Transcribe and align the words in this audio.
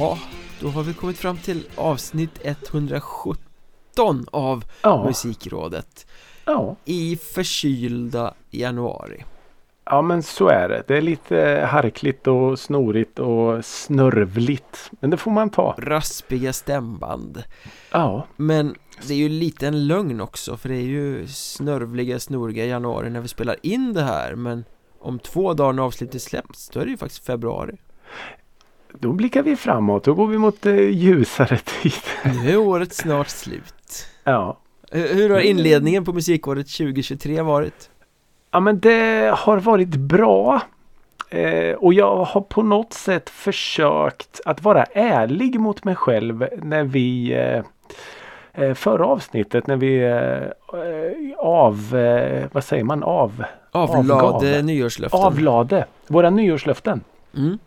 Jaha, 0.00 0.18
då 0.60 0.68
har 0.68 0.82
vi 0.82 0.94
kommit 0.94 1.18
fram 1.18 1.36
till 1.36 1.66
avsnitt 1.76 2.38
117 2.42 4.26
av 4.32 4.64
Ja, 4.82 5.04
Musikrådet 5.04 6.06
ja. 6.44 6.76
i 6.84 7.16
förkylda 7.16 8.34
januari. 8.50 9.24
ja, 9.84 10.02
men 10.02 10.22
så 10.22 10.48
är 10.48 10.68
det. 10.68 10.82
Det 10.88 10.96
är 10.96 11.00
lite 11.02 11.66
harkligt 11.70 12.26
och 12.26 12.58
snorigt 12.58 13.18
och 13.18 13.64
snörvligt. 13.64 14.90
Men 15.00 15.10
det 15.10 15.16
får 15.16 15.30
man 15.30 15.50
ta. 15.50 15.74
Raspiga 15.78 16.52
stämband. 16.52 17.42
Ja, 17.92 18.26
Men 18.36 18.74
det 19.06 19.14
är 19.14 19.18
ju 19.18 19.28
lite 19.28 19.66
en 19.66 19.86
lögn 19.86 20.20
också 20.20 20.56
för 20.56 20.68
det 20.68 20.76
är 20.76 20.80
ju 20.86 21.26
snörvliga, 21.28 22.18
snoriga 22.20 22.64
januari 22.64 23.10
när 23.10 23.20
vi 23.20 23.28
spelar 23.28 23.56
in 23.62 23.92
det 23.94 24.02
här 24.02 24.34
men 24.34 24.64
om 25.00 25.18
två 25.18 25.54
dagar 25.54 25.72
när 25.72 25.82
avsnittet 25.82 26.22
släpps 26.22 26.68
då 26.68 26.80
är 26.80 26.84
det 26.84 26.90
ju 26.90 26.96
faktiskt 26.96 27.24
februari. 27.26 27.76
Då 28.98 29.12
blickar 29.12 29.42
vi 29.42 29.56
framåt. 29.56 30.04
Då 30.04 30.14
går 30.14 30.26
vi 30.26 30.38
mot 30.38 30.66
eh, 30.66 30.74
ljusare 30.74 31.56
tid. 31.82 31.92
Nu 32.42 32.50
är 32.50 32.56
året 32.56 32.94
snart 32.94 33.28
slut. 33.28 34.06
Ja. 34.24 34.58
Hur 34.90 35.14
hur 35.14 35.30
har 35.30 35.40
inledningen 35.40 36.04
på 36.04 36.12
musikåret 36.12 36.66
2023 36.76 37.42
varit? 37.42 37.90
Ja 38.50 38.60
men 38.60 38.80
det 38.80 39.34
har 39.36 39.56
varit 39.60 39.88
bra. 39.88 40.62
Eh, 41.28 41.74
och 41.74 41.94
jag 41.94 42.24
har 42.24 42.40
på 42.40 42.62
något 42.62 42.92
sätt 42.92 43.30
försökt 43.30 44.40
att 44.44 44.62
vara 44.62 44.84
ärlig 44.84 45.60
mot 45.60 45.84
mig 45.84 45.94
själv 45.94 46.46
när 46.62 46.84
vi 46.84 47.32
eh, 47.32 47.62
eh, 48.64 48.74
Förra 48.74 49.06
avsnittet 49.06 49.66
när 49.66 49.76
vi 49.76 49.96
eh, 50.02 50.80
eh, 50.80 51.38
av, 51.38 51.96
eh, 51.96 52.46
vad 52.52 52.64
säger 52.64 52.84
man, 52.84 53.02
av, 53.02 53.44
Avlade 53.72 54.22
Avgav. 54.22 54.64
nyårslöften. 54.64 55.20
avlade 55.20 55.84
våra 56.06 56.30
nyårslöften. 56.30 57.00
Mm. 57.36 57.58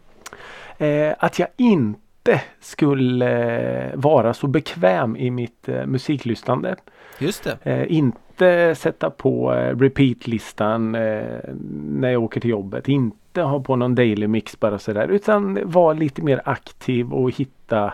Eh, 0.78 1.14
att 1.20 1.40
jag 1.40 1.48
inte 1.58 2.42
skulle 2.60 3.52
eh, 3.84 3.92
vara 3.96 4.34
så 4.34 4.48
bekväm 4.48 5.18
i 5.18 5.32
mitt 5.32 5.70
eh, 5.70 5.86
musiklyssnande. 5.86 6.76
Just 7.20 7.44
det. 7.44 7.58
Eh, 7.64 7.98
inte 7.98 8.76
sätta 8.76 9.10
på 9.10 9.54
eh, 9.54 9.78
repeat-listan 9.78 10.96
eh, 10.96 11.40
när 11.74 12.10
jag 12.10 12.24
åker 12.24 12.40
till 12.40 12.50
jobbet. 12.50 12.90
Inte 12.90 13.42
ha 13.42 13.60
på 13.60 13.76
någon 13.76 13.96
daily 13.96 14.28
mix 14.28 14.60
bara 14.60 14.80
sådär. 14.80 15.08
Utan 15.08 15.60
vara 15.64 15.94
lite 15.94 16.22
mer 16.22 16.42
aktiv 16.46 17.14
och 17.14 17.32
hitta 17.32 17.94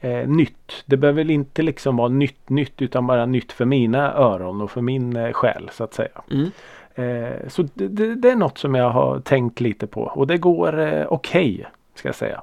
eh, 0.00 0.28
nytt. 0.28 0.84
Det 0.86 0.96
behöver 0.96 1.22
väl 1.22 1.30
inte 1.30 1.62
liksom 1.62 1.96
vara 1.96 2.08
nytt 2.08 2.48
nytt 2.48 2.82
utan 2.82 3.06
bara 3.06 3.26
nytt 3.26 3.52
för 3.52 3.64
mina 3.64 4.14
öron 4.14 4.60
och 4.60 4.70
för 4.70 4.80
min 4.80 5.16
eh, 5.16 5.32
själ 5.32 5.70
så 5.72 5.84
att 5.84 5.94
säga. 5.94 6.22
Mm. 6.30 6.50
Eh, 6.94 7.48
så 7.48 7.62
det, 7.74 7.88
det, 7.88 8.14
det 8.14 8.30
är 8.30 8.36
något 8.36 8.58
som 8.58 8.74
jag 8.74 8.90
har 8.90 9.20
tänkt 9.20 9.60
lite 9.60 9.86
på 9.86 10.02
och 10.02 10.26
det 10.26 10.38
går 10.38 10.80
eh, 10.80 11.06
okej 11.08 11.66
ska 11.98 12.08
jag 12.08 12.16
säga. 12.16 12.42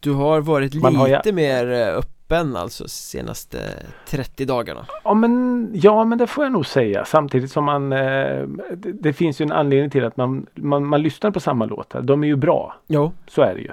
Du 0.00 0.12
har 0.12 0.40
varit 0.40 0.74
Man 0.74 0.96
har 0.96 1.08
lite 1.08 1.32
mer 1.32 1.72
eh, 1.72 1.98
öppen 1.98 2.56
alltså 2.56 2.88
senaste 2.88 3.58
30 4.06 4.44
dagarna. 4.44 4.86
Ja 5.04 5.14
men, 5.14 5.70
ja 5.74 6.04
men 6.04 6.18
det 6.18 6.26
får 6.26 6.44
jag 6.44 6.52
nog 6.52 6.66
säga 6.66 7.04
samtidigt 7.04 7.50
som 7.50 7.64
man 7.64 7.92
eh, 7.92 8.42
det, 8.76 8.92
det 8.92 9.12
finns 9.12 9.40
ju 9.40 9.42
en 9.42 9.52
anledning 9.52 9.90
till 9.90 10.04
att 10.04 10.16
man, 10.16 10.46
man, 10.54 10.86
man 10.86 11.02
lyssnar 11.02 11.30
på 11.30 11.40
samma 11.40 11.64
låtar. 11.64 12.02
De 12.02 12.22
är 12.22 12.26
ju 12.26 12.36
bra. 12.36 12.74
Jo. 12.86 13.12
Så 13.26 13.42
är 13.42 13.54
det 13.54 13.60
ju. 13.60 13.70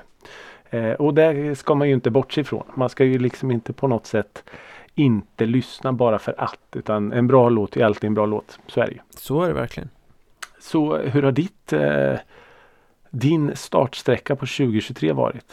Eh, 0.70 0.94
och 0.94 1.14
det 1.14 1.58
ska 1.58 1.76
man 1.76 1.88
ju 1.88 1.94
inte 1.94 2.09
bortse 2.09 2.42
ifrån. 2.42 2.64
Man 2.76 2.89
ska 2.89 3.04
ju 3.04 3.20
liksom 3.20 3.52
inte 3.52 3.73
på 3.73 3.88
något 3.88 4.06
sätt 4.06 4.44
inte 4.95 5.45
lyssna 5.45 5.94
bara 5.94 6.20
för 6.20 6.36
att. 6.38 6.59
Utan 6.76 7.14
en 7.14 7.28
bra 7.28 7.50
låt 7.50 7.78
är 7.78 7.86
alltid 7.86 8.08
en 8.08 8.14
bra 8.14 8.26
låt. 8.26 8.59
Så 8.67 8.82
är 8.82 8.86
det 8.86 8.92
ju. 8.92 9.00
Så 9.16 9.42
är 9.42 9.48
det 9.48 9.54
verkligen. 9.54 9.89
Så 10.59 10.98
hur 10.98 11.23
har 11.23 11.32
ditt 11.32 11.73
eh, 11.73 12.14
din 13.11 13.52
startsträcka 13.55 14.36
på 14.36 14.45
2023 14.45 15.14
varit? 15.14 15.45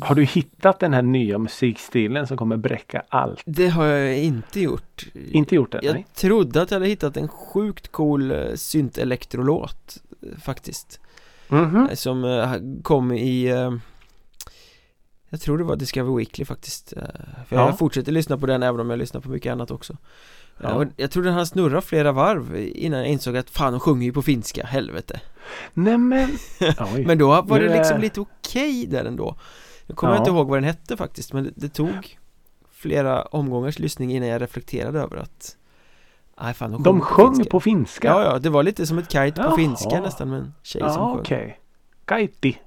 Har 0.00 0.14
du 0.14 0.24
hittat 0.24 0.80
den 0.80 0.92
här 0.94 1.02
nya 1.02 1.38
musikstilen 1.38 2.26
som 2.26 2.36
kommer 2.36 2.56
bräcka 2.56 3.02
allt? 3.08 3.42
Det 3.46 3.68
har 3.68 3.84
jag 3.86 4.18
inte 4.18 4.60
gjort. 4.60 5.06
Inte 5.14 5.54
gjort 5.54 5.72
det? 5.72 5.80
Jag 5.82 5.94
Nej. 5.94 6.06
trodde 6.14 6.62
att 6.62 6.70
jag 6.70 6.76
hade 6.78 6.88
hittat 6.88 7.16
en 7.16 7.28
sjukt 7.28 7.92
cool 7.92 8.30
eh, 8.30 8.54
synt-elektrolåt 8.54 10.02
eh, 10.22 10.38
faktiskt. 10.38 11.00
Mhm. 11.48 11.86
Eh, 11.90 11.94
Som 11.94 12.80
kom 12.82 13.12
i 13.12 13.48
Jag 15.28 15.40
tror 15.40 15.58
det 15.58 15.64
var 15.64 15.76
Discover 15.76 16.16
Weekly 16.16 16.44
faktiskt. 16.44 16.88
För 17.46 17.56
Ja. 17.56 17.66
jag 17.66 17.78
fortsätter 17.78 18.12
lyssna 18.12 18.38
på 18.38 18.46
den 18.46 18.62
även 18.62 18.80
om 18.80 18.90
jag 18.90 18.98
lyssnar 18.98 19.20
på 19.20 19.28
mycket 19.28 19.52
annat 19.52 19.70
också. 19.70 19.96
Ja. 20.62 20.74
Och 20.74 20.84
jag 20.96 21.10
tror 21.10 21.22
den 21.22 21.34
hann 21.34 21.46
snurra 21.46 21.80
flera 21.80 22.12
varv 22.12 22.56
innan 22.74 23.00
jag 23.00 23.08
insåg 23.08 23.36
att 23.36 23.50
fan 23.50 23.72
de 23.72 23.80
sjunger 23.80 24.04
ju 24.06 24.12
på 24.12 24.22
finska, 24.22 24.66
helvete. 24.66 25.20
Nej 25.74 25.98
men. 25.98 26.28
Då 27.18 27.26
var 27.42 27.58
Nu 27.58 27.68
det 27.68 27.74
liksom 27.78 28.00
lite 28.00 28.20
okej 28.20 28.86
där 28.86 29.04
ändå 29.04 29.36
Jag 29.86 29.96
kommer 29.96 30.12
Ja. 30.14 30.18
inte 30.18 30.30
ihåg 30.30 30.48
vad 30.48 30.56
den 30.56 30.64
hette 30.64 30.96
faktiskt 30.96 31.32
men 31.32 31.44
det, 31.44 31.50
det 31.54 31.68
tog 31.68 32.18
flera 32.72 33.22
omgångars 33.22 33.78
lyssning 33.78 34.12
innan 34.12 34.28
jag 34.28 34.42
reflekterade 34.42 35.00
över 35.00 35.16
att 35.16 35.56
Nej 36.40 36.54
fan 36.54 36.70
de, 36.72 36.82
De 36.82 37.00
sjöng 37.00 37.34
sjöng 37.34 37.44
på 37.44 37.60
finska? 37.60 38.08
Ja 38.08 38.22
ja, 38.24 38.38
det 38.38 38.50
var 38.50 38.62
lite 38.62 38.86
som 38.86 38.98
ett 38.98 39.12
kite 39.12 39.32
på 39.32 39.42
Jaha. 39.42 39.56
finska 39.56 40.00
nästan 40.00 40.30
med 40.30 40.38
en 40.38 40.54
tjej 40.62 40.80
som 40.82 40.90
Ja 40.90 41.10
sjöng 41.12 41.20
okej. 41.20 41.60
Kaiti. 42.04 42.58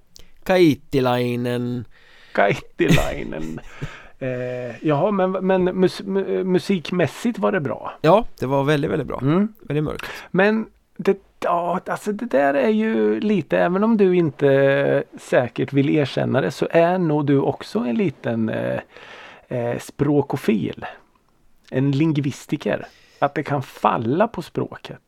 Kaitilainen 0.43 1.85
Kaitilainen. 2.33 3.59
eh, 4.19 4.87
jaha 4.87 5.11
men, 5.11 5.31
men 5.31 5.63
mus, 5.63 6.01
mu, 6.03 6.43
musikmässigt 6.43 7.39
var 7.39 7.51
det 7.51 7.59
bra. 7.59 7.93
Ja, 8.01 8.25
det 8.39 8.45
var 8.45 8.63
väldigt, 8.63 8.91
väldigt 8.91 9.07
bra 9.07 9.19
Mm. 9.21 9.53
Väldigt 9.61 9.83
mörkt 9.83 10.05
Men 10.31 10.65
det, 10.97 11.17
ja, 11.39 11.79
alltså 11.85 12.11
det 12.11 12.25
där 12.25 12.53
är 12.53 12.69
ju 12.69 13.19
lite, 13.19 13.57
även 13.57 13.83
om 13.83 13.97
du 13.97 14.15
inte 14.15 15.03
säkert 15.17 15.73
vill 15.73 15.89
erkänna 15.89 16.41
det 16.41 16.51
så 16.51 16.67
är 16.71 16.97
nog 16.97 17.25
du 17.25 17.39
också 17.39 17.79
en 17.79 17.95
liten 17.95 18.49
eh, 18.49 18.79
eh, 19.47 19.79
språkofil. 19.79 20.85
En 21.71 21.91
lingvistiker. 21.91 22.87
Att 23.19 23.33
det 23.35 23.43
kan 23.43 23.63
falla 23.63 24.27
på 24.27 24.41
språket. 24.41 25.01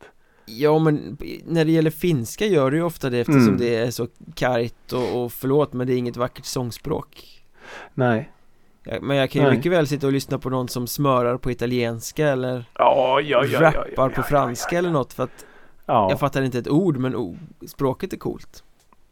Ja 0.46 0.78
men 0.78 1.18
när 1.46 1.64
det 1.64 1.70
gäller 1.72 1.90
finska 1.90 2.46
gör 2.46 2.70
det 2.70 2.76
ju 2.76 2.82
ofta 2.82 3.10
det 3.10 3.18
eftersom 3.18 3.42
Mm. 3.42 3.56
det 3.58 3.76
är 3.76 3.90
så 3.90 4.08
kargt 4.34 4.92
och, 4.92 5.24
och 5.24 5.32
förlåt 5.32 5.72
men 5.72 5.86
det 5.86 5.94
är 5.94 5.96
inget 5.96 6.16
vackert 6.16 6.44
sångspråk 6.44 7.42
Nej. 7.94 8.30
Men 9.00 9.16
jag 9.16 9.30
kan 9.30 9.42
ju 9.42 9.48
Nej. 9.48 9.56
mycket 9.56 9.72
väl 9.72 9.86
sitta 9.86 10.06
och 10.06 10.12
lyssna 10.12 10.38
på 10.38 10.50
någon 10.50 10.68
som 10.68 10.86
smörar 10.86 11.36
på 11.36 11.50
italienska 11.50 12.28
eller 12.28 12.64
Ja, 12.78 13.20
ja, 13.20 13.44
ja, 13.44 13.46
ja, 13.52 13.60
rappar 13.60 13.82
ja, 13.96 14.08
på 14.08 14.12
ja, 14.20 14.22
franska 14.22 14.78
eller 14.78 14.90
något 14.90 15.12
för 15.12 15.22
att 15.24 15.46
Ja. 15.86 16.10
jag 16.10 16.20
fattar 16.20 16.42
inte 16.42 16.58
ett 16.58 16.68
ord 16.68 16.96
men 16.96 17.16
oh, 17.16 17.36
språket 17.66 18.12
är 18.12 18.16
coolt 18.16 18.64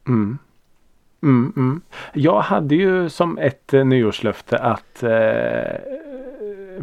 Mm. 0.08 0.38
Mm, 1.22 1.52
mm. 1.56 1.80
Jag 2.14 2.40
hade 2.40 2.74
ju 2.74 3.08
som 3.08 3.38
ett 3.38 3.74
eh, 3.74 3.84
nyårslöfte 3.84 4.58
att 4.58 5.02
eh, 5.02 5.80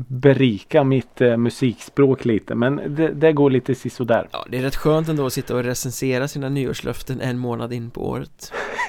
berika 0.07 0.83
mitt 0.83 1.21
eh, 1.21 1.37
musikspråk 1.37 2.25
lite 2.25 2.55
men 2.55 2.81
det, 2.95 3.07
det 3.07 3.33
går 3.33 3.49
lite 3.49 3.75
sisådär. 3.75 4.27
Ja, 4.31 4.45
det 4.49 4.57
är 4.57 4.61
rätt 4.61 4.75
skönt 4.75 5.09
ändå 5.09 5.25
att 5.25 5.33
sitta 5.33 5.55
och 5.55 5.63
recensera 5.63 6.27
sina 6.27 6.49
nyårslöften 6.49 7.21
en 7.21 7.37
månad 7.37 7.73
in 7.73 7.89
på 7.89 8.09
året 8.09 8.51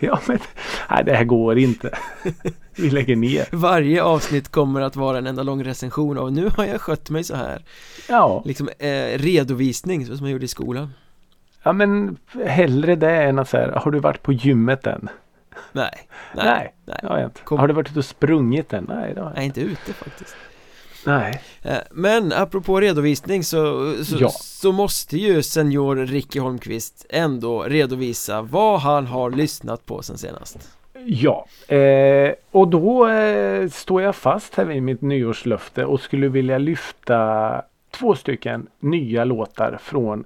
ja 0.00 0.20
men 0.26 0.38
nej, 0.90 1.04
det 1.04 1.14
här 1.16 1.24
går 1.24 1.58
inte. 1.58 1.90
Vi 2.76 2.90
lägger 2.90 3.16
ner. 3.16 3.46
Varje 3.52 4.02
avsnitt 4.02 4.48
kommer 4.48 4.80
att 4.80 4.96
vara 4.96 5.18
en 5.18 5.26
enda 5.26 5.42
lång 5.42 5.64
recension 5.64 6.18
av 6.18 6.32
nu 6.32 6.50
har 6.56 6.64
jag 6.64 6.80
skött 6.80 7.10
mig 7.10 7.24
så 7.24 7.34
här 7.36 7.62
Ja, 8.08 8.42
Liksom 8.44 8.68
eh, 8.78 9.18
redovisning 9.18 10.06
så 10.06 10.16
som 10.16 10.26
jag 10.26 10.32
gjorde 10.32 10.44
i 10.44 10.48
skolan 10.48 10.90
ja 11.62 11.72
men 11.72 12.16
hellre 12.46 12.96
det 12.96 13.22
än 13.22 13.38
att 13.38 13.48
säga 13.48 13.78
har 13.78 13.90
du 13.90 13.98
varit 13.98 14.22
på 14.22 14.32
gymmet 14.32 14.86
än? 14.86 15.08
Nej, 15.72 16.08
nej, 16.34 16.44
Nej, 16.46 16.74
nej, 16.84 16.98
har 17.02 17.18
jag 17.18 17.26
inte. 17.26 17.40
Kom. 17.40 17.58
Har 17.58 17.68
du 17.68 17.74
varit 17.74 17.90
ute 17.90 17.98
och 17.98 18.04
sprungit 18.04 18.72
än? 18.72 18.84
Nej, 18.88 19.14
det 19.14 19.20
har 19.20 19.28
jag 19.28 19.36
nej 19.36 19.46
inte. 19.46 19.60
inte 19.60 19.72
ute 19.72 19.92
faktiskt 19.92 20.36
Nej. 21.06 21.42
Eh, 21.62 21.76
Men 21.90 22.32
apropå 22.32 22.80
redovisning 22.80 23.44
så, 23.44 23.94
så, 24.04 24.16
Ja. 24.20 24.28
så 24.40 24.72
måste 24.72 25.16
ju 25.18 25.42
senior 25.42 25.96
Ricky 25.96 26.38
Holmqvist 26.40 27.06
ändå 27.08 27.62
redovisa 27.62 28.42
vad 28.42 28.80
han 28.80 29.06
har 29.06 29.30
lyssnat 29.30 29.86
på 29.86 30.02
sen 30.02 30.18
senast 30.18 30.58
Ja, 31.06 31.46
eh, 31.68 32.32
och 32.50 32.68
då 32.68 33.08
eh, 33.08 33.68
står 33.68 34.02
jag 34.02 34.16
fast 34.16 34.54
här 34.54 34.64
vid 34.64 34.82
mitt 34.82 35.02
nyårslöfte 35.02 35.84
och 35.84 36.00
skulle 36.00 36.28
vilja 36.28 36.58
lyfta 36.58 37.62
två 37.90 38.14
stycken 38.14 38.66
nya 38.80 39.24
låtar 39.24 39.78
från 39.82 40.24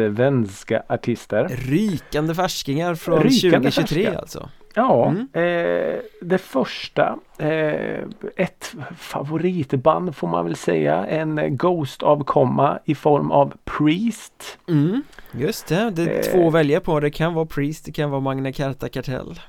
svenska 0.00 0.82
artister. 0.88 1.48
Rykande 1.48 2.34
färskingar 2.34 2.94
från 2.94 3.22
Rykande 3.22 3.70
2023 3.70 4.04
färska. 4.04 4.18
alltså 4.18 4.48
Ja, 4.78 5.06
Mm. 5.06 5.28
eh, 5.32 6.00
det 6.22 6.38
första, 6.38 7.18
eh, 7.38 8.00
ett 8.36 8.74
favoritband 8.96 10.16
får 10.16 10.28
man 10.28 10.44
väl 10.44 10.56
säga, 10.56 11.06
en 11.06 11.56
Ghost-avkomma 11.56 12.78
i 12.84 12.94
form 12.94 13.30
av 13.30 13.52
Priest. 13.64 14.58
Mm, 14.68 15.02
just 15.32 15.66
det, 15.68 15.90
det 15.90 16.02
är 16.02 16.16
Eh. 16.18 16.32
två 16.32 16.48
att 16.48 16.54
välja 16.54 16.80
på, 16.80 17.00
det 17.00 17.10
kan 17.10 17.34
vara 17.34 17.46
Priest, 17.46 17.84
det 17.84 17.92
kan 17.92 18.10
vara 18.10 18.20
Magna 18.20 18.52
Carta 18.52 18.88
Kartell 18.88 19.40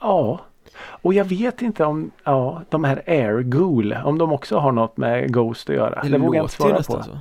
Ja, 0.00 0.40
och 1.02 1.14
jag 1.14 1.24
vet 1.24 1.62
inte 1.62 1.84
om 1.84 2.10
ja, 2.24 2.62
de 2.68 2.84
här 2.84 3.02
Air 3.06 3.42
Ghoul, 3.42 3.96
om 4.04 4.18
de 4.18 4.32
också 4.32 4.58
har 4.58 4.72
något 4.72 4.96
med 4.96 5.32
Ghost 5.32 5.70
att 5.70 5.76
göra. 5.76 6.02
Det, 6.02 6.08
Det, 6.08 6.18
vågar 6.18 6.36
jag 6.38 6.44
inte 6.44 6.54
svara 6.54 6.76
på. 6.76 6.82
så 6.82 7.18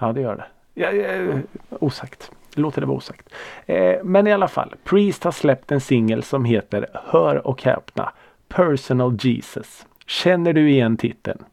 Ja, 0.00 0.12
det 0.12 0.20
gör 0.20 0.36
det. 0.36 0.44
Ja, 0.74 0.90
ja, 0.90 1.38
osagt. 1.80 2.30
Låter 2.54 2.80
det 2.80 2.86
vara 2.86 2.96
osagt. 2.96 3.28
Eh, 3.66 3.94
men 4.04 4.26
i 4.26 4.32
alla 4.32 4.48
fall, 4.48 4.74
Priest 4.84 5.24
har 5.24 5.32
släppt 5.32 5.72
en 5.72 5.80
singel 5.80 6.22
som 6.22 6.44
heter 6.44 6.86
Hör 6.94 7.46
och 7.46 7.62
häpna 7.62 8.12
Personal 8.48 9.18
Jesus. 9.20 9.86
Känner 10.06 10.52
du 10.52 10.70
igen 10.70 10.96
titeln? 10.96 11.44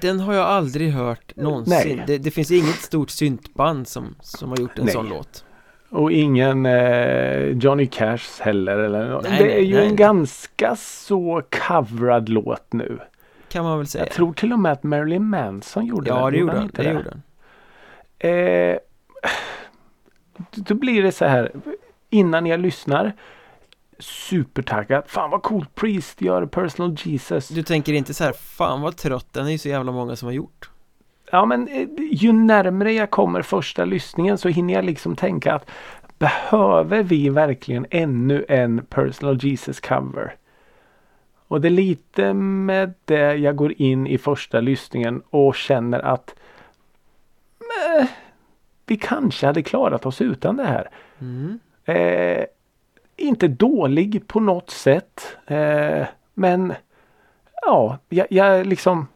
Den 0.00 0.20
har 0.20 0.34
jag 0.34 0.46
aldrig 0.46 0.92
hört 0.92 1.36
någonsin 1.36 2.02
det, 2.06 2.18
det, 2.18 2.30
finns 2.30 2.50
inget 2.50 2.74
stort 2.74 3.10
syntband 3.10 3.88
som, 3.88 4.14
som 4.20 4.50
har 4.50 4.56
gjort 4.56 4.78
en 4.78 4.84
nej. 4.84 4.94
sån 4.94 5.08
låt 5.08 5.44
Och 5.90 6.12
ingen 6.12 6.66
eh, 6.66 7.48
Johnny 7.48 7.86
Cash 7.86 8.40
heller 8.40 8.78
eller 8.78 9.20
nej, 9.22 9.42
Det 9.42 9.58
är 9.58 9.62
ju 9.62 9.74
nej. 9.74 9.86
en 9.86 9.96
ganska 9.96 10.76
så 10.76 11.42
coverad 11.50 12.28
låt 12.28 12.72
nu 12.72 12.98
Kan 13.48 13.64
man 13.64 13.78
väl 13.78 13.86
säga 13.86 14.04
Jag 14.04 14.12
tror 14.12 14.32
till 14.32 14.52
och 14.52 14.58
med 14.58 14.72
att 14.72 14.82
Marilyn 14.82 15.24
Manson 15.24 15.86
gjorde 15.86 16.08
ja, 16.08 16.14
den 16.14 16.24
Ja 16.24 16.30
det 16.30 16.38
gjorde 16.38 16.56
han, 16.56 16.70
det, 16.74 16.82
det 16.82 16.92
gjorde 16.92 17.10
han 17.10 17.22
eh, 18.18 18.78
Då 20.50 20.74
blir 20.74 21.02
det 21.02 21.12
så 21.12 21.24
här 21.24 21.52
Innan 22.10 22.46
jag 22.46 22.60
lyssnar 22.60 23.12
supertaggad. 23.98 25.04
Fan 25.06 25.30
vad 25.30 25.42
coolt 25.42 25.74
Priest 25.74 26.20
gör 26.20 26.46
Personal 26.46 26.96
Jesus. 26.98 27.48
Du 27.48 27.62
tänker 27.62 27.92
inte 27.92 28.14
så 28.14 28.24
här, 28.24 28.32
fan 28.32 28.80
vad 28.80 28.96
trött 28.96 29.26
den 29.32 29.46
är 29.46 29.50
ju 29.50 29.58
så 29.58 29.68
jävla 29.68 29.92
många 29.92 30.16
som 30.16 30.26
har 30.26 30.32
gjort. 30.32 30.70
Ja 31.30 31.46
men 31.46 31.68
eh, 31.68 31.88
ju 32.10 32.32
närmre 32.32 32.92
jag 32.92 33.10
kommer 33.10 33.42
första 33.42 33.84
lyssningen 33.84 34.38
så 34.38 34.48
hinner 34.48 34.74
jag 34.74 34.84
liksom 34.84 35.16
tänka 35.16 35.54
att 35.54 35.70
behöver 36.18 37.02
vi 37.02 37.28
verkligen 37.28 37.86
ännu 37.90 38.44
en 38.48 38.84
Personal 38.84 39.38
Jesus 39.44 39.80
cover? 39.80 40.34
Och 41.48 41.60
det 41.60 41.68
är 41.68 41.70
lite 41.70 42.34
med 42.34 42.94
det 43.04 43.34
jag 43.34 43.56
går 43.56 43.72
in 43.76 44.06
i 44.06 44.18
första 44.18 44.60
lyssningen 44.60 45.22
och 45.30 45.54
känner 45.54 46.00
att 46.00 46.34
vi 48.88 48.96
kanske 48.96 49.46
hade 49.46 49.62
klarat 49.62 50.06
oss 50.06 50.20
utan 50.20 50.56
det 50.56 50.64
här. 50.64 50.90
Mm. 51.20 51.58
Eh, 51.84 52.44
inte 53.16 53.48
dålig 53.48 54.26
på 54.26 54.40
något 54.40 54.70
sätt. 54.70 55.36
Eh, 55.46 56.06
men 56.34 56.72
ja, 57.62 57.98
jag, 58.08 58.26
jag, 58.30 58.66
liksom 58.66 59.06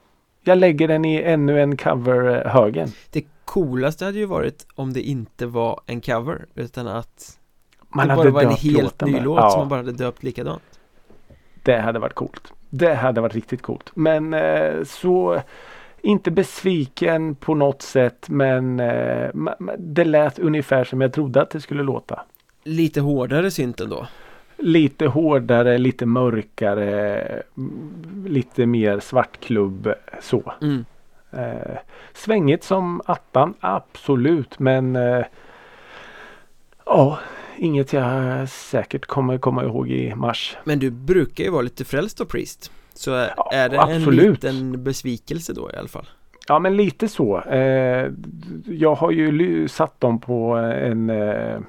jag 0.43 0.59
lägger 0.59 0.89
den 0.89 1.05
i 1.05 1.23
ännu 1.23 1.61
en 1.61 1.77
cover-högen. 1.77 2.89
Det 3.11 3.25
coolaste 3.45 4.05
hade 4.05 4.19
ju 4.19 4.27
varit 4.27 4.67
om 4.75 4.93
det 4.93 5.01
inte 5.01 5.47
var 5.47 5.81
en 5.87 6.01
cover 6.01 6.47
utan 6.55 6.87
att 6.87 7.39
man 7.89 8.09
det 8.09 8.15
bara 8.15 8.31
var 8.31 8.43
en 8.43 8.51
helt 8.51 9.01
ny 9.01 9.21
låt 9.21 9.41
ja. 9.41 9.51
som 9.51 9.61
man 9.61 9.69
bara 9.69 9.77
hade 9.77 9.93
döpt 9.93 10.23
likadant. 10.23 10.63
Det 11.63 11.79
hade 11.79 11.99
varit 11.99 12.15
coolt. 12.15 12.53
Det 12.71 12.95
hade 12.95 13.21
varit 13.21 13.35
riktigt 13.35 13.63
coolt. 13.63 13.91
Men 13.95 14.35
eh, 14.35 14.85
så 14.85 15.43
inte 16.03 16.31
besviken 16.31 17.35
på 17.35 17.55
något 17.55 17.83
sätt 17.83 18.29
men 18.29 18.81
eh, 18.81 19.31
det 19.79 20.05
lät 20.05 20.39
ungefär 20.39 20.85
som 20.85 21.01
jag 21.01 21.13
trodde 21.13 21.43
att 21.43 21.51
det 21.51 21.61
skulle 21.61 21.83
låta. 21.83 22.23
Lite 22.65 23.01
hårdare 23.01 23.51
synten 23.51 23.91
då? 23.91 24.07
Lite 24.57 25.07
hårdare, 25.07 25.79
lite 25.79 26.07
mörkare, 26.07 27.43
lite 28.27 28.67
mer 28.67 29.01
svartklubb 29.01 29.93
så. 30.21 30.53
Mm. 30.63 30.85
Eh, 31.31 31.79
svängigt 32.13 32.65
som 32.65 33.01
attan, 33.05 33.55
absolut 33.61 34.59
men 34.59 34.97
eh, 34.97 35.25
ja, 36.87 37.19
inget 37.57 37.93
jag 37.93 38.49
säkert 38.49 39.07
kommer 39.07 39.39
komma 39.39 39.65
ihåg 39.65 39.91
i 39.91 40.15
mars. 40.15 40.57
Men 40.65 40.79
du 40.79 40.91
brukar 40.91 41.45
ju 41.45 41.51
vara 41.51 41.63
lite 41.63 41.85
frälst 41.85 42.21
av 42.21 42.25
Priest. 42.25 42.73
Så 42.95 43.13
är, 43.15 43.35
ja, 43.37 43.69
det 43.69 43.81
absolut. 43.81 44.09
en 44.09 44.33
liten 44.33 44.85
besvikelse 44.85 45.53
då 45.53 45.71
i 45.71 45.77
alla 45.77 45.89
fall? 45.89 46.07
Ja 46.49 46.59
men 46.59 46.77
lite 46.77 47.09
så. 47.09 47.41
Eh, 47.41 48.11
jag 48.67 48.95
har 48.95 49.11
ju 49.11 49.69
satt 49.69 50.01
dem 50.01 50.21
på 50.21 50.55
en 50.57 51.11
eh, 51.11 51.61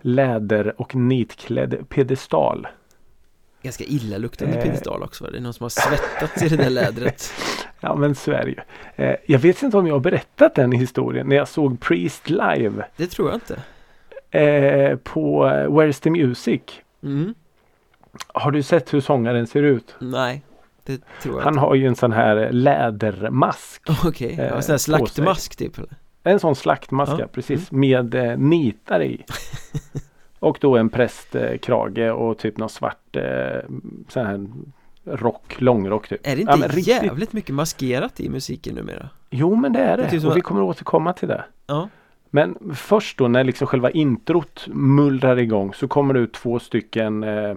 läder 0.00 0.80
och 0.80 0.94
nitklädd 0.94 1.88
pedestal. 1.88 2.68
Ganska 3.62 3.84
illaluktande 3.84 4.56
eh. 4.56 4.62
pedestal 4.62 5.02
också. 5.02 5.24
Det 5.24 5.36
är 5.36 5.40
någon 5.40 5.54
som 5.54 5.64
har 5.64 5.68
svettats 5.68 6.42
i 6.42 6.48
det 6.48 6.56
där 6.56 6.70
lädret. 6.70 7.32
ja 7.80 7.94
men 7.94 8.14
så 8.14 8.32
är 8.32 8.44
det 8.44 8.50
ju. 8.50 8.60
Eh, 9.04 9.16
jag 9.26 9.38
vet 9.38 9.62
inte 9.62 9.76
om 9.76 9.86
jag 9.86 9.94
har 9.94 10.00
berättat 10.00 10.54
den 10.54 10.72
historien 10.72 11.26
när 11.26 11.36
jag 11.36 11.48
såg 11.48 11.80
Priest 11.80 12.30
live. 12.30 12.84
Det 12.96 13.06
tror 13.06 13.28
jag 13.28 13.36
inte. 13.36 13.62
På 14.96 15.44
Where's 15.44 16.02
the 16.02 16.10
Music. 16.10 16.60
Mm. 17.02 17.34
Har 18.26 18.50
du 18.50 18.62
sett 18.62 18.94
hur 18.94 19.00
sångaren 19.00 19.46
ser 19.46 19.62
ut? 19.62 19.94
Nej. 19.98 20.42
Det 20.84 21.02
tror 21.22 21.36
jag 21.36 21.44
Han 21.44 21.52
inte. 21.52 21.60
har 21.60 21.74
ju 21.74 21.86
en 21.86 21.96
sån 21.96 22.12
här 22.12 22.52
lädermask. 22.52 23.82
Okej, 24.04 24.32
okay. 24.32 24.46
en 24.46 24.62
sån 24.62 24.72
här 24.72 24.78
slaktmask 24.78 25.56
typ? 25.56 25.78
Eller? 25.78 25.96
En 26.22 26.40
sån 26.40 26.56
slaktmaska 26.56 27.18
ja. 27.18 27.26
precis 27.26 27.72
mm. 27.72 27.80
med 27.80 28.14
eh, 28.14 28.38
nitar 28.38 29.02
i. 29.02 29.24
och 30.38 30.58
då 30.60 30.76
en 30.76 30.88
prästkrage 30.88 32.12
och 32.12 32.38
typ 32.38 32.58
någon 32.58 32.68
svart 32.68 33.16
eh, 33.16 33.22
sån 34.08 34.26
här 34.26 34.46
rock, 35.04 35.60
långrock 35.60 36.08
typ. 36.08 36.26
Är 36.26 36.36
det 36.36 36.40
inte 36.40 36.58
ja, 36.60 36.68
riktigt... 36.68 36.86
jävligt 36.86 37.32
mycket 37.32 37.54
maskerat 37.54 38.20
i 38.20 38.28
musiken 38.28 38.74
numera? 38.74 39.08
Jo 39.30 39.54
men 39.54 39.72
det 39.72 39.78
är 39.78 39.96
det, 39.96 40.02
det 40.02 40.08
är 40.08 40.10
typ 40.10 40.24
och 40.24 40.36
vi 40.36 40.40
kommer 40.40 40.62
återkomma 40.62 41.12
till 41.12 41.28
det. 41.28 41.44
Ja. 41.66 41.88
Men 42.30 42.74
först 42.74 43.18
då 43.18 43.28
när 43.28 43.44
liksom 43.44 43.66
själva 43.66 43.90
introt 43.90 44.66
mullrar 44.68 45.38
igång 45.38 45.74
så 45.74 45.88
kommer 45.88 46.14
det 46.14 46.20
ut 46.20 46.32
två 46.32 46.58
stycken 46.58 47.22
eh, 47.22 47.54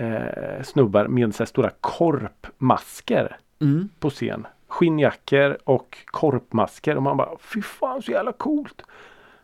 eh, 0.00 0.62
snubbar 0.62 1.06
med 1.06 1.34
så 1.34 1.46
stora 1.46 1.70
korpmasker 1.80 3.36
mm. 3.60 3.88
på 3.98 4.10
scen 4.10 4.46
skinnjackor 4.70 5.58
och 5.64 5.98
korpmasker 6.06 6.96
och 6.96 7.02
man 7.02 7.16
bara 7.16 7.28
fy 7.40 7.62
fan 7.62 8.02
så 8.02 8.12
jävla 8.12 8.32
coolt. 8.32 8.82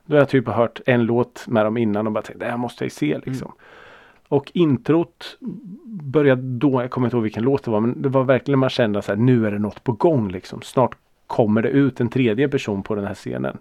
Då 0.04 0.14
har 0.14 0.18
jag 0.18 0.28
typ 0.28 0.48
hört 0.48 0.80
en 0.86 1.04
låt 1.04 1.44
med 1.46 1.66
dem 1.66 1.76
innan 1.76 2.06
och 2.06 2.12
bara 2.12 2.22
tänkte 2.22 2.44
det 2.44 2.50
här 2.50 2.58
måste 2.58 2.84
jag 2.84 2.92
se 2.92 3.12
mm. 3.12 3.22
liksom. 3.26 3.46
Mm. 3.46 3.58
Och 4.28 4.50
introt 4.54 5.38
började 5.84 6.42
då, 6.42 6.82
jag 6.82 6.90
kommer 6.90 7.06
inte 7.06 7.16
ihåg 7.16 7.22
vilken 7.22 7.44
låt 7.44 7.64
det 7.64 7.70
var 7.70 7.80
men 7.80 8.02
det 8.02 8.08
var 8.08 8.24
verkligen 8.24 8.58
man 8.58 8.70
kände 8.70 8.98
att 8.98 9.18
nu 9.18 9.46
är 9.46 9.50
det 9.50 9.58
något 9.58 9.84
på 9.84 9.92
gång 9.92 10.28
liksom. 10.28 10.62
Snart 10.62 10.96
kommer 11.26 11.62
det 11.62 11.68
ut 11.68 12.00
en 12.00 12.08
tredje 12.08 12.48
person 12.48 12.82
på 12.82 12.94
den 12.94 13.06
här 13.06 13.14
scenen. 13.14 13.58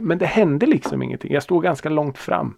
Men 0.00 0.18
det 0.18 0.26
hände 0.26 0.66
liksom 0.66 1.02
ingenting. 1.02 1.32
Jag 1.32 1.42
stod 1.42 1.62
ganska 1.62 1.88
långt 1.88 2.18
fram. 2.18 2.54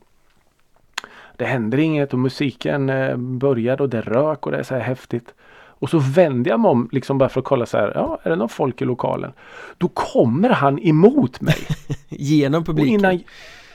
Det 1.39 1.45
hände 1.45 1.83
inget 1.83 2.13
och 2.13 2.19
musiken 2.19 2.91
eh, 2.91 3.17
började 3.17 3.83
och 3.83 3.89
det 3.89 4.01
rök 4.01 4.47
och 4.47 4.53
det 4.53 4.59
är 4.59 4.63
så 4.63 4.75
här 4.75 4.81
häftigt. 4.81 5.35
Och 5.81 5.91
så 5.91 5.99
vänder 5.99 6.51
jag 6.51 6.61
mig 6.61 6.71
om 6.71 6.89
liksom 6.93 7.19
bara 7.19 7.29
för 7.29 7.41
att 7.41 7.47
kolla 7.47 7.67
så 7.67 7.77
här. 7.77 7.93
Ja, 7.95 8.19
är 8.23 8.31
det 8.31 8.37
någon 8.37 8.49
folk 8.49 8.83
i 8.83 8.85
lokalen? 8.85 9.33
Då 9.79 9.89
kommer 9.89 10.49
han 10.49 10.79
emot 10.79 11.41
mig. 11.41 11.57
genom 12.09 12.65
publiken? 12.65 12.95
Innan, 12.95 13.21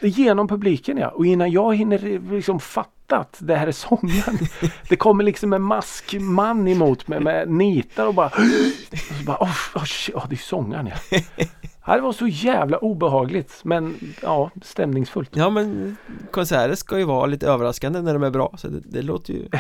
genom 0.02 0.48
publiken 0.48 0.98
ja. 0.98 1.08
Och 1.08 1.26
innan 1.26 1.52
jag 1.52 1.76
hinner 1.76 2.32
liksom 2.34 2.60
fatta 2.60 3.18
att 3.18 3.38
det 3.40 3.56
här 3.56 3.68
är 3.68 3.72
sångaren. 3.72 4.38
det 4.90 4.96
kommer 4.96 5.24
liksom 5.24 5.54
en 5.54 5.62
maskman 5.62 6.68
emot 6.68 7.08
mig 7.08 7.20
med 7.20 7.50
nitar 7.50 8.08
och 8.08 8.14
bara. 8.14 8.28
Och 8.92 9.18
så 9.18 9.24
bara 9.26 9.38
oh, 9.38 9.76
oh, 9.76 9.84
shit, 9.84 10.16
oh, 10.16 10.26
det 10.30 10.36
är 10.36 10.38
sångaren 10.38 10.90
ja. 11.10 11.18
Det 11.86 12.02
var 12.02 12.12
så 12.12 12.28
jävla 12.28 12.78
obehagligt 12.78 13.62
men 13.64 13.96
ja 14.22 14.52
stämningsfullt. 14.62 15.36
Ja 15.36 15.50
men 15.50 15.98
konserter 16.32 16.76
ska 16.76 17.00
ju 17.00 17.06
vara 17.06 17.26
lite 17.26 17.48
överraskande 17.48 18.02
när 18.02 18.14
de 18.14 18.24
är 18.24 18.30
bra 18.30 18.54
så 18.58 18.68
det, 18.68 18.80
det 18.86 19.02
låter 19.02 19.34
ju 19.34 19.48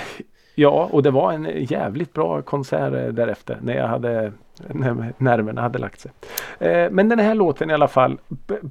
Ja, 0.55 0.89
och 0.91 1.03
det 1.03 1.11
var 1.11 1.31
en 1.33 1.65
jävligt 1.65 2.13
bra 2.13 2.41
konsert 2.41 3.15
därefter 3.15 3.57
när 3.61 3.77
jag 3.77 3.87
hade 3.87 4.31
när 4.67 5.13
nerverna 5.17 5.61
hade 5.61 5.79
lagt 5.79 5.99
sig. 5.99 6.11
Eh, 6.59 6.91
men 6.91 7.09
den 7.09 7.19
här 7.19 7.35
låten 7.35 7.69
i 7.69 7.73
alla 7.73 7.87
fall, 7.87 8.19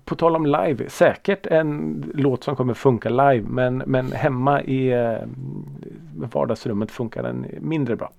på 0.05 0.15
tal 0.15 0.37
om 0.37 0.47
live, 0.47 0.89
säkert 0.89 1.47
en 1.47 2.05
låt 2.15 2.45
som 2.45 2.57
kommer 2.57 2.75
funka 2.75 3.09
live 3.09 3.45
men, 3.49 3.83
men 3.87 4.13
hemma 4.13 4.63
i 4.63 4.93
eh, 4.93 5.19
vardagsrummet 6.15 6.91
funkar 6.91 7.23
den 7.23 7.47
mindre 7.61 7.97
bra. 7.97 8.11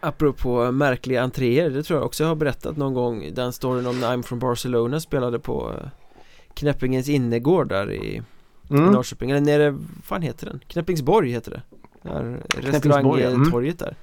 Apropå 0.00 0.72
märkliga 0.72 1.22
entréer, 1.22 1.70
det 1.70 1.82
tror 1.82 1.98
jag 1.98 2.06
också 2.06 2.22
jag 2.22 2.28
har 2.28 2.36
berättat 2.36 2.76
någon 2.76 2.94
gång 2.94 3.30
Den 3.34 3.52
storyn 3.52 3.86
om 3.86 4.00
när 4.00 4.16
I'm 4.16 4.22
from 4.22 4.38
Barcelona 4.38 5.00
spelade 5.00 5.38
på 5.38 5.72
eh, 5.80 5.88
Knäppingens 6.54 7.08
innergård 7.08 7.68
där 7.68 7.92
i, 7.92 8.22
mm. 8.70 8.86
i 8.86 8.90
Norrköping, 8.90 9.30
eller 9.30 9.40
nere, 9.40 9.70
vad 9.70 10.04
fan 10.04 10.22
heter 10.22 10.46
den? 10.46 10.60
Knäppingsborg 10.66 11.30
heter 11.30 11.50
det 11.50 11.62
där 12.02 12.42
restaurangtorget 12.48 13.78
där 13.78 13.96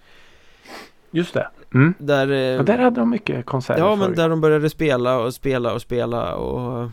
Just 1.12 1.34
det 1.34 1.48
mm. 1.74 1.94
Där 1.98 2.58
eh, 2.58 2.64
där 2.64 2.78
hade 2.78 3.00
de 3.00 3.10
mycket 3.10 3.46
konserter 3.46 3.82
Ja 3.82 3.96
men 3.96 4.16
där 4.16 4.30
de 4.30 4.42
började 4.42 4.70
spela 4.70 5.20
och 5.20 5.34
spela 5.34 5.74
och 5.74 5.82
spela 5.82 6.36
och 6.36 6.90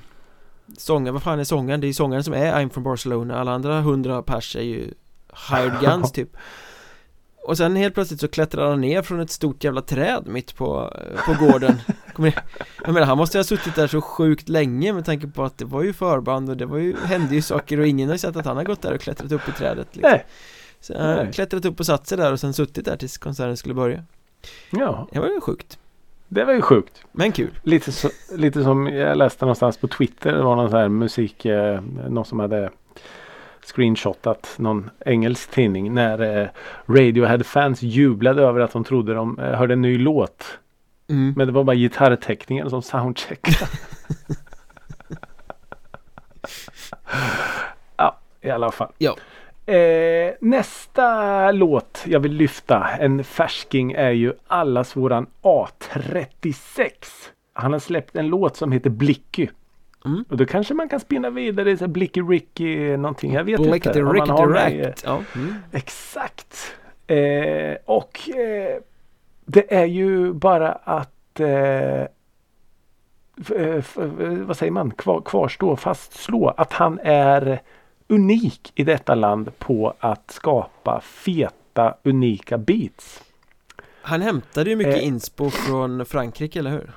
Sångaren, 0.79 1.15
vad 1.15 1.23
fan 1.23 1.41
är 1.41 1.45
sångaren? 1.45 1.81
Det 1.81 1.87
är 1.87 1.93
sångaren 1.93 2.25
som 2.25 2.35
är 2.35 2.53
I'm 2.53 2.71
from 2.71 2.83
Barcelona 2.83 3.41
Alla 3.41 3.53
andra 3.53 3.81
hundra 3.81 4.23
pers 4.23 4.57
är 4.57 4.63
ju 4.63 4.91
Hired 5.51 5.81
Guns 5.81 6.13
typ 6.13 6.37
Och 7.45 7.57
sen 7.57 7.77
helt 7.77 7.95
plötsligt 7.95 8.21
så 8.21 8.29
klättrar 8.29 8.71
han 8.71 8.81
ner 8.81 9.03
från 9.03 9.21
ett 9.21 9.31
stort 9.31 9.65
jävla 9.65 9.81
träd 9.81 10.23
mitt 10.27 10.57
på, 10.57 10.97
på 11.27 11.47
gården 11.47 11.81
Jag 12.85 12.95
menar 12.95 13.07
han 13.07 13.19
måste 13.19 13.39
ha 13.39 13.45
suttit 13.45 13.75
där 13.75 13.87
så 13.87 14.01
sjukt 14.01 14.49
länge 14.49 14.93
med 14.93 15.05
tanke 15.05 15.27
på 15.27 15.45
att 15.45 15.59
det 15.59 15.65
var 15.65 15.83
ju 15.83 15.93
förband 15.93 16.51
och 16.51 16.57
det 16.57 16.67
var 16.67 16.79
ju, 16.79 16.97
hände 17.05 17.35
ju 17.35 17.43
saker 17.43 17.81
och 17.81 17.87
ingen 17.87 18.09
har 18.09 18.17
sett 18.17 18.37
att 18.37 18.47
han 18.47 18.57
har 18.57 18.65
gått 18.65 18.83
där 18.83 18.95
och 18.95 19.01
klättrat 19.01 19.33
upp 19.33 19.49
i 19.49 19.53
trädet 19.53 19.89
liksom. 19.93 20.11
Nej 20.11 20.25
så 20.81 20.93
jag 20.93 21.17
har 21.17 21.33
klättrat 21.33 21.65
upp 21.65 21.81
och 21.81 21.87
satt 21.87 22.07
sig 22.07 22.19
där 22.19 22.33
och 22.33 22.41
sen 22.41 22.53
suttit 22.53 22.85
där 22.85 22.97
tills 22.97 23.19
konserten 23.19 23.57
skulle 23.57 23.75
börja 23.75 24.05
Ja 24.71 25.09
Det 25.13 25.19
var 25.19 25.29
ju 25.29 25.41
sjukt 25.41 25.79
Det 26.29 26.45
var 26.45 26.53
ju 26.53 26.63
sjukt. 26.63 27.05
Men 27.13 27.33
kul. 27.33 27.59
Lite, 27.63 27.93
så, 27.93 28.09
lite 28.37 28.63
som 28.63 28.87
jag 28.87 29.17
läste 29.17 29.45
någonstans 29.45 29.77
på 29.77 29.89
Twitter. 29.89 30.33
Det 30.33 30.43
var 30.43 30.57
någon 30.57 30.71
sån 30.71 30.79
här 30.79 30.89
musik. 30.89 31.45
Eh, 31.45 31.81
någon 32.09 32.25
som 32.25 32.41
hade 32.41 32.71
screenshotat 33.65 34.55
någon 34.59 34.91
engelsk 35.07 35.51
tidning. 35.51 35.95
När 35.95 36.43
eh, 36.43 36.49
Radiohead-fans 36.87 37.83
jublade 37.83 38.43
över 38.43 38.61
att 38.61 38.73
de 38.73 38.85
trodde 38.85 39.15
de 39.15 39.39
eh, 39.39 39.59
hörde 39.59 39.73
en 39.73 39.83
ny 39.83 39.99
låt. 39.99 40.59
Mm. 41.11 41.35
Men 41.37 41.47
det 41.47 41.53
var 41.53 41.65
bara 41.65 41.77
gitarrteckningen 41.77 42.71
som 42.71 42.83
soundcheckade. 42.83 43.57
ja, 47.97 48.19
i 48.41 48.51
alla 48.51 48.71
fall. 48.71 48.93
Ja. 48.99 49.17
Eh, 49.67 50.35
nästa 50.41 51.53
låt 51.53 52.05
jag 52.07 52.21
vill 52.21 52.33
lyfta, 52.33 52.89
en 52.89 53.25
färsking, 53.25 53.93
är 53.93 54.11
ju 54.11 54.33
allas 54.47 54.97
våran 54.97 55.27
A36. 55.43 56.91
Han 57.53 57.73
har 57.73 57.79
släppt 57.79 58.17
en 58.17 58.27
låt 58.27 58.57
som 58.57 58.73
heter 58.73 58.91
Blicky. 58.91 59.49
Mm. 60.05 60.25
Och 60.29 60.37
då 60.37 60.47
kanske 60.47 60.75
man 60.75 60.89
kan 60.89 61.01
spinna 61.01 61.31
vidare 61.31 61.77
så 61.77 61.85
här 61.85 61.89
Blicky 61.93 62.21
Ricky 62.21 62.97
någonting. 62.97 63.33
Jag 63.33 63.45
vet 63.45 63.61
Black 63.61 63.75
inte. 63.87 63.93
the 63.93 64.01
om 64.01 64.07
man 64.07 64.15
Rick 64.15 64.29
har 64.29 64.37
the 64.39 64.47
med- 64.47 64.63
Racked. 64.87 64.95
Ja. 65.05 65.21
Mm. 65.35 65.55
Exakt. 65.73 66.75
Eh, 67.07 67.77
och 67.85 68.29
eh, 68.37 68.79
det 69.47 69.75
är 69.75 69.85
ju 69.85 70.33
bara 70.33 70.73
att 70.73 71.41
eh, 71.41 71.47
eh, 71.49 72.07
eh, 73.57 73.83
vad 74.47 74.57
säger 74.57 74.71
man? 74.73 74.91
Kvar, 74.91 75.21
kvarstå, 75.25 75.77
fastslå 75.77 76.49
att 76.57 76.73
han 76.73 77.01
är 77.03 77.61
unik 78.09 78.73
i 78.75 78.85
detta 78.85 79.15
land 79.15 79.59
på 79.59 79.95
att 80.01 80.31
skapa 80.31 81.01
feta, 81.01 81.95
unika 82.03 82.59
beats. 82.59 83.23
Han 84.03 84.23
hämtade 84.23 84.71
ju 84.71 84.77
mycket 84.77 84.95
Eh. 84.97 85.07
inspo 85.07 85.51
från 85.51 86.07
Frankrike, 86.07 86.59
eller 86.59 86.71
hur? 86.71 86.91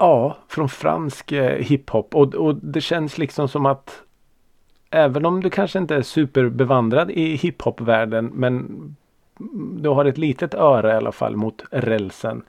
Ja, 0.00 0.36
från 0.48 0.68
fransk 0.68 1.32
eh, 1.32 1.56
hiphop 1.56 2.14
och, 2.14 2.34
och 2.34 2.54
det 2.54 2.80
känns 2.80 3.18
liksom 3.18 3.48
som 3.48 3.66
att 3.66 4.02
även 4.90 5.26
om 5.26 5.42
du 5.42 5.50
kanske 5.50 5.78
inte 5.78 5.94
är 5.94 6.02
superbevandrad 6.02 7.10
i 7.10 7.36
hiphopvärlden 7.36 8.26
men 8.26 8.96
du 9.82 9.88
har 9.88 10.04
ett 10.04 10.18
litet 10.18 10.54
öra 10.54 10.92
i 10.92 10.96
alla 10.96 11.12
fall 11.12 11.36
mot 11.36 11.64
rälsen. 11.70 12.42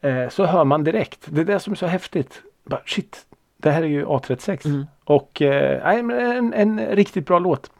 Eh, 0.00 0.28
så 0.28 0.44
hör 0.44 0.64
man 0.64 0.84
direkt. 0.84 1.20
Det 1.24 1.40
är 1.40 1.44
det 1.44 1.60
som 1.60 1.72
är 1.72 1.76
så 1.76 1.86
häftigt. 1.86 2.42
Bara, 2.64 2.80
shit, 2.86 3.26
det 3.56 3.70
här 3.70 3.82
är 3.82 3.86
ju 3.86 4.04
A36. 4.04 4.66
Mm. 4.66 4.86
Och 5.04 5.42
eh, 5.42 6.02
men 6.02 6.20
en, 6.20 6.52
en 6.54 6.86
riktigt 6.86 7.26
bra 7.26 7.38
låt. 7.38 7.70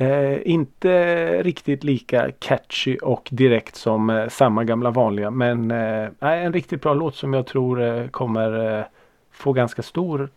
Eh, 0.00 0.38
inte 0.44 1.42
riktigt 1.42 1.84
lika 1.84 2.30
catchy 2.38 2.96
och 2.96 3.28
direkt 3.30 3.76
som 3.76 4.10
eh, 4.10 4.28
samma 4.28 4.64
gamla 4.64 4.90
vanliga. 4.90 5.30
Men 5.30 5.70
eh, 5.70 6.08
en 6.20 6.52
riktigt 6.52 6.82
bra 6.82 6.94
låt 6.94 7.16
som 7.16 7.34
jag 7.34 7.46
tror 7.46 7.82
eh, 7.82 8.08
kommer 8.08 8.78
eh, 8.78 8.84
få 9.32 9.52
ganska 9.52 9.82
stor 9.82 10.28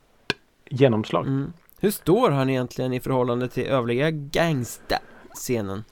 genomslag. 0.69 1.27
Mm. 1.27 1.53
Hur 1.79 1.91
står 1.91 2.31
han 2.31 2.49
egentligen 2.49 2.93
i 2.93 2.99
förhållande 2.99 3.47
till 3.47 3.63
övriga 3.63 4.11
gangsta-scenen? 4.11 5.83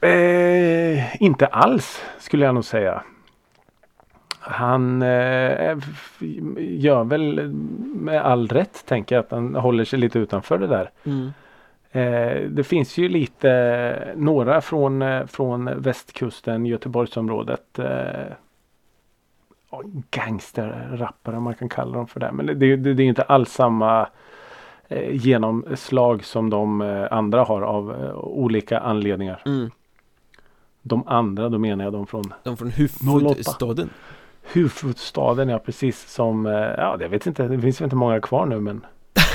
Eh, 0.00 1.22
inte 1.22 1.46
alls 1.46 2.02
skulle 2.18 2.44
jag 2.44 2.54
nog 2.54 2.64
säga. 2.64 3.02
Han 4.40 5.02
eh, 5.02 5.78
gör 6.58 7.04
väl 7.04 7.52
med 7.94 8.22
all 8.22 8.48
rätt 8.48 8.86
tänker 8.86 9.14
jag 9.14 9.24
att 9.24 9.30
han 9.30 9.54
håller 9.54 9.84
sig 9.84 9.98
lite 9.98 10.18
utanför 10.18 10.58
det 10.58 10.66
där. 10.66 10.90
Mm. 11.04 11.32
Eh, 11.92 12.42
det 12.42 12.64
finns 12.64 12.98
ju 12.98 13.08
lite 13.08 14.14
några 14.16 14.60
från, 14.60 15.02
eh, 15.02 15.26
från 15.26 15.82
västkusten, 15.82 16.66
Göteborgsområdet. 16.66 17.78
Eh, 17.78 18.32
gangsterrappare 20.10 21.40
man 21.40 21.54
kan 21.54 21.68
kalla 21.68 21.92
dem 21.92 22.06
för 22.06 22.20
det. 22.20 22.32
Men 22.32 22.46
det, 22.46 22.54
det, 22.54 22.76
det 22.94 23.02
är 23.02 23.06
inte 23.06 23.22
alls 23.22 23.52
samma 23.52 24.08
eh, 24.88 25.16
genomslag 25.16 26.24
som 26.24 26.50
de 26.50 26.80
andra 27.10 27.44
har 27.44 27.62
av 27.62 28.12
olika 28.16 28.80
anledningar. 28.80 29.42
Mm. 29.46 29.70
De 30.82 31.08
andra, 31.08 31.48
då 31.48 31.58
menar 31.58 31.84
jag 31.84 31.92
de 31.92 32.06
från 32.06 32.34
De 32.42 32.56
från 32.56 32.68
08. 32.68 32.78
huvudstaden. 32.78 33.90
huvudstaden, 34.42 35.48
ja 35.48 35.58
precis 35.58 36.10
som, 36.12 36.44
ja 36.44 36.96
jag 37.00 37.08
vet 37.08 37.26
inte, 37.26 37.48
det 37.48 37.60
finns 37.60 37.80
väl 37.80 37.86
inte 37.86 37.96
många 37.96 38.20
kvar 38.20 38.46
nu 38.46 38.60
men 38.60 38.86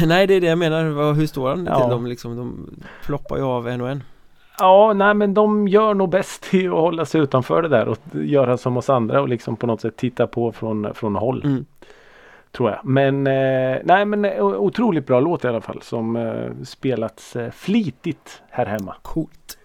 Nej, 0.05 0.27
det 0.27 0.33
är 0.33 0.41
det 0.41 0.47
jag 0.47 0.57
menar. 0.57 1.13
Hur 1.13 1.27
står 1.27 1.49
han 1.49 1.65
Ja. 1.65 1.79
till 1.81 1.89
dem 1.89 2.05
liksom? 2.05 2.35
De 2.37 2.69
ploppar 3.05 3.37
ju 3.37 3.43
av 3.43 3.67
en 3.67 3.81
och 3.81 3.89
en. 3.89 4.03
Ja, 4.59 4.93
nej 4.93 5.13
men 5.13 5.33
de 5.33 5.67
gör 5.67 5.93
nog 5.93 6.09
bäst 6.09 6.53
i 6.53 6.67
att 6.67 6.73
hålla 6.73 7.05
sig 7.05 7.21
utanför 7.21 7.61
det 7.61 7.67
där 7.67 7.87
och 7.87 7.97
göra 8.13 8.57
som 8.57 8.77
oss 8.77 8.89
andra 8.89 9.21
och 9.21 9.29
liksom 9.29 9.55
på 9.55 9.67
något 9.67 9.81
sätt 9.81 9.97
titta 9.97 10.27
på 10.27 10.51
från, 10.51 10.93
från 10.93 11.15
håll. 11.15 11.41
Mm. 11.45 11.65
Tror 12.51 12.69
jag. 12.69 12.79
Men 12.83 13.27
eh, 13.27 13.77
nej 13.83 14.05
men 14.05 14.25
eh, 14.25 14.43
otroligt 14.43 15.07
bra 15.07 15.19
låt 15.19 15.43
i 15.43 15.47
alla 15.47 15.61
fall 15.61 15.81
som 15.81 16.15
eh, 16.15 16.63
spelats 16.63 17.35
eh, 17.35 17.51
flitigt 17.51 18.41
här 18.49 18.65
hemma. 18.65 18.95
Coolt. 19.01 19.57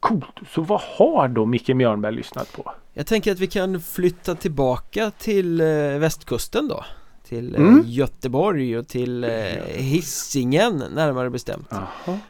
Coolt. 0.00 0.40
Så 0.50 0.60
vad 0.62 0.80
har 0.80 1.28
då 1.28 1.46
Micke 1.46 1.68
Mjörnberg 1.68 2.14
lyssnat 2.14 2.52
på? 2.52 2.72
Jag 2.92 3.06
tänker 3.06 3.32
att 3.32 3.38
vi 3.38 3.46
kan 3.46 3.80
flytta 3.80 4.34
tillbaka 4.34 5.10
till 5.18 5.62
västkusten 6.00 6.68
då. 6.68 6.84
Till 7.28 7.54
eh, 7.54 7.60
Mm. 7.60 7.82
Göteborg 7.86 8.78
och 8.78 8.88
till 8.88 9.24
eh, 9.24 9.30
Hisingen 9.74 10.82
närmare 10.94 11.30
bestämt. 11.30 11.72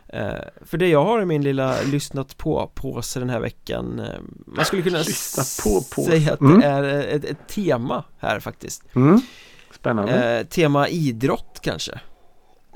Eh, 0.09 0.31
för 0.65 0.79
det 0.79 0.89
jag 0.89 1.05
har 1.05 1.23
i 1.23 1.25
min 1.25 1.43
lilla 1.43 1.75
lyssnat 1.83 2.37
på 2.37 2.71
påse 2.75 3.19
den 3.21 3.31
här 3.31 3.41
veckan 3.41 3.99
eh, 4.01 4.21
Man 4.47 4.65
skulle 4.65 4.83
kunna 4.83 4.99
på 5.65 5.81
påse. 5.95 6.03
säga 6.11 6.33
att 6.33 6.41
Mm. 6.41 6.61
det 6.61 6.67
är 6.67 6.83
ett, 6.85 7.25
ett 7.25 7.49
tema 7.49 8.05
här 8.19 8.41
faktiskt 8.41 8.83
Mm. 8.97 9.21
Spännande. 9.75 10.39
eh, 10.41 10.47
Tema 10.47 10.89
idrott 10.89 11.59
kanske 11.63 12.01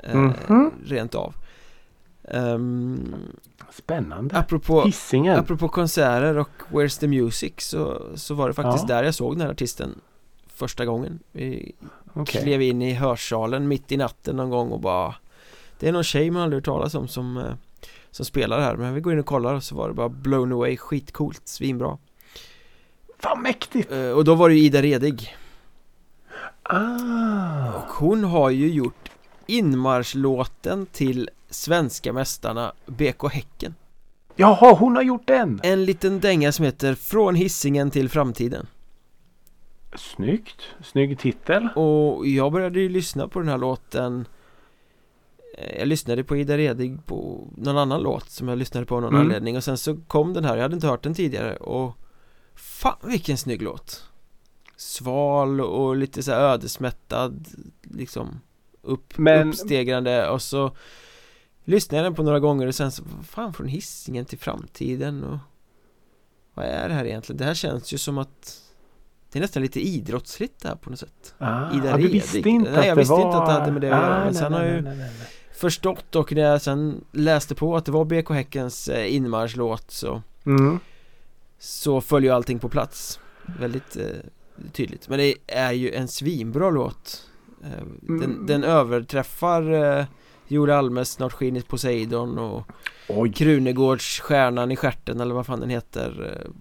eh, 0.03 0.15
Mhm. 0.19 0.71
Rent 0.85 1.15
av 1.15 1.33
Ehm, 2.27 3.15
Spännande. 3.71 4.37
Apropå 4.37 4.81
Hisingen. 4.83 5.39
Apropå 5.39 5.69
konserter 5.69 6.37
och 6.37 6.49
Where's 6.71 6.99
the 6.99 7.07
Music 7.07 7.53
så, 7.57 8.01
så 8.15 8.33
var 8.33 8.47
det 8.47 8.53
faktiskt 8.53 8.89
Ja. 8.89 8.95
där 8.95 9.03
jag 9.03 9.15
såg 9.15 9.33
den 9.33 9.41
här 9.41 9.49
artisten 9.51 10.01
Första 10.47 10.85
gången 10.85 11.19
Vi 11.31 11.71
Okej. 12.13 12.41
klev 12.41 12.61
in 12.61 12.81
i 12.81 12.93
hörsalen 12.93 13.67
mitt 13.67 13.91
i 13.91 13.97
natten 13.97 14.35
någon 14.35 14.49
gång 14.49 14.71
och 14.71 14.79
bara 14.79 15.15
Det 15.79 15.87
är 15.87 15.91
någon 15.91 16.03
tjej 16.03 16.31
man 16.31 16.41
aldrig 16.41 16.57
hört 16.57 16.65
talas 16.65 16.95
om 16.95 17.07
som 17.07 17.37
eh, 17.37 17.43
Som 18.11 18.25
spelar 18.25 18.59
här 18.59 18.75
men 18.75 18.93
vi 18.93 19.01
går 19.01 19.13
in 19.13 19.19
och 19.19 19.25
kollar 19.25 19.53
och 19.53 19.63
så 19.63 19.75
var 19.75 19.87
det 19.87 19.93
bara 19.93 20.09
blown 20.09 20.51
away 20.51 20.77
skitcoolt, 20.77 21.41
svinbra 21.47 21.97
Fan 23.19 23.41
mäktigt. 23.41 23.91
Eh, 23.91 24.09
Och 24.11 24.23
då 24.25 24.35
var 24.35 24.49
det 24.49 24.55
ju 24.55 24.61
Ida 24.61 24.81
Redig 24.81 25.35
Ah. 26.63 27.73
och 27.73 27.91
hon 27.93 28.23
har 28.23 28.49
ju 28.49 28.69
gjort 28.73 29.09
inmarschlåten 29.47 30.85
till 30.85 31.29
Svenska 31.49 32.13
mästarna 32.13 32.71
BK 32.85 33.23
Häcken 33.31 33.75
Jaha, 34.35 34.73
hon 34.73 34.95
har 34.95 35.03
gjort 35.03 35.27
den. 35.27 35.59
En 35.63 35.85
liten 35.85 36.19
dänga 36.19 36.51
som 36.51 36.65
heter 36.65 36.95
Från 36.95 37.35
hissingen 37.35 37.91
till 37.91 38.09
framtiden 38.09 38.67
Snyggt. 39.95 40.61
Snygg 40.83 41.19
titel. 41.19 41.67
Och 41.75 42.27
jag 42.27 42.51
började 42.51 42.79
ju 42.79 42.89
lyssna 42.89 43.27
på 43.27 43.39
den 43.39 43.47
här 43.47 43.57
låten 43.57 44.25
Eh, 45.57 45.79
Jag 45.79 45.87
lyssnade 45.87 46.23
på 46.23 46.37
Ida 46.37 46.57
Redig 46.57 47.05
på 47.05 47.47
någon 47.57 47.77
annan 47.77 48.01
låt 48.03 48.29
som 48.29 48.47
jag 48.47 48.57
lyssnade 48.57 48.85
på 48.85 48.95
av 48.95 49.01
någon 49.01 49.13
Mm. 49.15 49.25
anledning 49.27 49.57
och 49.57 49.63
sen 49.63 49.77
så 49.77 49.97
kom 50.07 50.33
den 50.33 50.45
här, 50.45 50.55
jag 50.55 50.61
hade 50.61 50.75
inte 50.75 50.87
hört 50.87 51.03
den 51.03 51.13
tidigare 51.13 51.55
och 51.55 51.97
Fan 52.55 52.97
vilken 53.03 53.37
snygg 53.37 53.61
låt 53.61 54.03
Sval 54.75 55.61
och 55.61 55.95
lite 55.95 56.23
så 56.23 56.31
ödesmättad 56.31 57.47
liksom 57.81 58.39
upp, 58.81 59.17
Men- 59.17 59.49
Uppstegrande 59.49 60.29
och 60.29 60.41
så 60.41 60.71
Lyssnade 61.63 61.97
jag 62.03 62.05
den 62.05 62.15
på 62.15 62.23
några 62.23 62.39
gånger 62.39 62.67
och 62.67 62.75
sen 62.75 62.91
så 62.91 63.03
Fan 63.23 63.53
från 63.53 63.67
hissingen 63.67 64.25
till 64.25 64.39
framtiden 64.39 65.23
och 65.23 65.37
Vad 66.53 66.65
är 66.65 66.87
det 66.89 66.93
här 66.95 67.05
egentligen? 67.05 67.37
Det 67.37 67.45
här 67.45 67.53
känns 67.53 67.93
ju 67.93 67.97
som 67.97 68.17
att 68.17 68.61
Det 69.31 69.39
är 69.39 69.41
nästan 69.41 69.63
lite 69.63 69.79
idrottsligt 69.87 70.61
det 70.61 70.67
här 70.67 70.75
på 70.75 70.89
något 70.89 70.99
sätt 70.99 71.35
Ah, 71.37 71.73
Ida 71.73 71.97
du 71.97 72.07
visste 72.07 72.49
inte 72.49 72.71
Nej, 72.71 72.79
att 72.79 72.85
jag 72.87 72.97
det 72.97 73.01
visste 73.01 73.13
var... 73.13 73.25
inte 73.25 73.37
att 73.37 73.45
det 73.47 73.51
hade 73.53 73.71
med 73.71 73.81
det 73.81 73.87
att 73.95 74.01
göra, 74.03 74.25
men 74.25 74.33
sen 74.33 74.51
nej, 74.51 74.61
har 74.61 74.67
jag 74.67 74.77
ju- 74.95 75.03
förstått 75.55 76.15
och 76.15 76.33
när 76.33 76.41
jag 76.41 76.61
sen 76.61 77.03
läste 77.11 77.55
på 77.55 77.75
att 77.75 77.85
det 77.85 77.91
var 77.91 78.05
BK 78.05 78.29
Häckens 78.29 78.87
eh, 78.87 79.15
inmarschlåt 79.15 79.91
så 79.91 80.21
Mm. 80.45 80.79
Så 81.59 82.01
följer 82.01 82.31
ju 82.31 82.35
allting 82.35 82.59
på 82.59 82.69
plats 82.69 83.19
Väldigt 83.59 83.95
eh, 83.97 84.03
tydligt 84.71 85.09
Men 85.09 85.17
det 85.19 85.33
är 85.47 85.71
ju 85.71 85.91
en 85.93 86.07
svinbra 86.07 86.69
låt 86.69 87.25
eh, 87.63 87.69
den, 88.01 88.23
Mm. 88.23 88.45
den 88.45 88.63
överträffar 88.63 89.71
eh, 89.99 90.05
Joel 90.47 90.69
Almes 90.71 91.11
Snart 91.11 91.33
skiner 91.33 91.61
Poseidon 91.61 92.37
och 92.39 92.63
Oj, 93.09 93.31
Krunegårds 93.33 94.19
Stjärnan 94.19 94.71
i 94.71 94.75
stjärten 94.75 95.19
eller 95.19 95.33
vad 95.35 95.45
fan 95.45 95.59
den 95.59 95.69
heter 95.69 96.39
eh, 96.45 96.51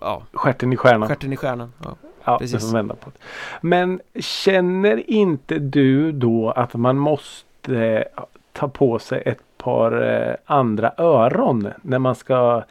Ja, 0.00 0.22
stjärten 0.32 0.72
i 0.72 0.76
stjärnan. 0.76 1.08
Stjärten 1.08 1.32
i 1.32 1.36
stjärnan 1.36 1.72
ja. 1.84 1.96
Ja, 2.30 2.38
precis. 2.38 2.66
får 2.66 2.72
vända 2.76 2.94
på 2.94 3.10
det. 3.10 3.18
Men 3.60 4.00
känner 4.20 5.10
inte 5.10 5.58
du 5.58 6.12
då 6.12 6.50
att 6.50 6.74
man 6.74 6.96
måste 6.98 7.76
eh, 7.76 8.22
ta 8.52 8.68
på 8.68 8.98
sig 8.98 9.22
ett 9.26 9.38
par 9.58 10.02
eh, 10.28 10.34
andra 10.44 10.92
öron 10.98 11.68
när 11.82 11.98
man 11.98 12.14
ska 12.14 12.62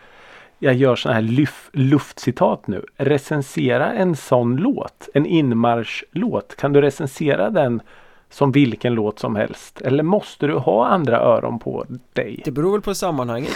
jag 0.62 0.74
gör 0.74 0.96
sådana 0.96 1.16
här 1.16 1.22
lyf, 1.22 1.70
luftcitat 1.74 2.68
nu. 2.68 2.86
Recensera 2.98 3.92
en 3.94 4.16
sån 4.16 4.56
låt. 4.58 5.10
En 5.14 5.26
inmarschlåt. 5.26 6.56
Kan 6.56 6.74
du 6.74 6.82
recensera 6.82 7.50
den 7.50 7.82
som 8.30 8.52
vilken 8.52 8.94
låt 8.94 9.20
som 9.20 9.36
helst? 9.36 9.82
Eller 9.82 10.04
måste 10.04 10.48
du 10.48 10.54
ha 10.54 10.88
andra 10.88 11.20
öron 11.20 11.60
på 11.60 11.86
dig? 12.14 12.42
Det 12.46 12.52
beror 12.52 12.72
väl 12.72 12.82
på 12.82 12.96
sammanhanget 12.96 13.56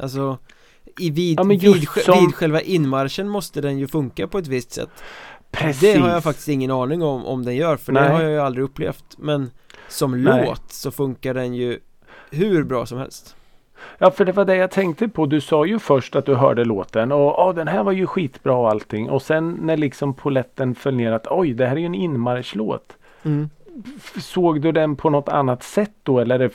Alltså 0.00 0.38
i 0.98 1.10
vid, 1.10 1.40
Ja, 1.40 1.44
vid, 1.44 1.88
som- 1.88 2.18
vid 2.24 2.34
själva 2.34 2.60
inmarschen 2.60 3.28
måste 3.28 3.60
den 3.60 3.78
ju 3.78 3.86
funka 3.88 4.26
på 4.26 4.38
ett 4.38 4.46
visst 4.46 4.72
sätt 4.72 4.90
Precis. 5.50 5.94
Det 5.94 6.00
har 6.00 6.08
jag 6.10 6.22
faktiskt 6.22 6.48
ingen 6.48 6.70
aning 6.70 7.02
om 7.02 7.26
om 7.26 7.44
den 7.44 7.56
gör 7.56 7.76
för 7.76 7.92
det 7.92 8.00
Nej. 8.00 8.10
har 8.10 8.22
jag 8.22 8.30
ju 8.30 8.38
aldrig 8.40 8.64
upplevt 8.64 9.04
Men 9.18 9.50
som 9.88 10.22
Nej. 10.24 10.46
låt 10.46 10.72
så 10.72 10.90
funkar 10.90 11.34
den 11.34 11.54
ju 11.54 11.78
hur 12.30 12.64
bra 12.64 12.86
som 12.86 12.98
helst 12.98 13.36
Ja, 13.98 14.10
för 14.10 14.24
det 14.24 14.32
var 14.32 14.44
det 14.44 14.56
jag 14.56 14.70
tänkte 14.70 15.08
på. 15.08 15.26
Du 15.26 15.40
sa 15.40 15.64
ju 15.66 15.78
först 15.78 16.16
att 16.16 16.26
du 16.26 16.34
hörde 16.34 16.64
låten 16.64 17.12
och 17.12 17.18
ja, 17.36 17.52
den 17.56 17.68
här 17.68 17.82
var 17.84 17.92
ju 17.92 18.06
skitbra 18.06 18.54
och 18.56 18.70
allting. 18.70 19.10
Och 19.10 19.22
sen 19.22 19.52
när 19.62 19.76
liksom 19.76 20.14
poletten 20.14 20.74
föll 20.74 20.94
ner 20.94 21.12
att 21.12 21.26
oj, 21.30 21.52
det 21.54 21.66
här 21.66 21.76
är 21.76 21.80
ju 21.80 21.86
en 21.86 21.94
inmarschlåt. 21.94 22.92
F- 23.96 24.14
Såg 24.22 24.60
du 24.62 24.72
den 24.72 24.96
på 24.96 25.10
något 25.10 25.28
annat 25.28 25.62
sätt 25.62 25.92
då 26.02 26.18
eller 26.18 26.38
det, 26.38 26.50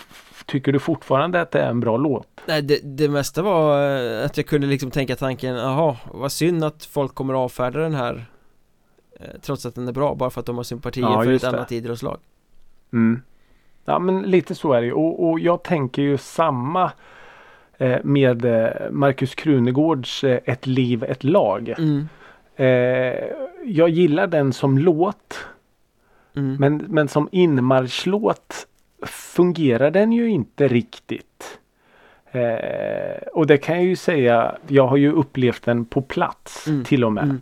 tycker 0.46 0.72
du 0.72 0.80
fortfarande 0.80 1.42
att 1.42 1.52
det 1.52 1.62
är 1.62 1.70
en 1.70 1.80
bra 1.80 1.98
låt? 1.98 2.28
Nej 2.46 2.62
det, 2.62 2.80
det 2.98 3.10
mesta 3.10 3.42
var 3.42 3.96
eh, 4.20 4.26
att 4.26 4.38
jag 4.38 4.46
kunde 4.46 4.68
liksom 4.68 4.92
tänka 4.92 5.16
tanken 5.16 5.56
Jaha, 5.56 5.96
vad 6.14 6.32
synd 6.32 6.64
att 6.64 6.86
folk 6.86 7.16
kommer 7.16 7.34
avfärda 7.34 7.80
den 7.80 7.94
här 7.96 8.26
Trots 9.42 9.66
att 9.66 9.76
den 9.76 9.88
är 9.88 9.92
bra 9.92 10.16
bara 10.16 10.30
för 10.30 10.40
att 10.40 10.46
de 10.46 10.56
har 10.58 10.64
sympatier 10.64 11.06
Ja, 11.06 11.24
för 11.24 11.32
ett 11.32 11.42
det. 11.42 11.48
annat 11.50 11.72
idrottslag 11.72 12.18
Mm. 12.94 13.22
Ja 13.86 14.00
men 14.00 14.22
lite 14.22 14.56
så 14.56 14.74
är 14.74 14.82
det 14.82 14.88
ju. 14.88 14.94
Och, 14.94 15.30
och 15.30 15.40
jag 15.40 15.64
tänker 15.64 16.02
ju 16.02 16.18
samma 16.18 16.92
eh, 17.78 17.98
med 18.04 18.46
eh, 18.46 18.70
Markus 18.92 19.36
Krunegårds 19.36 20.24
eh, 20.24 20.40
Ett 20.46 20.68
liv, 20.68 21.04
ett 21.04 21.24
lag. 21.24 21.74
mm. 21.78 22.08
Eh, 22.56 23.24
jag 23.66 23.90
gillar 23.90 24.28
den 24.28 24.54
som 24.54 24.78
låt. 24.78 25.40
Mm. 26.36 26.56
Men, 26.60 26.78
men 26.78 27.08
som 27.08 27.30
inmarschlåt 27.32 28.68
fungerar 29.08 29.92
den 29.92 30.12
ju 30.12 30.30
inte 30.30 30.68
riktigt. 30.68 31.60
Eh, 32.32 33.18
och 33.34 33.48
det 33.48 33.58
kan 33.58 33.76
jag 33.76 33.86
ju 33.86 33.96
säga, 33.96 34.56
jag 34.68 34.88
har 34.88 34.98
ju 34.98 35.12
upplevt 35.12 35.64
den 35.66 35.86
på 35.86 36.02
plats 36.02 36.68
Mm, 36.68 36.84
till 36.84 37.04
och 37.04 37.14
med. 37.14 37.24
mm. 37.24 37.42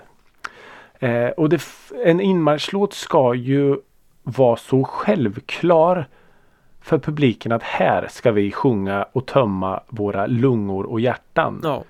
Eh, 1.04 1.30
och 1.30 1.50
det, 1.50 1.62
en 2.06 2.22
inmarschlåt 2.22 2.94
ska 2.94 3.34
ju 3.36 3.78
vara 4.24 4.56
så 4.58 4.84
självklar 4.84 6.08
för 6.82 6.98
publiken 7.00 7.52
att 7.52 7.64
här 7.64 8.08
ska 8.12 8.32
vi 8.32 8.52
sjunga 8.52 9.06
och 9.12 9.26
tömma 9.26 9.80
våra 9.88 10.26
lungor 10.28 10.86
och 10.86 11.00
hjärtan. 11.00 11.62
Ja 11.64 11.84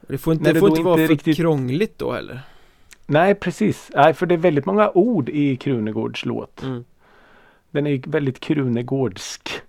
Det 0.00 0.18
får 0.18 0.32
inte, 0.32 0.44
När 0.44 0.54
det 0.54 0.60
får 0.60 0.68
inte 0.68 0.82
vara 0.82 0.94
inte 0.94 1.06
för 1.06 1.12
riktigt- 1.14 1.36
krångligt 1.36 1.98
då 1.98 2.12
heller 2.12 2.40
Nej 3.06 3.34
precis, 3.34 3.90
Nej, 3.94 4.14
för 4.14 4.26
det 4.26 4.34
är 4.34 4.38
väldigt 4.38 4.66
många 4.66 4.90
ord 4.90 5.28
i 5.28 5.56
Krunegårds 5.56 6.24
låt. 6.24 6.62
mm. 6.62 6.84
Den 7.70 7.86
är 7.86 8.00
väldigt 8.06 8.40
Krunegårdsk. 8.40 9.50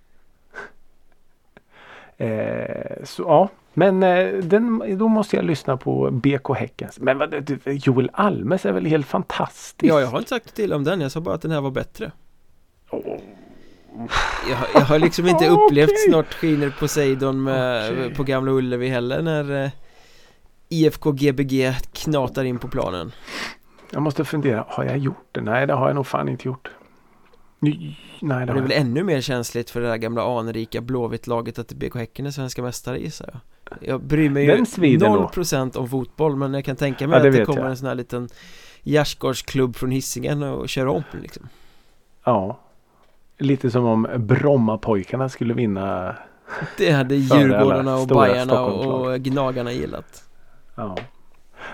Eh, 2.16 3.04
så 3.04 3.22
ja, 3.22 3.48
men 3.74 4.02
eh, 4.02 4.32
den, 4.42 4.98
då 4.98 5.08
måste 5.08 5.36
jag 5.36 5.44
lyssna 5.44 5.76
på 5.76 6.10
BK 6.10 6.48
Häckens. 6.56 6.98
Men 7.00 7.18
vad, 7.18 7.50
Joel 7.66 8.10
Almes 8.12 8.66
är 8.66 8.72
väl 8.72 8.86
helt 8.86 9.06
fantastisk? 9.06 9.92
Ja, 9.92 10.00
jag 10.00 10.06
har 10.08 10.18
inte 10.18 10.28
sagt 10.30 10.54
till 10.56 10.72
om 10.72 10.84
den, 10.84 11.00
jag 11.00 11.12
sa 11.12 11.20
bara 11.20 11.34
att 11.34 11.42
den 11.42 11.50
här 11.50 11.60
var 11.60 11.70
bättre 11.70 12.12
Åh, 12.90 13.18
Jag, 14.50 14.56
har- 14.56 14.68
jag 14.74 14.80
har 14.80 14.98
liksom 14.98 15.26
inte 15.26 15.48
upplevt 15.48 15.88
Okej. 15.90 16.08
snart 16.08 16.34
skiner 16.34 16.74
Poseidon 16.80 17.42
med, 17.42 17.92
Okej. 17.92 18.14
på 18.14 18.22
Gamla 18.24 18.50
Ullevi 18.52 18.88
heller 18.88 19.22
när 19.22 19.64
eh, 19.64 19.70
IFK 20.68 21.12
Gbg 21.12 21.72
knatar 21.92 22.44
in 22.44 22.58
på 22.58 22.68
planen 22.68 23.12
Jag 23.90 24.02
måste 24.02 24.24
fundera, 24.24 24.64
har 24.68 24.84
jag 24.84 24.98
gjort 24.98 25.26
det? 25.32 25.40
Nej, 25.40 25.66
det 25.66 25.72
har 25.74 25.86
jag 25.86 25.94
nog 25.94 26.06
fan 26.06 26.28
inte 26.28 26.48
gjort. 26.48 26.68
Nej, 27.58 27.98
nej 28.20 28.46
det 28.46 28.52
Det 28.52 28.58
är 28.58 28.62
väl 28.62 28.72
ännu 28.72 29.02
mer 29.02 29.20
känsligt 29.20 29.70
för 29.70 29.80
det 29.80 29.86
där 29.88 29.96
gamla 29.96 30.38
anrika 30.38 30.80
Blåvitt-laget 30.80 31.58
att 31.58 31.72
BK 31.72 31.94
Häcken 31.96 32.26
är 32.26 32.30
svenska 32.30 32.62
mästare 32.62 32.98
gissar 32.98 33.30
jag 33.32 33.40
Jag 33.80 34.00
bryr 34.02 34.30
mig 34.30 34.44
ju 34.44 34.98
nog. 34.98 35.30
0% 35.32 35.76
om 35.76 35.88
fotboll 35.88 36.36
men 36.36 36.54
jag 36.54 36.64
kan 36.64 36.76
tänka 36.76 37.08
mig 37.08 37.16
Ja, 37.16 37.22
det 37.22 37.28
att 37.28 37.34
det 37.34 37.44
kommer 37.44 37.60
jag. 37.60 37.70
en 37.70 37.76
sån 37.76 37.88
här 37.88 37.94
liten 37.94 38.28
gärdsgårdsklubb 38.82 39.76
från 39.76 39.90
Hisingen 39.90 40.42
och 40.42 40.68
kör 40.68 40.86
om 40.86 41.02
liksom 41.22 41.48
Ja. 42.24 42.58
Lite 43.38 43.70
som 43.70 43.84
om 43.84 44.06
Brommapojkarna 44.16 45.28
skulle 45.28 45.54
vinna. 45.54 46.16
Det 46.78 46.90
hade 46.90 47.14
Djurgårdarna 47.16 47.96
och 47.96 48.06
Bajarna 48.06 48.62
och 48.62 49.20
Gnagarna 49.20 49.72
gillat 49.72 50.24
Ja. 50.74 50.96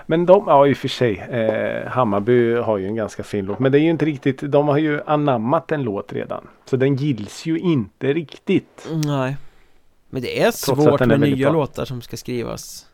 Men 0.05 0.25
de, 0.25 0.43
ja 0.47 0.67
i 0.67 0.73
och 0.73 0.77
för 0.77 0.87
sig. 0.87 1.17
Eh, 1.17 1.87
Hammarby 1.91 2.55
har 2.55 2.77
ju 2.77 2.85
en 2.85 2.95
ganska 2.95 3.23
fin 3.23 3.45
låt. 3.45 3.59
Men 3.59 3.71
det 3.71 3.79
är 3.79 3.81
ju 3.81 3.89
inte 3.89 4.05
riktigt. 4.05 4.39
De 4.41 4.67
har 4.67 4.77
ju 4.77 5.01
anammat 5.05 5.71
en 5.71 5.83
låt 5.83 6.13
redan. 6.13 6.47
Så 6.65 6.77
den 6.77 6.95
gills 6.95 7.45
ju 7.45 7.59
inte 7.59 8.13
riktigt. 8.13 8.87
Nej 9.05 9.37
Men 10.09 10.21
det 10.21 10.41
är 10.41 10.51
svårt 10.51 11.01
är 11.01 11.05
med 11.05 11.19
nya 11.19 11.51
bra. 11.51 11.59
låtar 11.59 11.85
som 11.85 12.01
ska 12.01 12.17
skrivas 12.17 12.85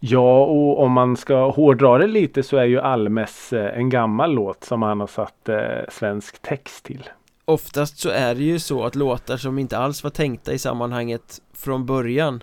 Ja 0.00 0.44
och 0.44 0.82
om 0.82 0.92
man 0.92 1.16
ska 1.16 1.50
hårdra 1.50 1.98
det 1.98 2.06
lite 2.06 2.42
så 2.42 2.56
är 2.56 2.64
ju 2.64 2.80
Almes 2.80 3.52
eh, 3.52 3.78
en 3.78 3.90
gammal 3.90 4.32
låt 4.34 4.64
som 4.64 4.82
han 4.82 5.00
har 5.00 5.06
satt 5.06 5.48
eh, 5.48 5.58
svensk 5.92 6.42
text 6.42 6.84
till. 6.84 7.08
Oftast 7.44 7.98
så 7.98 8.08
är 8.08 8.34
det 8.34 8.42
ju 8.42 8.58
så 8.58 8.84
att 8.84 8.94
låtar 8.94 9.36
som 9.36 9.58
inte 9.58 9.78
alls 9.78 10.02
var 10.04 10.10
tänkta 10.10 10.52
i 10.52 10.58
sammanhanget 10.58 11.40
från 11.54 11.86
början 11.86 12.42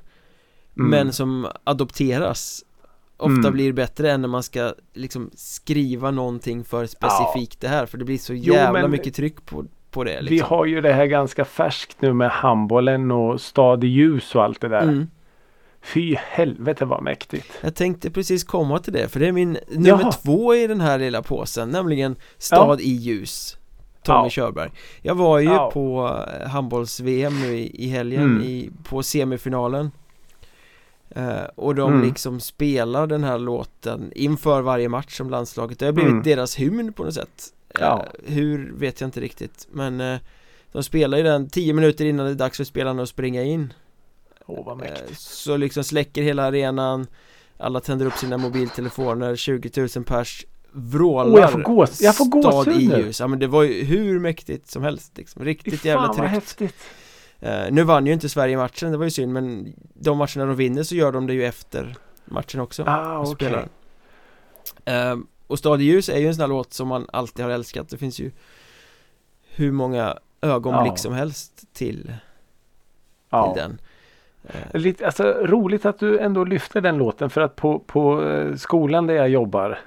Mm. 0.78 0.89
Men 0.89 1.13
som 1.13 1.47
adopteras 1.63 2.62
Ofta 3.17 3.34
Mm. 3.39 3.54
blir 3.54 3.73
bättre 3.73 4.12
än 4.12 4.21
när 4.21 4.28
man 4.28 4.43
ska 4.43 4.73
liksom 4.93 5.32
skriva 5.36 6.12
någonting 6.12 6.63
för 6.63 6.86
specifikt 6.86 7.62
det 7.62 7.67
här 7.67 7.86
För 7.86 7.97
det 7.97 8.06
blir 8.06 8.17
så 8.17 8.34
Jo, 8.34 8.54
jävla 8.54 8.82
men- 8.82 8.91
mycket 8.91 9.13
tryck 9.15 9.45
på, 9.45 9.65
på 9.95 10.03
det 10.03 10.17
Vi 10.21 10.29
liksom. 10.29 10.49
har 10.49 10.65
ju 10.65 10.81
det 10.81 10.93
här 10.93 11.05
ganska 11.05 11.45
färskt 11.45 12.01
nu 12.01 12.13
med 12.13 12.29
handbollen 12.31 13.12
och 13.12 13.41
stad 13.41 13.84
i 13.84 13.88
ljus 13.88 14.36
och 14.36 14.43
allt 14.43 14.62
det 14.62 14.67
där. 14.67 14.81
mm. 14.81 15.08
Fy 15.81 16.15
helvete 16.15 16.86
vad 16.86 17.03
mäktigt. 17.03 17.47
Jag 17.62 17.75
tänkte 17.75 18.12
precis 18.12 18.43
komma 18.43 18.79
till 18.79 18.93
det 18.93 19.08
för 19.10 19.19
det 19.19 19.27
är 19.27 19.31
min 19.31 19.58
nummer 19.69 19.89
Jaha. 19.89 20.12
två 20.12 20.55
i 20.55 20.67
den 20.67 20.81
här 20.81 20.99
lilla 20.99 21.21
påsen 21.21 21.69
Nämligen 21.69 22.15
Stad 22.38 22.81
i 22.81 22.89
ljus 22.89 23.58
Tommy 24.03 24.25
Ja. 24.25 24.29
Körberg 24.29 24.71
Jag 25.01 25.15
var 25.15 25.39
ju 25.39 25.45
Ja. 25.45 25.71
på 25.73 26.15
eh, 26.41 26.47
handbolls-VM 26.49 27.41
nu 27.41 27.58
i, 27.58 27.86
i 27.86 27.88
helgen 27.89 28.21
Mm. 28.23 28.41
i, 28.43 28.69
på 28.89 29.03
semifinalen 29.03 29.91
eh, 31.10 31.43
Och 31.55 31.75
de 31.75 31.93
Mm. 31.93 32.08
liksom 32.08 32.39
spelar 32.39 33.08
den 33.08 33.23
här 33.23 33.38
låten 33.38 34.12
inför 34.15 34.62
varje 34.62 34.89
match 34.89 35.17
som 35.17 35.29
landslaget 35.29 35.79
Det 35.79 35.86
har 35.86 35.93
blivit 35.93 36.12
Mm. 36.12 36.23
deras 36.23 36.55
hymn 36.55 36.93
på 36.93 37.03
något 37.03 37.13
sätt 37.13 37.43
Ja. 37.79 38.05
eh, 38.25 38.33
Hur 38.33 38.71
vet 38.75 39.01
jag 39.01 39.07
inte 39.07 39.19
riktigt 39.21 39.67
Men 39.71 40.01
eh, 40.01 40.19
de 40.71 40.83
spelar 40.83 41.17
ju 41.17 41.23
den 41.23 41.49
10 41.49 41.73
minuter 41.73 42.05
innan 42.05 42.25
det 42.25 42.31
är 42.31 42.35
dags 42.35 42.57
för 42.57 42.63
spelarna 42.63 43.03
att 43.03 43.09
springa 43.09 43.43
in 43.43 43.73
Åh 44.45 44.65
vad 44.65 44.81
Eh, 44.81 44.89
mäktigt. 44.91 45.19
Så 45.19 45.57
liksom 45.57 45.83
släcker 45.83 46.21
hela 46.23 46.43
arenan 46.43 47.07
Alla 47.57 47.79
tänder 47.79 48.05
upp 48.05 48.13
sina 48.17 48.38
mobiltelefoner 48.38 49.35
20 49.35 49.88
000 49.95 50.03
pers 50.05 50.45
Vrålar 50.71 51.31
Åh, 51.33 51.39
jag 51.39 51.51
får 51.51 51.59
gås- 51.59 52.01
jag 52.01 52.15
får 52.17 52.25
Stad 52.41 52.53
gåshud 52.65 52.81
i 52.81 52.85
ljus 52.85 53.19
Ja 53.19 53.27
men 53.27 53.39
det 53.39 53.47
var 53.47 53.63
ju 53.63 53.83
hur 53.83 54.19
mäktigt 54.19 54.69
som 54.71 54.83
helst 54.83 55.17
liksom. 55.17 55.43
Riktigt 55.45 55.85
jävla 55.85 56.01
fan 56.01 56.07
vad 56.07 56.17
tryggt 56.17 56.31
häftigt. 56.31 56.75
Eh, 57.39 57.65
Nu 57.71 57.83
vann 57.83 58.05
ju 58.05 58.13
inte 58.13 58.29
Sverige 58.29 58.57
matchen, 58.57 58.91
det 58.91 58.97
var 58.97 59.05
ju 59.05 59.11
synd 59.11 59.33
men 59.33 59.73
De 59.93 60.17
matcherna 60.17 60.45
de 60.45 60.55
vinner 60.55 60.83
så 60.83 60.95
gör 60.95 61.11
de 61.11 61.27
det 61.27 61.33
ju 61.33 61.45
efter 61.45 61.95
matchen 62.25 62.59
också 62.61 62.83
Ah, 62.88 63.25
spelar. 63.25 63.67
Ehm, 64.85 65.27
Och 65.47 65.60
Stad 65.60 65.81
i 65.81 65.84
ljus 65.84 66.10
är 66.10 66.17
ju 66.17 66.27
en 66.27 66.36
sån 66.36 66.41
här 66.41 66.47
låt 66.47 66.73
som 66.73 66.88
man 66.88 67.05
alltid 67.13 67.45
har 67.45 67.51
älskat 67.51 67.89
Det 67.89 67.97
finns 67.97 68.19
ju 68.19 68.31
Hur 69.55 69.71
många 69.71 70.17
ögonblick 70.41 70.93
Ja. 70.93 70.97
som 70.97 71.13
helst 71.13 71.73
till, 71.73 72.13
Ja. 73.29 73.53
till 73.53 73.62
den 73.62 73.79
Eh, 74.47 74.79
Lite, 74.79 75.05
alltså, 75.05 75.23
roligt 75.23 75.86
att 75.86 75.99
du 75.99 76.19
ändå 76.19 76.43
lyfter 76.43 76.81
den 76.81 76.97
låten 76.97 77.29
för 77.29 77.41
att 77.41 77.55
på, 77.55 77.79
på 77.79 78.23
eh, 78.23 78.55
skolan 78.55 79.08
där 79.08 79.13
jag 79.13 79.29
jobbar 79.29 79.79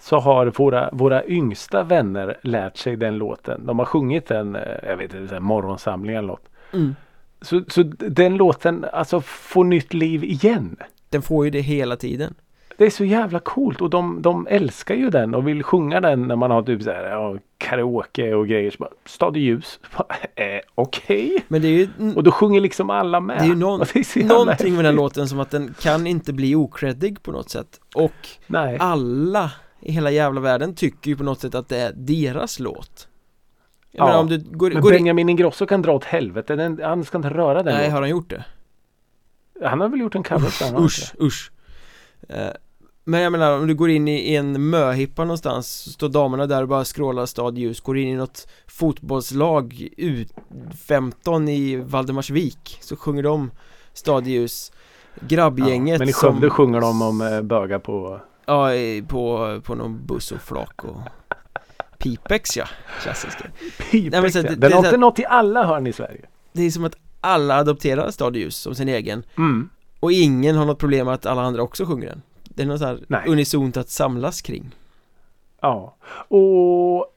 så 0.00 0.18
har 0.18 0.46
våra, 0.46 0.90
våra 0.92 1.24
yngsta 1.26 1.82
vänner 1.82 2.38
lärt 2.42 2.76
sig 2.76 2.96
den 2.96 3.18
låten. 3.18 3.66
De 3.66 3.78
har 3.78 3.86
sjungit 3.86 4.26
den, 4.26 4.56
eh, 4.56 4.62
jag 4.82 4.96
vet 4.96 5.14
inte, 5.14 5.40
morgonsamling 5.40 6.16
eller 6.16 6.28
något. 6.28 6.48
mm. 6.72 6.94
Så, 7.40 7.62
så 7.68 7.82
den 7.98 8.36
låten 8.36 8.84
alltså 8.92 9.20
får 9.20 9.64
nytt 9.64 9.94
liv 9.94 10.24
igen. 10.24 10.76
Den 11.08 11.22
får 11.22 11.44
ju 11.44 11.50
det 11.50 11.60
hela 11.60 11.96
tiden 11.96 12.34
Det 12.78 12.86
är 12.86 12.90
så 12.90 13.04
jävla 13.04 13.40
coolt 13.40 13.80
och 13.80 13.90
de, 13.90 14.22
de 14.22 14.46
älskar 14.50 14.94
ju 14.94 15.10
den 15.10 15.34
och 15.34 15.48
vill 15.48 15.62
sjunga 15.62 16.00
den 16.00 16.22
när 16.22 16.36
man 16.36 16.50
har 16.50 16.62
typ 16.62 16.82
så 16.82 16.90
här, 16.90 17.04
ja, 17.04 17.36
karaoke 17.58 18.34
och 18.34 18.48
grejer. 18.48 18.70
Så 18.70 18.76
bara, 18.78 18.90
Stad 19.04 19.36
i 19.36 19.40
ljus. 19.40 19.80
eh, 20.34 20.44
Okej. 20.74 21.44
Men 21.48 21.62
det 21.62 21.68
är 21.68 21.72
ju 21.72 21.88
Och 22.16 22.22
då 22.22 22.30
sjunger 22.30 22.60
liksom 22.60 22.90
alla 22.90 23.20
med. 23.20 23.38
Det 23.38 23.44
är 23.44 23.48
ju 23.48 23.54
någon, 23.56 23.80
är 23.94 24.28
någonting 24.28 24.76
med 24.76 24.84
den 24.84 24.94
låten 24.94 25.28
som 25.28 25.40
att 25.40 25.50
den 25.50 25.74
kan 25.80 26.06
inte 26.06 26.32
bli 26.32 26.54
okreddig 26.54 27.22
på 27.22 27.32
något 27.32 27.50
sätt 27.50 27.80
Och 27.94 28.28
Nej. 28.46 28.76
alla 28.80 29.52
i 29.80 29.92
hela 29.92 30.10
jävla 30.10 30.40
världen 30.40 30.74
tycker 30.74 31.10
ju 31.10 31.16
på 31.16 31.24
något 31.24 31.40
sätt 31.40 31.54
att 31.54 31.68
det 31.68 31.78
är 31.78 31.92
deras 31.94 32.60
låt 32.60 33.08
Jag 33.90 34.02
Ja, 34.02 34.06
menar 34.06 34.20
om 34.20 34.28
du 34.28 34.38
går, 34.38 34.70
Men 34.70 34.82
går 34.82 34.92
in 34.92 34.98
Benjamin 34.98 35.28
Ingrosso 35.28 35.66
kan 35.66 35.82
dra 35.82 35.92
åt 35.92 36.04
helvete. 36.04 36.56
Den, 36.56 36.80
han 36.82 37.04
ska 37.04 37.18
inte 37.18 37.30
röra 37.30 37.54
den 37.62 37.64
Nej 37.64 37.74
låten. 37.76 37.92
har 37.92 38.00
han 38.00 38.10
gjort 38.10 38.30
det? 38.30 38.44
Han 39.64 39.80
har 39.80 39.88
väl 39.88 40.00
gjort 40.00 40.14
en 40.14 40.22
cover 40.22 40.70
på 40.70 40.76
den? 40.76 40.84
Usch, 40.84 41.14
usch 41.20 41.50
Eh, 42.28 42.50
Men 43.08 43.20
jag 43.20 43.32
menar 43.32 43.52
om 43.58 43.66
du 43.66 43.74
går 43.74 43.90
in 43.90 44.08
i 44.08 44.34
en 44.34 44.70
möhippa 44.70 45.24
någonstans 45.24 45.68
så 45.68 45.90
Står 45.90 46.08
damerna 46.08 46.46
där 46.46 46.62
och 46.62 46.68
bara 46.68 46.84
scrollar 46.84 47.26
stadljus 47.26 47.80
Går 47.80 47.98
in 47.98 48.08
i 48.08 48.14
något 48.14 48.48
fotbollslag 48.66 49.88
U15 49.96 51.50
i 51.50 51.76
Valdemarsvik 51.76 52.78
Så 52.80 52.96
sjunger 52.96 53.22
de 53.22 53.50
stadljus 53.92 54.72
Grabbgänget 55.20 55.92
Ja, 55.92 55.98
men 55.98 56.08
i 56.08 56.12
som- 56.12 56.32
Skövde 56.32 56.50
sjunger 56.50 56.80
de 56.80 57.02
om 57.02 57.20
eh, 57.20 57.42
bögar 57.42 57.78
på 57.78 58.20
Ja, 58.46 58.68
på, 59.08 59.60
på 59.64 59.74
någon 59.74 60.06
buss 60.06 60.32
och 60.32 60.40
flak 60.40 60.84
och 60.84 60.96
Pipex 61.98 62.56
ja, 62.56 62.64
klassiska 63.02 63.44
Pipex. 63.90 64.12
Nej, 64.12 64.22
men 64.22 64.32
så 64.32 64.42
det- 64.42 64.54
Den 64.54 64.72
har 64.72 64.84
inte 64.84 64.96
nått 64.96 65.18
i 65.18 65.24
alla 65.24 65.64
hörn 65.66 65.86
i 65.86 65.92
Sverige. 65.92 66.20
Det 66.52 66.62
är 66.62 66.70
som 66.70 66.84
att 66.84 66.96
alla 67.20 67.56
adopterar 67.56 68.10
stadljus 68.10 68.56
som 68.56 68.74
sin 68.74 68.88
egen 68.88 69.22
Mm. 69.38 69.68
Och 70.00 70.12
ingen 70.12 70.56
har 70.56 70.64
något 70.66 70.78
problem 70.78 71.06
med 71.06 71.14
att 71.14 71.26
alla 71.26 71.42
andra 71.42 71.62
också 71.62 71.84
sjunger 71.86 72.06
den 72.06 72.22
Det 72.58 72.64
är 72.64 72.66
något 72.66 72.78
så 72.78 72.86
här 72.86 72.98
Nej. 73.06 73.22
unisont 73.26 73.76
att 73.76 73.88
samlas 73.88 74.42
kring 74.42 74.74
Ja, 75.60 75.96
och 76.28 77.14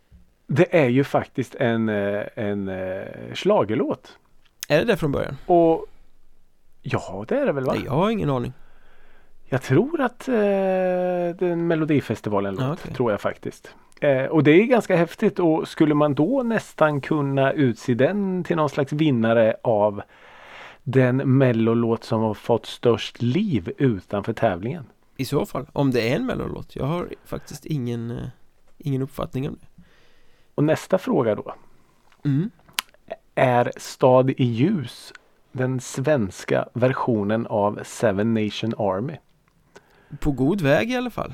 det 0.48 0.78
är 0.78 0.90
ju 0.90 1.04
faktiskt 1.04 1.56
en, 1.56 1.90
eh, 1.90 2.24
en 2.36 2.68
eh, 2.68 3.34
schlagerlåt. 3.34 4.18
Är 4.68 4.78
det 4.80 4.86
det 4.86 4.98
från 4.98 5.12
början? 5.12 5.38
Och 5.46 5.86
ja, 6.82 7.26
det 7.28 7.38
är 7.38 7.46
det 7.46 7.52
väl 7.52 7.64
va? 7.64 7.74
Nej, 7.74 7.82
jag 7.86 7.92
har 7.92 8.10
ingen 8.10 8.30
aning 8.30 8.54
Jag 9.46 9.62
tror 9.62 10.02
att 10.02 10.28
eh, 10.28 10.34
det 10.34 11.42
är 11.42 11.44
en 11.44 11.68
Melodifestivalen-låt. 11.68 12.80
Okej. 12.82 12.94
Tror 12.94 13.12
jag 13.12 13.22
faktiskt. 13.22 13.76
Eh, 14.02 14.26
och 14.26 14.44
det 14.44 14.52
är 14.52 14.66
ganska 14.66 14.96
häftigt 14.96 15.40
och 15.40 15.68
skulle 15.68 15.94
man 15.94 16.14
då 16.14 16.44
nästan 16.44 17.02
kunna 17.02 17.52
utse 17.52 17.94
den 17.94 18.44
till 18.44 18.56
någon 18.56 18.70
slags 18.70 18.94
vinnare 18.94 19.56
av 19.64 20.02
den 20.84 21.38
mellolåt 21.38 22.04
som 22.04 22.22
har 22.22 22.34
fått 22.34 22.66
störst 22.66 23.22
liv 23.22 23.72
utanför 23.78 24.34
tävlingen. 24.34 24.86
I 25.22 25.26
så 25.26 25.46
fall, 25.46 25.66
om 25.74 25.92
det 25.92 26.10
är 26.12 26.16
en 26.16 26.26
mellolåt 26.26 26.76
Jag 26.76 26.86
har 26.86 27.10
faktiskt 27.26 27.66
ingen, 27.66 28.12
eh, 28.12 28.26
ingen 28.78 29.02
uppfattning 29.02 29.50
om 29.50 29.58
det 29.62 29.84
Och 30.56 30.64
nästa 30.64 30.98
fråga 30.98 31.36
då. 31.36 31.56
mm. 32.26 32.50
Är 33.36 33.72
Stad 33.78 34.30
i 34.30 34.44
ljus 34.44 35.14
den 35.52 35.80
svenska 35.80 36.68
versionen 36.74 37.48
av 37.48 37.80
Seven 37.84 38.34
Nation 38.34 38.74
Army? 38.78 39.16
På 40.20 40.32
god 40.32 40.62
väg 40.62 40.92
i 40.92 40.96
alla 40.96 41.10
fall 41.10 41.34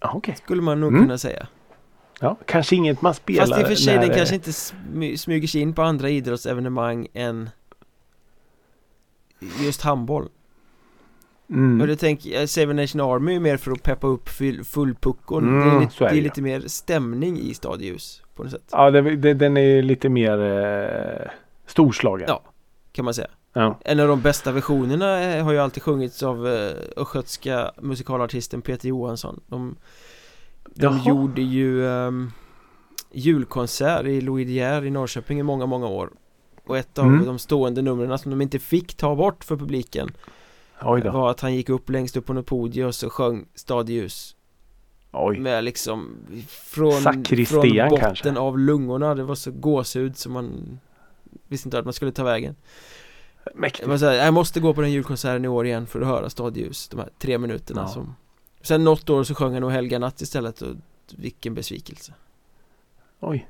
Ja, 0.00 0.12
Okej. 0.14 0.36
Skulle 0.36 0.62
man 0.62 0.80
nog 0.80 0.90
Mm. 0.92 1.02
kunna 1.02 1.18
säga 1.18 1.46
Ja, 2.20 2.36
kanske 2.46 2.76
inget 2.76 3.02
man 3.02 3.14
spelar 3.14 3.46
Fast 3.46 3.60
i 3.60 3.62
och 3.64 3.68
för 3.68 3.74
sig 3.74 3.96
när 3.96 4.06
den 4.06 4.16
kanske 4.16 4.34
inte 4.34 4.50
smy- 4.50 5.16
smyger 5.16 5.48
sig 5.48 5.60
in 5.60 5.74
på 5.74 5.82
andra 5.82 6.08
idrottsevenemang 6.10 7.06
än 7.14 7.50
Just 9.64 9.82
handboll 9.82 10.28
Mm. 11.52 11.80
Och 11.80 11.86
det 11.86 11.96
tänker 11.96 12.30
jag, 12.30 12.48
Seven 12.48 12.76
Nation 12.76 13.00
Army 13.00 13.34
är 13.34 13.40
mer 13.40 13.56
för 13.56 13.72
att 13.72 13.82
peppa 13.82 14.06
upp 14.06 14.28
full, 14.28 14.64
fullpuckon 14.64 15.48
Mm, 15.48 15.68
det, 15.68 15.76
är 15.76 15.80
lite, 15.80 15.92
så 15.92 16.04
är 16.04 16.10
det 16.10 16.18
är 16.18 16.22
lite 16.22 16.42
mer 16.42 16.60
stämning 16.66 17.38
i 17.38 17.54
stadljus 17.54 18.22
på 18.34 18.42
något 18.42 18.52
sätt 18.52 18.68
Ja, 18.72 18.90
det, 18.90 19.16
det, 19.16 19.34
den 19.34 19.56
är 19.56 19.82
lite 19.82 20.08
mer 20.08 20.38
eh, 20.38 21.30
storslagen. 21.66 22.24
Ja. 22.28 22.42
Kan 22.92 23.04
man 23.04 23.14
säga 23.14 23.28
Ja. 23.52 23.78
En 23.84 24.00
av 24.00 24.08
de 24.08 24.20
bästa 24.20 24.52
versionerna 24.52 25.20
eh, 25.20 25.44
har 25.44 25.52
ju 25.52 25.58
alltid 25.58 25.82
sjungits 25.82 26.22
av 26.22 26.48
eh, 26.48 26.72
östgötska 26.96 27.72
musikalartisten 27.80 28.62
Peter 28.62 28.88
Johansson 28.88 29.40
De, 29.46 29.76
de 30.64 30.98
gjorde 30.98 31.42
ju 31.42 31.88
ehm, 31.88 32.30
julkonsert 33.12 34.06
i 34.06 34.20
Louis 34.20 34.48
i 34.48 34.90
Norrköping 34.90 35.40
i 35.40 35.42
många, 35.42 35.66
många 35.66 35.86
år 35.86 36.10
Och 36.66 36.78
ett 36.78 36.98
av 36.98 37.06
Mm. 37.06 37.26
de 37.26 37.38
stående 37.38 37.82
numren 37.82 38.18
som 38.18 38.30
de 38.30 38.40
inte 38.40 38.58
fick 38.58 38.94
ta 38.94 39.16
bort 39.16 39.44
för 39.44 39.56
publiken 39.56 40.06
då. 40.06 40.32
Var 41.10 41.30
att 41.30 41.40
han 41.40 41.54
gick 41.54 41.68
upp 41.68 41.90
längst 41.90 42.16
upp 42.16 42.26
på 42.26 42.32
något 42.32 42.46
podium 42.46 42.88
och 42.88 42.94
så 42.94 43.10
sjöng 43.10 43.46
Stadljus 43.54 44.36
Oj. 45.12 45.38
med 45.38 45.64
liksom 45.64 46.16
från, 46.48 46.92
Sakristian 47.02 47.62
från 47.62 47.88
botten 47.88 47.98
kanske. 48.00 48.38
av 48.38 48.58
lungorna 48.58 49.14
Det 49.14 49.22
var 49.22 49.34
så 49.34 49.50
gåshud 49.50 50.16
som 50.16 50.32
man 50.32 50.78
visste 51.48 51.66
inte 51.68 51.78
att 51.78 51.84
man 51.84 51.94
skulle 51.94 52.12
ta 52.12 52.24
vägen 52.24 52.56
Mäktigt. 53.54 53.98
Så 54.00 54.06
här, 54.06 54.12
jag 54.12 54.34
måste 54.34 54.60
gå 54.60 54.74
på 54.74 54.80
den 54.80 54.92
julkonserten 54.92 55.44
i 55.44 55.48
år 55.48 55.66
igen 55.66 55.86
för 55.86 56.00
att 56.00 56.06
höra 56.06 56.30
Stadljus 56.30 56.88
De 56.88 56.98
här 57.00 57.08
tre 57.18 57.38
minuterna 57.38 57.80
Ja. 57.82 57.88
som 57.88 58.14
Sen 58.62 58.84
något 58.84 59.10
år 59.10 59.24
så 59.24 59.34
sjöng 59.34 59.52
han 59.52 59.60
nog 59.62 59.70
Helga 59.70 59.98
natt 59.98 60.20
istället 60.20 60.62
och 60.62 60.74
vilken 61.16 61.54
besvikelse 61.54 62.14
Oj. 63.20 63.48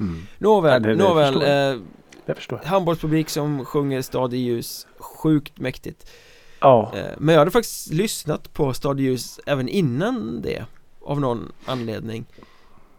Mm. 0.00 0.22
Nåväl, 0.38 0.72
Ja, 0.72 0.78
det- 0.88 0.94
det 0.94 1.02
nåväl 1.04 1.32
förstår 1.34 1.48
jag. 1.48 1.74
eh, 1.74 1.80
Det 2.26 2.34
förstår 2.34 2.60
jag. 2.62 2.68
Handbollspublik 2.70 3.28
som 3.28 3.64
sjunger 3.64 4.02
Stad 4.02 4.34
i 4.34 4.36
ljus 4.36 4.86
Sjukt 4.98 5.58
mäktigt 5.58 6.10
Ja. 6.60 6.92
eh, 6.96 7.12
Men 7.18 7.32
jag 7.32 7.38
hade 7.40 7.50
faktiskt 7.50 7.92
lyssnat 7.92 8.52
på 8.52 8.72
Stad 8.74 9.00
i 9.00 9.02
ljus 9.02 9.40
även 9.46 9.68
innan 9.68 10.42
det 10.42 10.64
Av 11.00 11.20
någon 11.20 11.52
anledning 11.66 12.24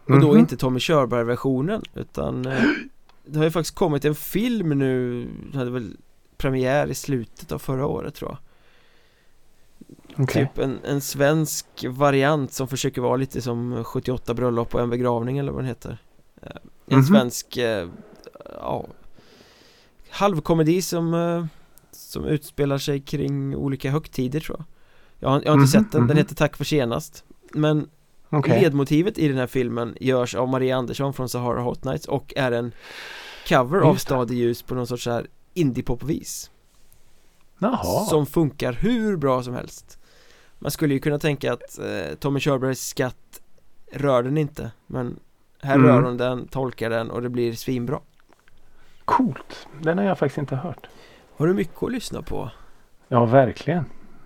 Och 0.04 0.20
då 0.20 0.28
Mhm. 0.28 0.38
inte 0.38 0.56
Tommy 0.56 0.80
Körberg-versionen 0.80 1.82
utan 1.94 2.46
eh, 2.46 2.62
Det 3.24 3.38
har 3.38 3.44
ju 3.44 3.50
faktiskt 3.50 3.74
kommit 3.74 4.04
en 4.04 4.14
film 4.14 4.78
nu 4.78 5.24
Den 5.50 5.58
hade 5.58 5.70
väl 5.70 5.96
premiär 6.36 6.86
i 6.86 6.94
slutet 6.94 7.52
av 7.52 7.58
förra 7.58 7.86
året 7.86 8.14
tror 8.14 8.30
jag 8.30 8.38
Okej. 10.24 10.46
Typ 10.54 10.58
en, 10.64 10.78
en 10.84 11.00
svensk 11.00 11.66
variant 11.88 12.52
som 12.52 12.68
försöker 12.68 13.00
vara 13.00 13.16
lite 13.16 13.42
som 13.42 13.84
78 13.84 14.34
bröllop 14.34 14.74
och 14.74 14.80
en 14.80 14.90
begravning 14.90 15.38
eller 15.38 15.52
vad 15.52 15.60
den 15.62 15.68
heter 15.68 15.98
Eh, 16.42 16.50
En 16.86 16.96
Mhm. 16.98 17.04
svensk, 17.04 17.56
eh, 17.56 17.88
ja 18.60 18.86
Halvkomedi 20.10 20.82
som, 20.82 21.14
som 21.98 22.24
utspelar 22.24 22.78
sig 22.78 23.00
kring 23.00 23.56
olika 23.56 23.90
högtider 23.90 24.40
tror 24.40 24.56
jag 24.58 24.64
Jag 25.18 25.28
har, 25.28 25.42
jag 25.44 25.52
har 25.52 25.62
inte 25.62 25.78
Mhm, 25.78 25.84
sett 25.84 25.92
den, 25.92 26.00
den 26.00 26.06
mhm. 26.10 26.16
heter 26.16 26.34
Tack 26.34 26.56
för 26.56 26.64
senast 26.64 27.24
Men 27.52 27.88
Okej. 28.30 28.60
ledmotivet 28.62 29.18
i 29.18 29.28
den 29.28 29.36
här 29.38 29.46
filmen 29.46 29.96
görs 30.00 30.34
av 30.34 30.48
Maria 30.48 30.76
Andersson 30.76 31.14
från 31.14 31.28
Sahara 31.28 31.60
Hot 31.62 31.84
Nights 31.84 32.06
och 32.06 32.32
är 32.36 32.52
en 32.52 32.72
cover 33.48 33.80
av. 33.80 33.94
Stad 33.94 34.30
i 34.30 34.34
ljus 34.34 34.62
på 34.62 34.74
någon 34.74 34.86
sorts 34.86 35.04
så 35.04 35.10
här 35.10 35.26
indiepopvis 35.54 36.50
Jaha. 37.58 38.04
som 38.06 38.26
funkar 38.26 38.72
hur 38.72 39.16
bra 39.16 39.42
som 39.42 39.54
helst 39.54 39.98
Man 40.58 40.70
skulle 40.70 40.94
ju 40.94 41.00
kunna 41.00 41.18
tänka 41.18 41.52
att 41.52 41.78
eh, 41.78 42.14
Tommy 42.18 42.40
Körbergs 42.40 42.88
skatt 42.88 43.40
rör 43.92 44.22
den 44.22 44.38
inte 44.38 44.70
Men 44.86 45.20
här 45.62 45.74
Mm. 45.74 45.86
rör 45.86 46.02
hon 46.02 46.16
den, 46.16 46.48
tolkar 46.48 46.90
den 46.90 47.10
och 47.10 47.22
det 47.22 47.28
blir 47.28 47.52
svinbra 47.52 48.00
Coolt. 49.04 49.66
Den 49.82 49.98
har 49.98 50.04
jag 50.04 50.18
faktiskt 50.18 50.38
inte 50.38 50.56
hört. 50.56 50.86
Har 51.38 51.46
du 51.46 51.54
mycket 51.54 51.82
att 51.82 51.92
lyssna 51.92 52.22
på? 52.22 52.50
Ja, 53.08 53.24
verkligen. 53.24 53.84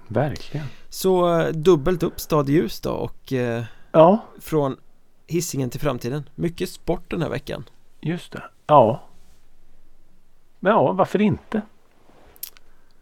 Verkligen. 0.08 0.66
Så 0.88 1.40
eh, 1.40 1.48
dubbelt 1.48 2.02
upp 2.02 2.20
Stad 2.20 2.48
ljus 2.48 2.80
då 2.80 2.90
och 2.90 3.32
eh, 3.32 3.64
Ja, 3.92 4.18
från 4.40 4.76
hissingen 5.26 5.70
till 5.70 5.80
framtiden 5.80 6.28
Mycket 6.34 6.68
sport 6.68 7.10
den 7.10 7.22
här 7.22 7.28
veckan 7.28 7.64
just 8.00 8.32
det. 8.32 8.42
Ja. 8.66 9.02
Ja, 10.60 10.92
varför 10.92 11.20
inte? 11.20 11.62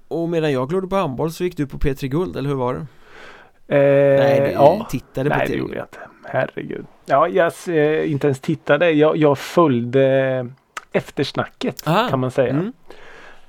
Och 0.09 0.29
medan 0.29 0.53
jag 0.53 0.68
glodde 0.68 0.87
på 0.87 0.96
handboll 0.96 1.33
så 1.33 1.44
gick 1.44 1.57
du 1.57 1.66
på 1.66 1.79
P3 1.79 2.07
Guld, 2.07 2.37
eller 2.37 2.49
hur 2.49 2.57
var 2.57 2.75
det? 2.75 2.81
Eh, 3.77 4.20
Nej, 4.20 4.40
du 4.40 4.53
ja. 4.53 4.87
tittade 4.90 5.31
på 5.31 5.37
Nej, 5.37 5.49
det 5.49 5.55
gjorde 5.55 5.77
jag 5.77 5.85
inte. 5.85 5.99
Herregud. 6.25 6.87
Ja, 7.07 7.29
jag 7.29 7.53
eh, 7.68 8.11
inte 8.12 8.27
ens 8.27 8.40
tittade. 8.40 8.90
Jag, 8.90 9.16
jag 9.16 9.38
följde 9.38 10.46
eftersnacket 10.92 11.88
Aha. 11.88 12.09
kan 12.09 12.20
man 12.20 12.31
säga. 12.31 12.51
Mm. 12.51 12.73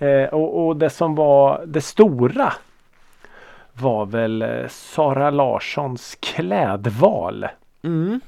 Eh, 0.01 0.23
och, 0.23 0.67
och 0.67 0.77
det 0.77 0.89
som 0.89 1.15
var 1.15 1.63
det 1.65 1.81
stora 1.81 2.53
var 3.73 4.05
väl 4.05 4.41
eh, 4.41 4.67
Sara 4.67 5.29
Larssons 5.29 6.17
klädval. 6.19 7.47
Mm. 7.83 8.21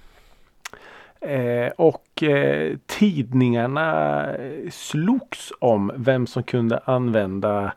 Eh, 1.22 1.72
och 1.78 2.24
eh, 2.24 2.78
tidningarna 2.86 4.26
slogs 4.72 5.52
om 5.60 5.92
vem 5.96 6.28
som 6.28 6.44
kunde 6.44 6.78
använda 6.86 7.74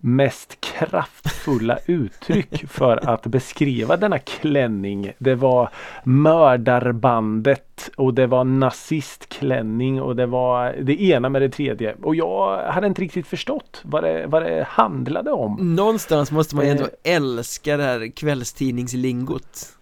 mest 0.00 0.60
kraftfulla 0.60 1.78
uttryck 1.86 2.70
för 2.70 3.08
att 3.10 3.26
beskriva 3.26 3.96
denna 3.96 4.18
klänning. 4.18 5.12
Det 5.18 5.34
var 5.34 5.68
mördarbandet 6.04 7.90
och 7.96 8.14
det 8.14 8.26
var 8.26 8.44
nazistklänning 8.44 10.02
och 10.02 10.16
det 10.16 10.26
var 10.26 10.76
det 10.82 11.02
ena 11.02 11.28
med 11.28 11.42
det 11.42 11.48
tredje. 11.48 11.94
Och 12.02 12.14
jag 12.14 12.72
hade 12.72 12.86
inte 12.86 13.02
riktigt 13.02 13.26
förstått 13.26 13.80
vad 13.84 14.04
det, 14.04 14.26
vad 14.26 14.42
det 14.42 14.66
handlade 14.68 15.30
om. 15.30 15.74
Någonstans 15.76 16.30
måste 16.32 16.56
man 16.56 16.64
ju 16.64 16.70
ändå 16.70 16.84
Eh. 17.02 17.16
älska 17.16 17.76
det 17.76 17.82
här 17.82 18.16
kvällstidningslingot 18.16 19.76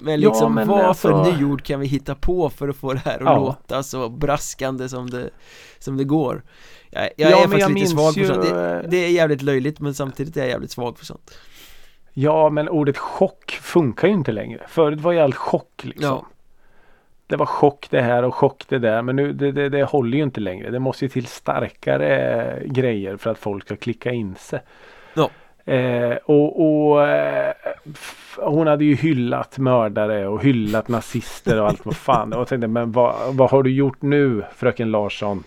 Men 0.00 0.20
Ja, 0.20 0.28
liksom 0.28 0.54
men 0.54 0.68
vad 0.68 0.80
alltså- 0.80 1.08
för 1.24 1.32
nyord 1.32 1.62
kan 1.62 1.80
vi 1.80 1.86
hitta 1.86 2.14
på 2.14 2.50
för 2.50 2.68
att 2.68 2.76
få 2.76 2.92
det 2.92 2.98
här 3.04 3.14
att 3.14 3.20
Ja. 3.24 3.36
låta 3.38 3.82
så 3.82 4.08
braskande 4.08 4.88
som 4.88 5.10
det, 5.10 5.30
som 5.78 5.96
det 5.96 6.04
går 6.04 6.42
Jag, 6.90 7.02
jag 7.16 7.30
Ja, 7.30 7.36
är 7.38 7.42
faktiskt 7.42 7.60
jag 7.60 7.72
lite 7.74 7.86
svag 7.86 8.12
för 8.14 8.20
ju- 8.20 8.26
sånt 8.26 8.42
det, 8.42 8.86
det 8.90 8.96
är 8.96 9.08
jävligt 9.08 9.42
löjligt 9.42 9.80
men 9.80 9.94
samtidigt 9.94 10.36
är 10.36 10.40
jag 10.40 10.48
jävligt 10.50 10.70
svag 10.70 10.98
för 10.98 11.04
sånt 11.06 11.38
Ja 12.12 12.50
men 12.50 12.68
ordet 12.68 12.98
chock 12.98 13.50
funkar 13.62 14.08
ju 14.08 14.14
inte 14.14 14.32
längre. 14.32 14.64
Förut 14.68 15.00
var 15.00 15.12
ju 15.12 15.18
allt 15.18 15.34
chock 15.36 15.84
liksom. 15.84 16.04
Ja. 16.06 16.26
Det 17.26 17.36
var 17.36 17.46
chock 17.46 17.86
det 17.90 18.02
här 18.02 18.22
och 18.22 18.34
chock 18.34 18.64
det 18.68 18.78
där 18.78 19.02
men 19.02 19.16
nu 19.16 19.32
det, 19.32 19.52
det, 19.52 19.68
det 19.68 19.84
håller 19.84 20.16
ju 20.18 20.22
inte 20.24 20.40
längre. 20.40 20.70
Det 20.70 20.78
måste 20.78 21.04
ju 21.04 21.08
till 21.08 21.26
starkare 21.26 22.62
grejer 22.66 23.16
för 23.16 23.30
att 23.30 23.38
folk 23.38 23.64
ska 23.64 23.76
klicka 23.76 24.10
in 24.10 24.34
sig. 24.34 24.60
Eh, 25.66 26.16
och, 26.24 26.60
och 26.66 27.08
eh, 27.08 27.54
hon 28.36 28.66
hade 28.66 28.84
ju 28.84 28.94
hyllat 28.94 29.58
mördare 29.58 30.28
och 30.28 30.42
hyllat 30.42 30.88
nazister 30.88 31.60
och 31.60 31.68
allt 31.68 31.86
vad 31.86 31.96
fan. 31.96 32.32
Och 32.32 32.40
jag 32.40 32.48
tänkte, 32.48 32.68
men 32.68 32.92
vad, 32.92 33.34
vad 33.34 33.50
har 33.50 33.62
du 33.62 33.70
gjort 33.70 34.02
nu 34.02 34.44
fröken 34.54 34.90
Larsson? 34.90 35.44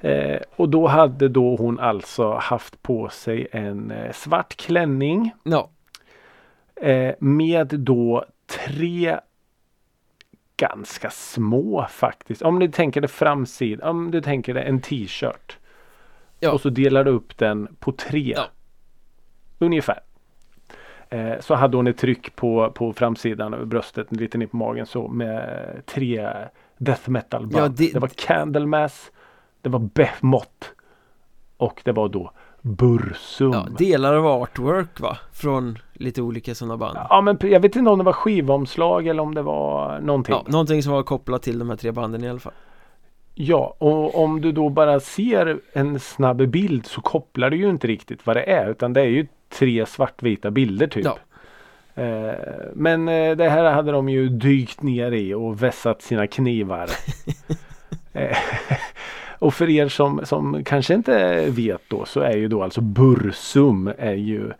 Eh, 0.00 0.40
och 0.56 0.68
då 0.68 0.86
hade 0.86 1.28
då 1.28 1.56
hon 1.56 1.80
alltså 1.80 2.34
haft 2.34 2.82
på 2.82 3.08
sig 3.08 3.48
en 3.52 3.90
eh, 3.90 4.12
svart 4.12 4.56
klänning 4.56 5.32
Ja, 5.42 5.70
eh, 6.76 7.14
med 7.18 7.66
då 7.66 8.24
tre 8.46 9.18
ganska 10.56 11.10
små 11.10 11.86
faktiskt. 11.90 12.42
Om 12.42 12.58
du 12.58 12.68
tänker 12.68 13.00
det 13.00 13.08
framsidan, 13.08 13.88
om 13.88 14.10
du 14.10 14.20
tänker 14.20 14.54
det 14.54 14.62
en 14.62 14.80
t-shirt. 14.80 15.58
Ja. 16.40 16.52
Och 16.52 16.60
så 16.60 16.68
delar 16.70 17.04
du 17.04 17.10
upp 17.10 17.38
den 17.38 17.76
på 17.78 17.92
tre. 17.92 18.32
Ja. 18.36 18.46
Ungefär. 19.58 20.00
Eh, 21.10 21.40
så 21.40 21.54
hade 21.54 21.76
hon 21.76 21.86
ett 21.86 21.98
tryck 21.98 22.36
på, 22.36 22.70
på 22.74 22.92
framsidan 22.92 23.54
över 23.54 23.64
bröstet 23.64 24.12
lite 24.12 24.38
ner 24.38 24.46
på 24.46 24.56
magen 24.56 24.86
så 24.86 25.08
med 25.08 25.82
tre 25.86 26.30
death 26.78 27.10
metal 27.10 27.46
band. 27.46 27.64
Ja, 27.64 27.68
det... 27.68 27.92
det- 27.92 27.98
var 27.98 28.08
Candlemass, 28.08 29.10
det 29.62 29.68
var 29.68 29.78
Behemoth 29.78 30.66
och 31.56 31.80
det 31.84 31.92
var 31.92 32.08
då 32.08 32.30
Bursum. 32.62 33.52
ja, 33.52 33.66
delar 33.78 34.14
av 34.14 34.26
artwork 34.26 35.00
va? 35.00 35.18
Från 35.32 35.78
lite 35.92 36.22
olika 36.22 36.54
sådana 36.54 36.76
band 36.76 36.98
Ja 37.10 37.20
men 37.20 37.38
jag 37.42 37.60
vet 37.60 37.76
inte 37.76 37.90
om 37.90 37.98
det 37.98 38.04
var 38.04 38.12
skivomslag 38.12 39.06
eller 39.06 39.22
om 39.22 39.34
det 39.34 39.42
var 39.42 40.00
någonting. 40.00 40.34
Ja, 40.34 40.44
någonting 40.46 40.82
som 40.82 40.92
var 40.92 41.02
kopplat 41.02 41.42
till 41.42 41.58
de 41.58 41.70
här 41.70 41.76
tre 41.76 41.92
banden 41.92 42.24
i 42.24 42.28
alla 42.28 42.38
fall 42.38 42.52
Ja, 43.34 43.76
och 43.78 44.22
om 44.22 44.40
du 44.40 44.52
då 44.52 44.68
bara 44.68 45.00
ser 45.00 45.60
en 45.72 46.00
snabb 46.00 46.48
bild 46.48 46.86
så 46.86 47.00
kopplar 47.00 47.50
du 47.50 47.56
ju 47.56 47.70
inte 47.70 47.86
riktigt 47.86 48.26
vad 48.26 48.36
det 48.36 48.42
är 48.42 48.70
utan 48.70 48.92
det 48.92 49.00
är 49.00 49.06
ju 49.06 49.26
tre 49.48 49.86
svartvita 49.86 50.50
bilder 50.50 50.86
typ. 50.86 51.04
Ja. 51.04 51.18
Eh, 52.02 52.34
men 52.74 53.08
eh, 53.08 53.36
det 53.36 53.48
här 53.48 53.72
hade 53.72 53.92
de 53.92 54.08
ju 54.08 54.28
dykt 54.28 54.82
ner 54.82 55.12
i 55.12 55.34
och 55.34 55.62
vässat 55.62 56.02
sina 56.02 56.26
knivar. 56.26 56.90
eh, 58.12 58.36
och 59.38 59.54
för 59.54 59.70
er 59.70 59.88
som, 59.88 60.20
som 60.26 60.64
kanske 60.64 60.94
inte 60.94 61.44
vet 61.50 61.82
då 61.88 62.04
så 62.04 62.20
är 62.20 62.36
ju 62.36 62.48
då 62.48 62.62
alltså 62.62 62.80
Bursum 62.80 63.90
är 63.98 64.14
ju 64.14 64.50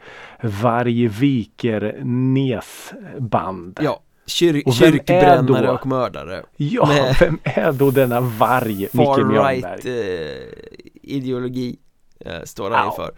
Vargviker 0.42 1.96
Nesband. 2.04 3.78
Ja, 3.82 4.00
kyr 4.26 4.62
Och 4.66 4.74
kyrkbrännare 4.74 5.66
då? 5.66 5.72
och 5.72 5.86
mördare 5.86 6.42
Ja, 6.56 6.86
Med- 6.86 7.16
vem 7.20 7.38
är 7.44 7.72
då 7.72 7.90
denna 7.90 8.20
varg 8.20 8.78
Micke 8.80 8.90
Far 8.92 9.24
Mjörnberg? 9.24 9.60
right 9.60 9.86
eh, 9.86 10.68
ideologi 11.02 11.76
eh, 12.20 12.42
står 12.44 12.70
han 12.70 12.84
Ja. 12.86 12.92
för 12.96 13.10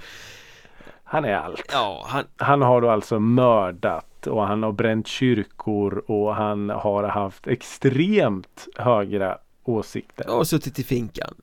Han 1.12 1.24
är 1.24 1.34
allt. 1.34 1.62
Ja, 1.72 2.04
han, 2.06 2.24
Han 2.36 2.62
har 2.62 2.80
då 2.80 2.90
alltså 2.90 3.20
mördat 3.20 4.26
och 4.26 4.42
han 4.42 4.62
har 4.62 4.72
bränt 4.72 5.06
kyrkor 5.06 6.04
och 6.06 6.34
han 6.34 6.70
har 6.70 7.04
haft 7.04 7.46
extremt 7.46 8.68
högra 8.76 9.38
åsikter. 9.64 10.30
och 10.30 10.46
suttit 10.46 10.78
i 10.78 10.84
finkan 10.84 11.34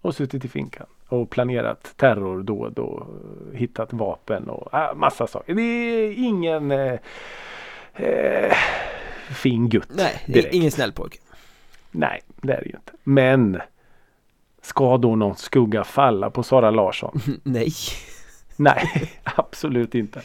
Och 0.00 0.14
suttit 0.14 0.44
i 0.44 0.48
finkan. 0.48 0.86
Och 1.08 1.30
planerat 1.30 1.94
terror 1.96 2.42
då 2.42 2.60
och 2.60 2.72
då. 2.72 3.06
Hittat 3.54 3.92
vapen 3.92 4.48
och 4.48 4.74
äh, 4.74 4.94
massa 4.94 5.26
saker. 5.26 5.54
Det 5.54 5.62
är 5.62 6.12
ingen 6.12 6.70
eh, 6.70 6.98
eh, 7.94 8.56
fin 9.30 9.68
gutt. 9.68 9.90
Nej, 9.94 10.22
det 10.26 10.46
är 10.46 10.54
ingen 10.54 10.70
snäll 10.70 10.92
pojke 10.92 11.18
Nej, 11.90 12.20
det 12.36 12.52
är 12.52 12.60
det 12.60 12.66
ju 12.68 12.76
inte. 12.76 12.92
Men 13.04 13.60
ska 14.62 14.98
då 14.98 15.16
någon 15.16 15.36
skugga 15.36 15.84
falla 15.84 16.30
på 16.30 16.42
Sara 16.42 16.70
Larsson? 16.70 17.20
Nej 17.42 17.72
Nej, 18.56 19.12
absolut 19.24 19.94
inte. 19.94 20.20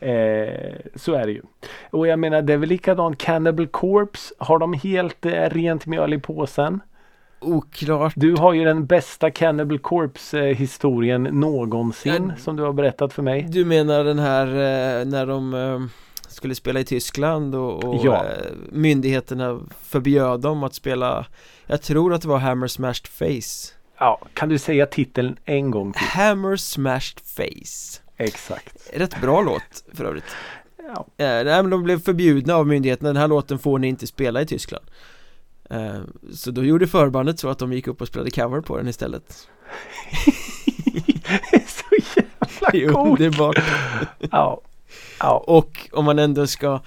Eh, 0.00 0.76
så 0.94 1.14
är 1.14 1.26
det 1.26 1.32
ju. 1.32 1.42
Och 1.90 2.06
jag 2.06 2.18
menar 2.18 2.42
det 2.42 2.52
är 2.52 2.56
väl 2.56 2.68
likadant 2.68 3.18
Cannibal 3.18 3.66
Corpse. 3.66 4.34
Har 4.38 4.58
de 4.58 4.72
helt 4.72 5.26
eh, 5.26 5.30
rent 5.50 5.86
mjöl 5.86 6.14
i 6.14 6.18
påsen? 6.18 6.80
Oklart 7.40 8.12
Du 8.16 8.34
har 8.36 8.52
ju 8.52 8.64
den 8.64 8.86
bästa 8.86 9.30
Cannibal 9.30 9.78
Corpse 9.78 10.38
eh, 10.48 10.56
historien 10.56 11.22
någonsin 11.22 12.26
Ja. 12.28 12.42
som 12.42 12.56
du 12.56 12.62
har 12.62 12.72
berättat 12.72 13.12
för 13.12 13.22
mig. 13.22 13.46
Du 13.50 13.64
menar 13.64 14.04
den 14.04 14.18
här 14.18 14.46
eh, 14.46 15.04
när 15.06 15.26
de 15.26 15.54
eh, 15.54 15.80
skulle 16.28 16.54
spela 16.54 16.80
i 16.80 16.84
Tyskland 16.84 17.54
och, 17.54 17.84
och 17.84 18.00
Ja. 18.04 18.24
eh, 18.24 18.52
myndigheterna 18.72 19.60
förbjöd 19.82 20.40
dem 20.40 20.62
att 20.62 20.74
spela 20.74 21.26
Jag 21.66 21.82
tror 21.82 22.14
att 22.14 22.22
det 22.22 22.28
var 22.28 22.38
Hammer 22.38 22.66
Smashed 22.66 23.06
Face 23.06 23.74
Ja, 24.04 24.20
kan 24.34 24.48
du 24.48 24.58
säga 24.58 24.86
titeln 24.86 25.36
en 25.44 25.70
gång 25.70 25.92
till? 25.92 26.02
Hammer 26.02 26.56
Smashed 26.56 27.20
Face 27.24 28.00
Exakt. 28.16 28.90
Rätt 28.94 29.20
bra 29.20 29.40
låt 29.42 29.84
för 29.94 30.04
övrigt 30.04 30.24
Ja. 30.78 31.06
eh, 31.24 31.44
Nej 31.44 31.44
men 31.62 31.70
de 31.70 31.82
blev 31.82 32.00
förbjudna 32.02 32.54
av 32.54 32.66
myndigheterna 32.66 33.08
Den 33.08 33.16
här 33.16 33.28
låten 33.28 33.58
får 33.58 33.78
ni 33.78 33.88
inte 33.88 34.06
spela 34.06 34.40
i 34.42 34.46
Tyskland 34.46 34.84
eh, 35.70 36.00
Så 36.34 36.50
då 36.50 36.64
gjorde 36.64 36.86
förbandet 36.86 37.38
så 37.38 37.48
att 37.48 37.58
de 37.58 37.72
gick 37.72 37.86
upp 37.86 38.00
och 38.00 38.08
spelade 38.08 38.30
cover 38.30 38.60
på 38.60 38.76
den 38.76 38.88
istället 38.88 39.48
Det 40.94 41.52
är 41.56 41.66
så 41.66 42.20
jävla 42.20 42.70
Det 42.72 42.92
coolt. 42.92 43.20
underbart 43.20 43.58
Ja. 44.30 44.60
Ja. 45.20 45.44
Och 45.46 45.88
om 45.92 46.04
man 46.04 46.18
ändå 46.18 46.46
ska 46.46 46.80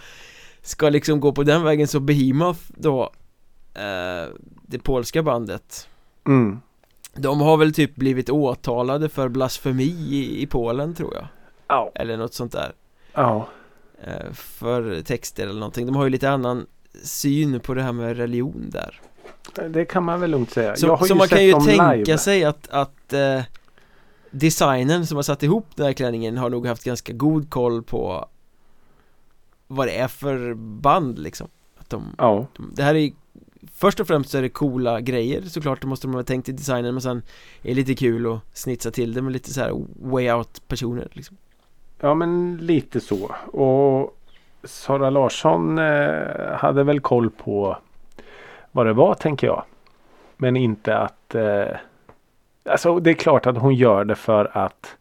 Ska 0.61 0.89
liksom 0.89 1.19
gå 1.19 1.31
på 1.31 1.43
den 1.43 1.63
vägen 1.63 1.87
så 1.87 1.99
Behemoth 1.99 2.59
då 2.67 3.03
eh, 3.73 4.29
Det 4.61 4.79
polska 4.83 5.23
bandet 5.23 5.87
Mm. 6.27 6.59
De 7.15 7.41
har 7.41 7.57
väl 7.57 7.73
typ 7.73 7.95
blivit 7.95 8.29
åtalade 8.29 9.09
för 9.09 9.29
blasfemi 9.29 9.83
i, 10.09 10.41
i 10.41 10.47
Polen 10.47 10.93
tror 10.93 11.13
jag 11.15 11.27
Ja. 11.67 11.91
Eller 11.95 12.17
något 12.17 12.33
sånt 12.33 12.51
där 12.51 12.71
Ja. 13.13 13.47
eh, 14.03 14.31
För 14.33 15.01
texter 15.01 15.43
eller 15.43 15.59
någonting 15.59 15.85
De 15.85 15.95
har 15.95 16.03
ju 16.03 16.09
lite 16.09 16.29
annan 16.29 16.65
syn 17.03 17.59
på 17.59 17.73
det 17.73 17.81
här 17.81 17.91
med 17.91 18.17
religion 18.17 18.69
där 18.71 19.01
Det 19.69 19.85
kan 19.85 20.03
man 20.03 20.19
väl 20.19 20.31
lugnt 20.31 20.51
säga. 20.51 20.75
Så, 20.75 20.97
så 20.97 21.15
man 21.15 21.27
kan 21.27 21.43
ju 21.45 21.53
tänka 21.53 21.93
live. 21.93 22.17
sig 22.17 22.43
att, 22.43 22.67
att 22.69 23.13
eh, 23.13 23.41
Designen 24.31 25.07
som 25.07 25.15
har 25.15 25.23
satt 25.23 25.43
ihop 25.43 25.65
den 25.75 25.85
här 25.85 25.93
klänningen 25.93 26.37
har 26.37 26.49
nog 26.49 26.67
haft 26.67 26.83
ganska 26.83 27.13
god 27.13 27.49
koll 27.49 27.83
på 27.83 28.25
Vad 29.67 29.87
det 29.87 29.97
är 29.97 30.07
för 30.07 30.53
band 30.53 31.19
liksom 31.19 31.47
att 31.77 31.89
de, 31.89 32.15
Ja. 32.17 32.47
de, 32.57 32.71
Det 32.75 32.83
här 32.83 32.95
är 32.95 33.11
Först 33.73 33.99
och 33.99 34.07
främst 34.07 34.29
så 34.29 34.37
är 34.37 34.41
det 34.41 34.49
coola 34.49 35.01
grejer 35.01 35.41
såklart, 35.41 35.81
det 35.81 35.87
måste 35.87 36.07
de 36.07 36.13
ha 36.13 36.23
tänkt 36.23 36.49
i 36.49 36.51
designen 36.51 36.93
men 36.93 37.01
sen 37.01 37.17
är 37.61 37.69
det 37.69 37.73
lite 37.73 37.95
kul 37.95 38.33
att 38.33 38.39
snitsa 38.53 38.91
till 38.91 39.13
det 39.13 39.21
med 39.21 39.33
lite 39.33 39.53
så 39.53 39.61
här 39.61 39.85
way 39.95 40.31
out 40.31 40.67
personer 40.67 41.07
liksom. 41.11 41.37
Ja 41.99 42.13
men 42.13 42.57
lite 42.57 42.99
så. 42.99 43.35
Och 43.45 44.17
Sara 44.63 45.09
Larsson 45.09 45.77
eh, 45.77 46.55
hade 46.57 46.83
väl 46.83 46.99
koll 46.99 47.29
på 47.29 47.77
vad 48.71 48.85
det 48.85 48.93
var 48.93 49.13
tänker 49.13 49.47
jag. 49.47 49.63
Men 50.37 50.55
inte 50.55 50.97
att 50.97 51.35
eh, 51.35 51.67
Alltså 52.69 52.99
det 52.99 53.09
är 53.09 53.13
klart 53.13 53.45
att 53.45 53.57
hon 53.57 53.75
gör 53.75 54.05
det 54.05 54.15
för 54.15 54.57
att 54.57 54.97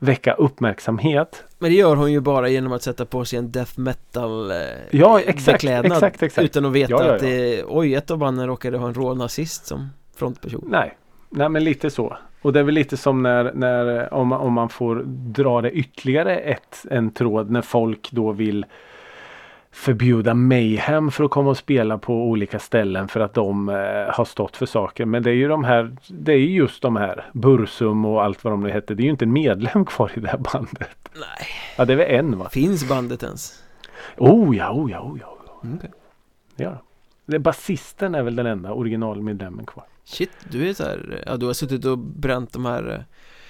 väcka 0.00 0.32
uppmärksamhet. 0.32 1.44
Men 1.58 1.70
det 1.70 1.76
gör 1.76 1.96
hon 1.96 2.12
ju 2.12 2.20
bara 2.20 2.48
genom 2.48 2.72
att 2.72 2.82
sätta 2.82 3.04
på 3.04 3.24
sig 3.24 3.38
en 3.38 3.52
death 3.52 3.80
metal 3.80 4.50
eh, 4.50 4.56
Ja 4.90 5.20
exakt, 5.20 5.44
beklädnad 5.46 5.92
exakt, 5.92 6.22
exakt. 6.22 6.44
Utan 6.44 6.64
att 6.64 6.72
veta 6.72 6.92
Ja, 6.92 7.02
ja, 7.02 7.06
ja. 7.06 7.14
att 7.14 7.20
det, 7.20 7.64
oj 7.64 7.94
ett 7.94 8.10
av 8.10 8.18
banden 8.18 8.46
råkade 8.46 8.78
ha 8.78 8.88
en 8.88 8.94
rå 8.94 9.14
nazist 9.14 9.66
som 9.66 9.88
frontperson 10.16 10.64
Nej, 10.68 10.96
nej 11.30 11.48
men 11.48 11.64
lite 11.64 11.90
så. 11.90 12.16
Och 12.42 12.52
det 12.52 12.58
är 12.58 12.64
väl 12.64 12.74
lite 12.74 12.96
som 12.96 13.22
när, 13.22 13.52
när 13.54 14.14
om, 14.14 14.32
om 14.32 14.52
man 14.52 14.68
får 14.68 15.02
dra 15.06 15.60
det 15.60 15.70
ytterligare 15.70 16.36
ett, 16.36 16.84
en 16.90 17.10
tråd 17.10 17.50
när 17.50 17.62
folk 17.62 18.10
då 18.10 18.32
vill 18.32 18.66
förbjuda 19.72 20.34
Mayhem 20.34 21.10
för 21.10 21.24
att 21.24 21.30
komma 21.30 21.50
och 21.50 21.56
spela 21.56 21.98
på 21.98 22.14
olika 22.14 22.58
ställen 22.58 23.08
för 23.08 23.20
att 23.20 23.34
de 23.34 23.68
eh, 23.68 23.74
har 24.14 24.24
stått 24.24 24.56
för 24.56 24.66
saker. 24.66 25.04
Men 25.04 25.22
det 25.22 25.30
är 25.30 25.34
ju 25.34 25.48
de 25.48 25.64
här, 25.64 25.96
det 26.08 26.32
är 26.32 26.36
ju 26.36 26.54
just 26.54 26.82
de 26.82 26.96
här 26.96 27.30
Bursum 27.32 28.04
och 28.04 28.24
allt 28.24 28.44
vad 28.44 28.52
de 28.52 28.60
nu 28.60 28.70
hette. 28.70 28.94
Det 28.94 29.02
är 29.02 29.04
ju 29.04 29.10
inte 29.10 29.24
en 29.24 29.32
medlem 29.32 29.84
kvar 29.84 30.10
i 30.14 30.20
det 30.20 30.28
här 30.28 30.38
bandet. 30.38 31.10
Nej, 31.12 31.46
Ja 31.76 31.84
det 31.84 31.92
är 31.92 31.96
väl 31.96 32.10
en 32.10 32.38
va? 32.38 32.48
finns 32.48 32.88
bandet 32.88 33.22
ens? 33.22 33.62
Oh 34.16 34.56
ja, 34.56 34.72
oh 34.72 34.90
ja, 34.90 35.00
oh 35.00 35.18
ja. 35.20 35.26
Oh, 35.26 35.48
ja. 35.62 35.76
Okay. 35.76 35.90
ja. 36.56 36.82
Det, 37.26 37.38
basisten 37.38 38.14
är 38.14 38.22
väl 38.22 38.36
den 38.36 38.46
enda 38.46 38.72
originalmedlemmen 38.72 39.66
kvar. 39.66 39.84
Shit, 40.04 40.30
du 40.48 40.68
är 40.68 40.74
så 40.74 40.84
här, 40.84 41.22
ja 41.26 41.36
du 41.36 41.46
har 41.46 41.52
suttit 41.52 41.84
och 41.84 41.98
bränt 41.98 42.52
de 42.52 42.64
här 42.64 42.90
eh, 42.92 43.00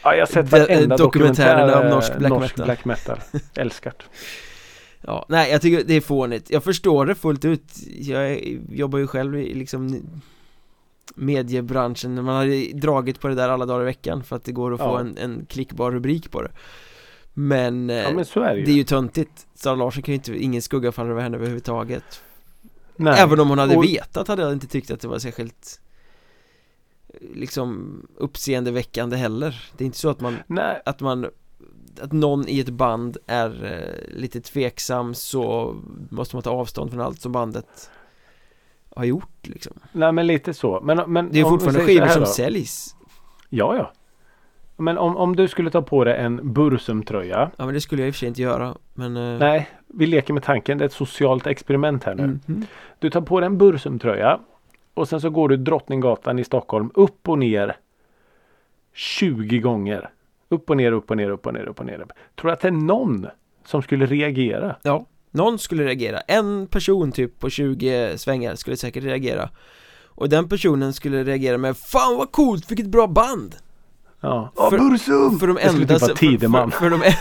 Ja, 0.03 0.15
jag 0.15 0.21
har 0.21 0.27
sett 0.27 0.53
varenda 0.53 0.97
dokumentärerna 0.97 1.67
dokumentär 1.67 1.81
om 1.81 1.87
eh, 1.87 1.95
norsk 1.95 2.17
black 2.17 2.31
norsk 2.31 2.57
metal. 2.57 2.65
black 2.65 2.85
metal. 2.85 3.19
Älskat. 3.57 4.03
Ja, 5.01 5.27
nej 5.29 5.51
jag 5.51 5.63
tycker 5.63 5.85
det 5.85 5.95
är 5.95 6.01
fånigt. 6.01 6.51
Jag 6.51 6.65
förstår 6.65 7.07
det 7.07 7.15
fullt 7.15 7.45
ut. 7.45 7.63
Jag 8.01 8.41
jobbar 8.69 8.99
ju 8.99 9.07
själv 9.07 9.37
i 9.39 9.55
liksom 9.55 10.01
Mediebranschen. 11.15 12.15
Man 12.25 12.37
har 12.37 12.45
ju 12.45 12.73
dragit 12.73 13.21
på 13.21 13.29
det 13.29 13.35
där 13.35 13.49
alla 13.49 13.67
dagar 13.67 13.83
i 13.83 13.85
veckan 13.85 14.23
För 14.25 14.37
att 14.37 14.45
det 14.45 14.53
går 14.53 14.75
att 14.75 14.81
få 14.81 14.85
Ja. 14.87 15.01
en, 15.01 15.19
en 15.19 15.47
klickbar 15.49 15.91
rubrik 15.93 16.31
på 16.31 16.43
det. 16.43 16.51
Men, 17.35 17.91
eh, 17.91 17.97
Ja 17.97 18.13
men 18.13 18.25
så 18.25 18.41
är 18.41 18.57
det 18.57 18.63
det 18.63 18.71
är 18.71 18.75
ju 18.75 18.85
töntigt. 18.85 19.47
Sara 19.55 19.75
Larsson 19.75 20.03
kan 20.03 20.13
ju 20.13 20.17
inte, 20.17 20.45
ingen 20.45 20.63
skugga 20.63 20.93
falla 20.93 21.11
över 21.11 21.23
henne 21.23 21.37
överhuvudtaget. 21.37 22.23
Nej. 22.97 23.15
Även 23.19 23.41
om 23.41 23.49
hon 23.49 23.59
hade 23.59 23.77
Och- 23.77 23.85
vetat 23.85 24.29
hade 24.29 24.43
jag 24.43 24.53
inte 24.53 24.67
tyckt 24.67 24.91
att 24.91 25.01
det 25.01 25.09
var 25.09 25.19
särskilt 25.19 25.81
Liksom 27.35 28.01
uppseendeväckande 28.17 29.17
heller. 29.17 29.71
Det 29.77 29.85
är 29.85 29.87
inte 29.87 29.99
så 29.99 30.09
att 30.09 30.21
man 30.21 30.37
Nej, 30.47 30.83
att 30.85 31.01
man 31.01 31.27
att 32.03 32.13
någon 32.13 32.49
i 32.49 32.61
ett 32.61 32.71
band 32.71 33.17
är 33.27 33.65
eh, 33.65 34.19
lite 34.21 34.41
tveksam 34.41 35.15
så 35.15 35.75
måste 36.11 36.37
man 36.37 36.43
ta 36.43 36.51
avstånd 36.51 36.91
från 36.91 37.01
allt 37.01 37.21
som 37.21 37.33
bandet 37.33 37.91
har 38.97 39.05
gjort 39.05 39.39
liksom. 39.47 39.73
Nej 39.93 40.13
men 40.13 40.27
lite 40.27 40.55
så. 40.55 40.81
Men, 40.83 41.13
men 41.13 41.29
Det 41.33 41.41
är 41.41 41.45
fortfarande 41.45 41.81
skivor 41.81 42.07
som 42.07 42.21
då. 42.21 42.27
säljs. 42.27 42.97
Ja 43.49 43.77
ja. 43.77 43.93
Men 44.77 44.99
om, 44.99 45.17
om 45.17 45.37
du 45.37 45.49
skulle 45.49 45.71
ta 45.71 45.83
på 45.83 46.05
dig 46.05 46.19
en 46.19 46.53
Bursum-tröja. 46.53 47.51
Ja 47.57 47.65
men 47.65 47.75
det 47.75 47.81
skulle 47.81 48.03
jag 48.03 48.09
i 48.09 48.11
och 48.11 48.15
för 48.15 48.19
sig 48.19 48.29
inte 48.29 48.43
göra. 48.43 48.75
Men... 48.95 49.17
eh, 49.17 49.39
Nej, 49.39 49.69
vi 49.87 50.07
leker 50.07 50.35
med 50.35 50.43
tanken. 50.43 50.79
Det 50.79 50.85
är 50.85 50.87
ett 50.87 50.93
socialt 50.93 51.47
experiment 51.47 52.05
här 52.05 52.15
nu. 52.15 52.39
mhm. 52.47 52.67
Du 52.99 53.11
tar 53.11 53.21
på 53.21 53.41
dig 53.41 53.47
en 53.47 53.59
Bursum-tröja. 53.59 54.41
Och 54.95 55.09
sen 55.09 55.21
så 55.21 55.31
går 55.31 55.49
du 55.49 55.57
Drottninggatan 55.57 56.39
i 56.39 56.45
Stockholm 56.45 56.91
upp 56.95 57.29
och 57.29 57.39
ner 57.39 57.77
20 58.95 59.59
gånger. 59.59 60.11
Upp 60.51 60.71
och 60.71 60.77
ner, 60.77 60.93
upp 60.93 61.11
och 61.11 61.17
ner, 61.17 61.31
upp 61.31 61.47
och 61.47 61.55
ner, 61.55 61.65
upp 61.69 61.81
och 61.81 61.87
ner. 61.87 61.97
Tror 61.97 62.49
du 62.49 62.51
att 62.51 62.61
det 62.61 62.69
är 62.69 62.73
någon 62.73 63.27
som 63.67 63.83
skulle 63.83 64.07
reagera? 64.07 64.77
Ja, 64.83 65.07
någon 65.31 65.59
skulle 65.59 65.85
reagera. 65.85 66.21
En 66.21 66.67
person 66.67 67.13
typ 67.13 67.39
på 67.39 67.51
20 67.51 68.19
svängar 68.19 68.55
skulle 68.55 68.77
säkert 68.77 69.05
reagera. 69.05 69.51
Och 70.05 70.29
den 70.29 70.49
personen 70.49 70.93
skulle 70.93 71.25
reagera 71.25 71.59
med 71.59 71.77
Fan 71.77 72.17
vad 72.17 72.33
coolt, 72.33 72.71
vilket 72.71 72.87
bra 72.87 73.07
band! 73.07 73.57
Ja. 74.21 74.53
För- 74.71 74.79
Bursum! 74.79 75.39
För 75.39 75.47
de 75.47 75.57
Det 75.57 75.69
skulle 75.69 75.83
enda, 75.83 75.99
typ 76.15 76.43
vara 76.43 76.63
som, 76.63 76.71
för, 76.71 76.91
för, 76.91 76.99
för 76.99 77.11
de 77.11 77.13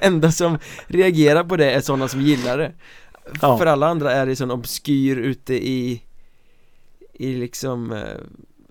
enda 0.06 0.32
som 0.32 0.58
reagerar 0.86 1.44
på 1.44 1.56
det 1.56 1.70
är 1.70 1.80
sådana 1.80 2.08
som 2.08 2.20
gillar 2.20 2.58
det 2.58 2.72
Ja. 3.42 3.58
För 3.58 3.66
alla 3.66 3.86
andra 3.86 4.12
är 4.12 4.26
det 4.26 4.36
sån 4.36 4.50
obskyr 4.50 5.16
ute 5.16 5.54
i 5.54 6.02
I 7.12 7.34
liksom 7.34 7.92
eh, 7.92 8.02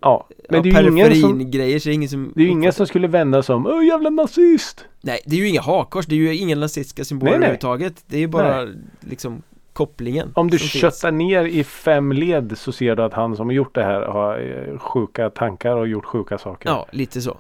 Ja, 0.08 0.28
men 0.50 0.64
det 0.64 0.70
är 0.70 0.84
ju 0.84 0.90
ingen 0.90 1.22
som, 1.22 1.52
grejer 1.52 1.80
så 1.80 1.90
det 1.90 1.94
är 1.94 1.94
ingen 1.94 2.10
som 2.10 2.32
det 2.36 2.42
är 2.42 2.46
ju 2.46 2.52
ingen 2.52 2.74
som 2.74 2.88
skulle 2.88 3.08
vända 3.08 3.44
sig 3.44 3.56
om 3.56 3.66
Åh 3.66 3.86
jävla 3.86 4.10
nazist! 4.10 4.86
Nej, 5.02 5.20
det 5.26 5.36
är 5.36 5.40
ju 5.40 5.48
inga 5.48 5.62
hakkors, 5.62 6.06
det 6.06 6.16
är 6.16 6.18
ju 6.18 6.36
inga 6.36 6.56
nazistiska 6.56 7.06
symboler 7.06 7.32
Nej, 7.32 7.40
nej. 7.40 7.46
överhuvudtaget 7.48 8.04
Det 8.08 8.16
är 8.16 8.20
ju 8.22 8.28
bara 8.28 8.68
liksom 9.00 9.42
kopplingen 9.74 10.32
Om 10.36 10.50
du 10.50 10.60
som 10.60 10.68
finns. 10.68 10.82
köttar 10.82 11.12
ner 11.12 11.46
i 11.46 11.64
fem 11.64 12.12
led 12.12 12.58
så 12.58 12.72
ser 12.72 12.96
du 12.96 13.04
att 13.04 13.14
han 13.14 13.36
som 13.36 13.48
har 13.48 13.54
gjort 13.54 13.76
det 13.76 13.84
här 13.84 14.02
har 14.02 14.40
eh, 14.40 14.80
sjuka 14.80 15.30
tankar 15.30 15.76
och 15.76 15.88
gjort 15.88 16.06
sjuka 16.06 16.38
saker. 16.38 16.70
Ja, 16.70 16.88
lite 16.92 17.22
så 17.22 17.38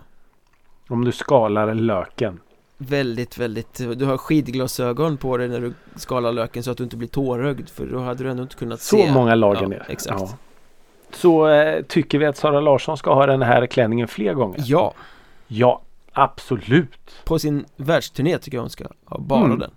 Om 0.87 1.05
du 1.05 1.11
skalar 1.11 1.73
löken. 1.73 2.39
Väldigt, 2.77 3.37
väldigt, 3.37 3.81
du 3.95 4.05
har 4.05 4.17
skidglasögon 4.17 5.17
på 5.17 5.37
dig 5.37 5.47
när 5.47 5.61
du 5.61 5.73
skalar 5.95 6.31
löken 6.31 6.63
så 6.63 6.71
att 6.71 6.77
du 6.77 6.83
inte 6.83 6.97
blir 6.97 7.07
tårögd 7.07 7.69
för 7.69 7.85
då 7.85 7.99
hade 7.99 8.23
du 8.23 8.29
ändå 8.29 8.43
inte 8.43 8.55
kunnat 8.55 8.81
Så 8.81 8.97
se 8.97 9.11
många 9.11 9.35
lager 9.35 9.61
ja, 9.61 9.67
ner. 9.67 9.85
Exakt 9.89 10.19
Ja. 10.21 10.37
Så 11.11 11.47
eh, 11.47 11.81
tycker 11.83 12.17
vi 12.19 12.25
att 12.25 12.37
Sara 12.37 12.59
Larsson 12.59 12.97
ska 12.97 13.13
ha 13.13 13.25
den 13.25 13.41
här 13.41 13.65
klänningen 13.67 14.07
fler 14.07 14.33
gånger? 14.33 14.59
Ja, 14.63 14.93
Ja, 15.47 15.81
absolut. 16.13 17.21
på 17.25 17.39
sin 17.39 17.65
världsturné 17.75 18.37
tycker 18.37 18.57
jag 18.57 18.61
hon 18.63 18.69
ska 18.69 18.85
ha 19.05 19.17
bara 19.19 19.45
Mm. 19.45 19.59
den 19.59 19.71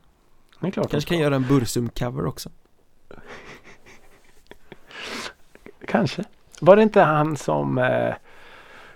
Det 0.60 0.66
är 0.66 0.70
klart 0.70 0.90
Kanske 0.90 1.08
kan 1.08 1.18
göra 1.18 1.34
en 1.36 1.44
Bursum-cover 1.44 2.26
också 2.26 2.50
Kanske. 5.86 6.24
Var 6.60 6.76
det 6.76 6.82
inte 6.82 7.00
han 7.00 7.36
som 7.36 7.78
eh, 7.78 8.14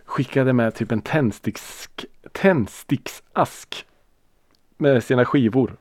skickade 0.05 0.53
med 0.53 0.75
typ 0.75 0.93
en 0.93 1.01
tändsticks, 1.01 1.89
tändsticksask 2.33 3.87
med 4.77 5.05
sina 5.05 5.25
skivor 5.25 5.77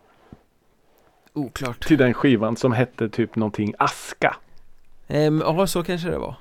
Oklart 1.33 1.79
till 1.87 1.97
den 1.97 2.13
skivan 2.13 2.55
som 2.55 2.71
hette 2.71 3.09
typ 3.09 3.35
någonting 3.35 3.73
aska. 3.79 4.35
ehm, 5.07 5.41
Ja, 5.45 5.67
så 5.67 5.83
kanske 5.83 6.09
det 6.09 6.17
var 6.17 6.35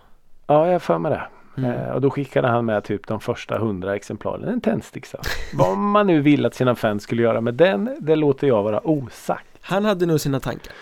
Ja, 0.46 0.66
jag 0.66 0.72
har 0.72 0.78
för 0.78 0.98
mig 0.98 1.10
det. 1.10 1.22
mm. 1.56 1.70
Eh, 1.72 1.90
och 1.90 2.00
då 2.00 2.10
skickade 2.10 2.48
han 2.48 2.64
med 2.64 2.84
typ 2.84 3.06
de 3.06 3.20
första 3.20 3.58
hundra 3.58 3.96
exemplaren, 3.96 4.44
en 4.44 4.60
tändsticksask. 4.60 5.30
Vad 5.54 5.78
man 5.78 6.06
nu 6.06 6.20
vill 6.20 6.46
att 6.46 6.54
sina 6.54 6.74
fans 6.74 7.02
skulle 7.02 7.22
göra 7.22 7.40
med 7.40 7.54
den, 7.54 7.96
det 8.00 8.16
låter 8.16 8.46
jag 8.46 8.62
vara 8.62 8.86
osagt. 8.88 9.46
Han 9.60 9.84
hade 9.84 10.06
nog 10.06 10.20
sina 10.20 10.40
tankar 10.40 10.72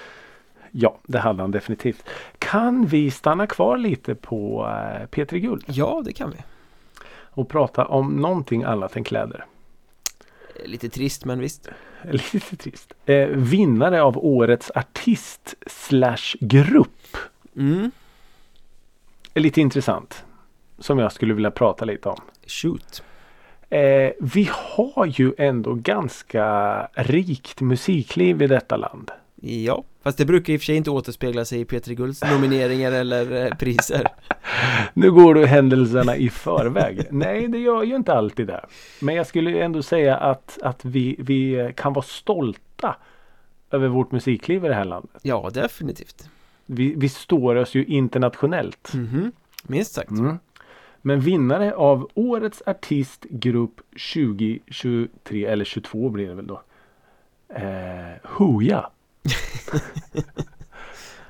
Ja, 0.70 0.98
det 1.06 1.18
hade 1.18 1.42
han 1.42 1.50
definitivt. 1.50 2.04
Kan 2.38 2.86
vi 2.86 3.10
stanna 3.10 3.46
kvar 3.46 3.76
lite 3.78 4.14
på 4.14 4.66
eh, 4.66 5.06
P3 5.06 5.38
Guld 5.38 5.64
Ja, 5.66 6.02
det 6.04 6.12
kan 6.12 6.30
vi 6.30 6.36
och 7.32 7.48
prata 7.48 7.84
om 7.86 8.16
någonting 8.16 8.62
annat 8.62 8.96
än 8.96 9.04
kläder? 9.04 9.44
Eh, 10.56 10.66
Lite 10.70 10.88
trist 10.88 11.24
men 11.24 11.38
visst 11.40 11.68
Lite 12.10 12.56
trist. 12.56 12.94
Eh, 13.06 13.26
vinnare 13.28 14.02
av 14.02 14.18
årets 14.18 14.70
artist 14.74 15.54
slash 15.66 16.36
grupp. 16.40 17.16
Mm, 17.56 17.90
Är 19.34 19.40
lite 19.40 19.60
intressant. 19.60 20.24
Som 20.78 20.98
jag 20.98 21.12
skulle 21.12 21.34
vilja 21.34 21.50
prata 21.50 21.84
lite 21.84 22.08
om. 22.08 22.20
shoot 22.46 23.02
Eh, 23.70 24.12
vi 24.20 24.50
har 24.52 25.06
ju 25.06 25.34
ändå 25.38 25.74
ganska 25.74 26.86
rikt 26.94 27.60
musikliv 27.60 28.42
i 28.42 28.46
detta 28.46 28.76
land. 28.76 29.10
Ja, 29.42 29.84
fast 30.02 30.18
det 30.18 30.24
brukar 30.24 30.52
i 30.52 30.56
och 30.56 30.60
för 30.60 30.64
sig 30.64 30.76
inte 30.76 30.90
återspegla 30.90 31.44
sig 31.44 31.60
i 31.60 31.64
P3 31.64 31.94
Gulds 31.94 32.24
nomineringar 32.32 32.92
eller 32.92 33.46
eh, 33.46 33.54
priser 33.54 34.06
Nu 34.94 35.10
går 35.10 35.34
du 35.34 35.46
händelserna 35.46 36.16
i 36.16 36.30
förväg. 36.30 37.06
Nej, 37.10 37.48
det 37.48 37.58
gör 37.58 37.82
ju 37.82 37.96
inte 37.96 38.14
alltid 38.14 38.46
det. 38.46 38.66
Men 39.00 39.14
jag 39.14 39.26
skulle 39.26 39.62
ändå 39.62 39.82
säga 39.82 40.16
att, 40.16 40.58
att 40.62 40.84
vi, 40.84 41.16
vi 41.18 41.72
kan 41.76 41.92
vara 41.92 42.04
stolta 42.04 42.96
över 43.70 43.88
vårt 43.88 44.12
musikliv 44.12 44.64
i 44.64 44.68
det 44.68 44.74
här 44.74 44.84
landet. 44.84 45.20
Ja, 45.22 45.50
definitivt 45.54 46.28
Vi, 46.72 46.94
vi 46.96 47.08
står 47.08 47.54
oss 47.54 47.74
ju 47.74 47.84
internationellt. 47.84 48.92
Mhm, 48.94 49.32
minst 49.62 49.92
sagt 49.94 50.10
Mm. 50.10 50.38
Men 51.02 51.20
vinnare 51.20 51.74
av 51.74 52.10
Årets 52.14 52.62
artistgrupp 52.66 53.80
2023 54.14 55.46
eller 55.46 55.64
22 55.64 56.08
blir 56.08 56.28
det 56.28 56.34
väl 56.34 56.46
då. 56.46 56.62
Eh, 57.54 58.12
Hooja. 58.24 58.90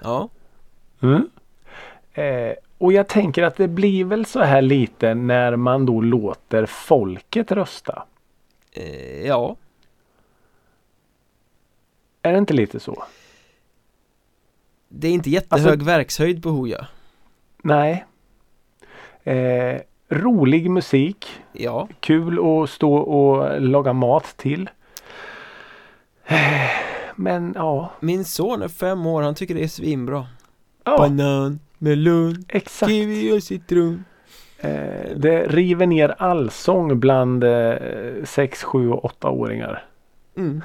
Ja, 0.02 0.28
Mm. 1.02 1.30
Eh, 2.12 2.54
och 2.78 2.92
jag 2.92 3.08
tänker 3.08 3.42
att 3.42 3.56
det 3.56 3.68
blir 3.68 4.04
väl 4.04 4.26
så 4.26 4.40
här 4.40 4.62
lite 4.62 5.14
när 5.14 5.56
man 5.56 5.86
då 5.86 6.00
låter 6.00 6.66
folket 6.66 7.52
rösta. 7.52 8.02
eh, 8.72 9.26
ja 9.26 9.56
Är 12.22 12.32
det 12.32 12.38
inte 12.38 12.54
lite 12.54 12.80
så? 12.80 13.04
Det 14.92 15.08
är 15.08 15.12
inte 15.12 15.30
jättehög 15.30 15.66
Alltså- 15.72 15.84
verkshöjd 15.86 16.42
på 16.42 16.48
Hooja 16.48 16.86
Nej. 17.62 18.04
Eh, 19.24 19.80
rolig 20.08 20.70
musik. 20.70 21.26
Ja, 21.52 21.88
Kul 22.00 22.38
att 22.62 22.70
stå 22.70 22.94
och 22.94 23.60
laga 23.60 23.92
mat 23.92 24.34
till. 24.36 24.70
Eh, 26.24 26.36
Men 27.16 27.52
ja. 27.56 27.90
min 28.00 28.24
son 28.24 28.62
är 28.62 28.68
fem 28.68 29.06
år, 29.06 29.22
han 29.22 29.34
tycker 29.34 29.54
det 29.54 29.64
är 29.64 29.68
svinbra 29.68 30.26
ja 30.84 30.96
Banan, 30.98 31.60
melon, 31.78 32.44
exakt. 32.48 32.90
kiwi 32.92 33.32
och 33.38 33.42
citron 33.42 34.04
Eh, 34.62 35.16
det 35.16 35.46
river 35.48 35.86
ner 35.86 36.14
allsång 36.18 37.00
bland 37.00 37.44
eh, 37.44 37.74
6, 38.24 38.62
7 38.62 38.90
och 38.90 39.04
8-åringar. 39.22 39.84
mm. 40.36 40.62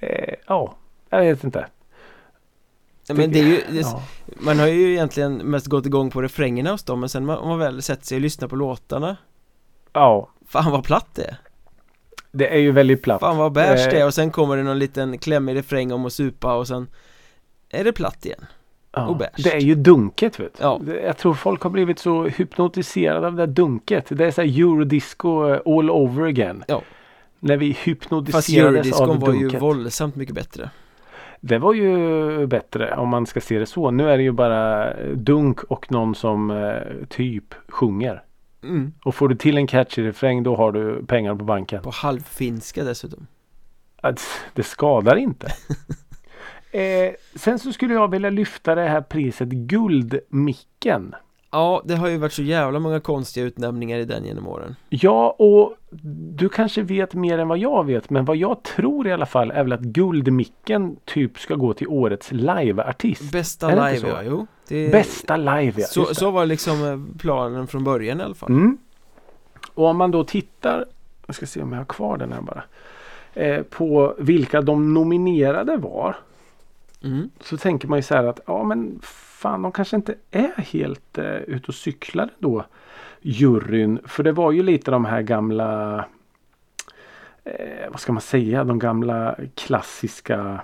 Eh, 0.00 0.34
ja, 0.46 0.74
jag 1.10 1.20
vet 1.20 1.44
inte. 1.44 1.66
Men 3.14 3.32
det 3.32 3.38
är 3.38 3.44
ju, 3.44 3.62
det, 3.70 3.80
Ja. 3.80 4.02
man 4.26 4.58
har 4.58 4.66
ju 4.66 4.92
egentligen 4.92 5.36
mest 5.36 5.66
gått 5.66 5.86
igång 5.86 6.10
på 6.10 6.22
refrängerna 6.22 6.70
hos 6.70 6.82
dem 6.82 7.00
Men 7.00 7.08
sen 7.08 7.26
man- 7.26 7.38
om 7.38 7.48
man 7.48 7.58
väl 7.58 7.82
sätter 7.82 8.06
sig 8.06 8.16
och 8.16 8.20
lyssnar 8.22 8.48
på 8.48 8.56
låtarna 8.56 9.16
ja, 9.92 10.28
Fan 10.46 10.72
vad 10.72 10.84
platt 10.84 11.06
det 11.14 11.22
är 11.24 11.36
det 12.32 12.48
är 12.54 12.58
ju 12.58 12.72
väldigt 12.72 13.02
platt. 13.02 13.20
Fan 13.20 13.36
vad 13.36 13.52
bärs 13.52 13.86
Eh, 13.86 13.90
det 13.92 14.00
är 14.00 14.06
och 14.06 14.14
sen 14.14 14.30
kommer 14.30 14.56
det 14.56 14.62
någon 14.62 14.78
liten 14.78 15.18
klämmig 15.18 15.56
refräng 15.56 15.92
om 15.92 16.06
att 16.06 16.12
supa 16.12 16.54
och 16.54 16.66
sen 16.68 16.88
Är 17.70 17.84
det 17.84 17.92
platt 17.92 18.26
igen 18.26 18.46
Ja, 18.92 19.06
och 19.06 19.16
bärst. 19.16 19.44
det 19.44 19.52
är 19.54 19.60
ju 19.60 19.74
dunket 19.74 20.40
vet 20.40 20.54
du. 20.58 20.62
Ja. 20.64 20.80
Jag 21.04 21.16
tror 21.18 21.34
folk 21.34 21.62
har 21.62 21.70
blivit 21.70 21.98
så 21.98 22.24
hypnotiserade 22.24 23.26
av 23.26 23.34
det 23.36 23.46
där 23.46 23.52
dunket. 23.52 24.04
Det 24.08 24.26
är 24.26 24.30
så 24.30 24.40
här 24.42 24.48
eurodisco 24.60 25.48
eh, 25.48 25.60
all 25.66 25.90
over 25.90 26.26
again. 26.26 26.64
Ja. 26.68 26.82
När 27.40 27.56
vi 27.56 27.74
Fast 27.74 27.86
hypnotiserades 27.86 28.48
eurodiscon 28.76 29.10
av 29.10 29.20
var 29.20 29.32
ju 29.32 29.40
dunket. 29.40 29.62
våldsamt 29.62 30.16
mycket 30.16 30.34
bättre 30.34 30.70
Det 31.40 31.58
var 31.58 31.74
ju 31.74 32.46
bättre 32.46 32.96
om 32.96 33.08
man 33.08 33.26
ska 33.26 33.40
se 33.40 33.58
det 33.58 33.66
så. 33.66 33.90
Nu 33.90 34.10
är 34.10 34.16
det 34.16 34.22
ju 34.22 34.32
bara 34.32 34.94
dunk 35.14 35.62
och 35.62 35.92
någon 35.92 36.14
som 36.14 36.50
eh, 36.50 37.06
typ 37.08 37.54
sjunger. 37.68 38.22
mm. 38.62 38.92
Och 39.04 39.14
får 39.14 39.28
du 39.28 39.34
till 39.34 39.56
en 39.56 39.66
catchy 39.66 40.02
refräng 40.02 40.42
då 40.42 40.56
har 40.56 40.72
du 40.72 41.04
pengar 41.06 41.34
på 41.34 41.44
banken. 41.44 41.82
På 41.82 41.90
halvfinska 41.90 42.84
dessutom 42.84 43.26
Att 44.00 44.20
Det 44.54 44.62
skadar 44.62 45.16
inte. 45.16 45.46
eh, 46.72 47.14
sen 47.34 47.58
så 47.58 47.72
skulle 47.72 47.94
jag 47.94 48.10
vilja 48.10 48.30
lyfta 48.30 48.74
det 48.74 48.88
här 48.88 49.00
priset 49.00 49.48
Guldmicken. 49.48 51.14
Ja, 51.50 51.82
det 51.84 51.94
har 51.96 52.08
ju 52.08 52.16
varit 52.18 52.32
så 52.32 52.42
jävla 52.42 52.78
många 52.78 53.00
konstiga 53.00 53.46
utnämningar 53.46 53.98
i 53.98 54.04
den 54.04 54.24
genom 54.24 54.46
åren 54.48 54.76
Ja, 54.88 55.30
och 55.38 55.74
du 56.32 56.48
kanske 56.48 56.82
vet 56.82 57.14
mer 57.14 57.38
än 57.38 57.48
vad 57.48 57.58
jag 57.58 57.84
vet. 57.86 58.10
Men 58.10 58.24
vad 58.24 58.36
jag 58.36 58.62
tror 58.62 59.06
i 59.06 59.12
alla 59.12 59.26
fall 59.26 59.50
är 59.50 59.62
väl 59.62 59.72
att 59.72 59.80
Guldmicken 59.80 60.96
typ 61.04 61.38
ska 61.38 61.54
gå 61.54 61.72
till 61.74 61.88
årets 61.88 62.32
liveartist. 62.32 63.32
Bästa 63.32 63.68
live 63.90 64.08
ja, 64.08 64.22
jo 64.22 64.46
det, 64.68 64.92
Bästa 64.92 65.36
live 65.36 65.72
ja. 65.76 65.86
så, 65.86 66.14
så 66.14 66.30
var 66.30 66.46
liksom 66.46 66.84
eh, 66.84 67.18
planen 67.18 67.66
från 67.66 67.84
början 67.84 68.20
i 68.20 68.24
alla 68.24 68.34
fall 68.34 68.50
Mm. 68.50 68.78
Och 69.74 69.86
om 69.86 69.96
man 69.96 70.10
då 70.10 70.24
tittar. 70.24 70.84
Jag 71.26 71.34
ska 71.36 71.46
se 71.46 71.62
om 71.62 71.72
jag 71.72 71.78
har 71.80 71.84
kvar 71.84 72.16
den 72.16 72.32
här 72.32 72.40
bara. 72.40 72.62
eh, 73.34 73.62
på 73.62 74.14
vilka 74.18 74.60
de 74.60 74.94
nominerade 74.94 75.76
var. 75.76 76.16
Mm. 77.04 77.30
Så 77.40 77.56
tänker 77.56 77.88
man 77.88 77.98
ju 77.98 78.02
så 78.02 78.14
här 78.14 78.24
att 78.24 78.40
ja 78.46 78.64
men 78.64 79.00
fan 79.38 79.62
de 79.62 79.72
kanske 79.72 79.96
inte 79.96 80.14
är 80.30 80.62
helt 80.62 81.18
eh, 81.18 81.36
ute 81.36 81.66
och 81.66 81.74
cyklade 81.74 82.32
då. 82.38 82.64
Juryn. 83.20 84.00
För 84.04 84.22
det 84.22 84.32
var 84.32 84.52
ju 84.52 84.62
lite 84.62 84.90
de 84.90 85.04
här 85.04 85.22
gamla 85.22 85.98
eh, 87.44 87.90
vad 87.90 88.00
ska 88.00 88.12
man 88.12 88.22
säga, 88.22 88.64
de 88.64 88.78
gamla 88.78 89.36
klassiska 89.54 90.60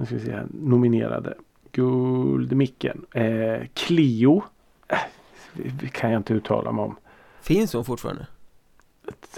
nu 0.00 0.06
ska 0.06 0.14
vi 0.14 0.20
se 0.20 0.42
nominerade. 0.50 1.34
Guldmicken. 1.72 3.06
Eh, 3.12 3.66
Clio. 3.74 4.42
Eh, 4.88 5.88
kan 5.92 6.10
jag 6.10 6.20
inte 6.20 6.34
uttala 6.34 6.72
mig 6.72 6.84
om. 6.84 6.96
Finns 7.40 7.72
hon 7.72 7.84
fortfarande? 7.84 8.26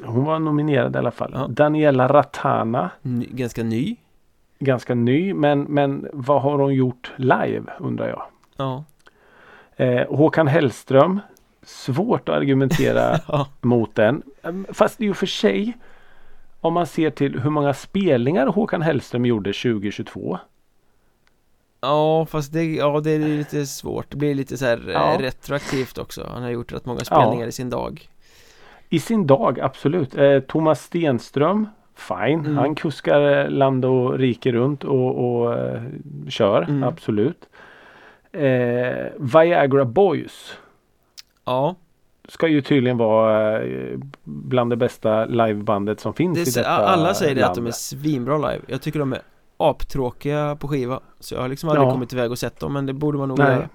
Hon 0.03 0.25
var 0.25 0.39
nominerad 0.39 0.97
i 0.97 0.99
alla 0.99 1.11
fall. 1.11 1.31
Ja. 1.35 1.47
Daniela 1.49 2.09
Ratana. 2.09 2.91
Ny, 3.03 3.27
ganska 3.31 3.63
ny? 3.63 3.97
Ganska 4.65 4.95
ny 4.95 5.35
men, 5.35 5.61
men 5.63 6.09
vad 6.13 6.43
har 6.43 6.59
hon 6.59 6.75
gjort 6.75 7.13
live 7.17 7.63
undrar 7.79 8.09
jag. 8.09 8.23
Ja. 8.57 8.85
Eh, 9.77 10.07
Håkan 10.17 10.47
Hellström. 10.47 11.21
Svårt 11.63 12.29
att 12.29 12.35
argumentera 12.35 13.19
ja. 13.29 13.47
mot 13.61 13.95
den. 13.95 14.23
Fast 14.69 15.01
i 15.01 15.11
och 15.11 15.17
för 15.17 15.27
sig 15.27 15.73
om 16.61 16.73
man 16.75 16.87
ser 16.87 17.11
till 17.11 17.41
hur 17.41 17.51
många 17.51 17.75
spelningar 17.75 18.47
Håkan 18.47 18.83
Hellström 18.83 19.25
gjorde 19.27 19.53
2022. 19.53 20.39
Ja 21.81 22.27
fast 22.27 22.53
det, 22.53 22.65
ja, 22.65 23.01
det 23.01 23.11
är 23.11 23.19
lite 23.19 23.67
svårt. 23.67 24.07
Det 24.11 24.17
blir 24.17 24.35
lite 24.35 24.57
så 24.59 24.65
här 24.65 24.89
eh, 24.89 24.93
Ja. 24.93 25.17
retroaktivt 25.21 25.99
också. 25.99 26.27
Han 26.33 26.43
har 26.43 26.51
gjort 26.51 26.73
rätt 26.73 26.87
många 26.87 27.01
spelningar 27.01 27.47
i 27.47 27.53
sin 27.53 27.71
dag. 27.71 28.09
I 28.89 28.99
sin 29.01 29.27
dag, 29.27 29.61
absolut. 29.61 30.15
Eh, 30.15 30.41
Thomas 30.41 30.83
Stenström, 30.83 31.69
fine. 32.09 32.41
Mm. 32.41 32.57
Han 32.57 32.75
kuskar 32.75 33.21
eh, 33.45 33.51
land 33.51 33.85
och 33.85 34.19
rike 34.19 34.53
runt 34.53 34.85
och, 34.85 35.41
och 35.43 35.55
eh, 35.59 35.83
kör, 36.29 36.63
Mm. 36.63 36.83
absolut. 36.83 37.49
Eh, 38.33 39.07
Viagra 39.19 39.85
Boys 39.85 40.57
Ja, 41.45 41.75
ska 42.29 42.49
ju 42.49 42.61
tydligen 42.61 42.97
vara 42.99 43.63
eh, 43.63 43.99
bland 44.25 44.71
det 44.71 44.77
bästa 44.77 45.25
livebandet 45.25 46.01
som 46.01 46.15
finns 46.15 46.35
det, 46.55 46.61
i 46.61 46.63
detta 46.63 46.69
alla 46.71 47.15
säger 47.15 47.35
det 47.35 47.47
att 47.47 47.55
de 47.55 47.67
är 47.67 47.71
svinbra 47.71 48.37
live. 48.37 48.61
Jag 48.67 48.83
tycker 48.83 48.99
de 48.99 49.13
är 49.13 49.21
aptråkiga 49.57 50.57
på 50.61 50.69
skiva. 50.69 51.01
Så 51.21 51.35
jag 51.35 51.41
har 51.41 51.49
liksom 51.49 51.69
aldrig 51.69 51.87
Ja. 51.89 51.93
kommit 51.93 52.13
iväg 52.13 52.31
och 52.31 52.39
sett 52.39 52.61
dem 52.61 52.73
men 52.73 52.87
det 52.87 52.93
borde 52.93 53.19
man 53.19 53.29
nog 53.29 53.39
Nej. 53.39 53.53
göra. 53.53 53.69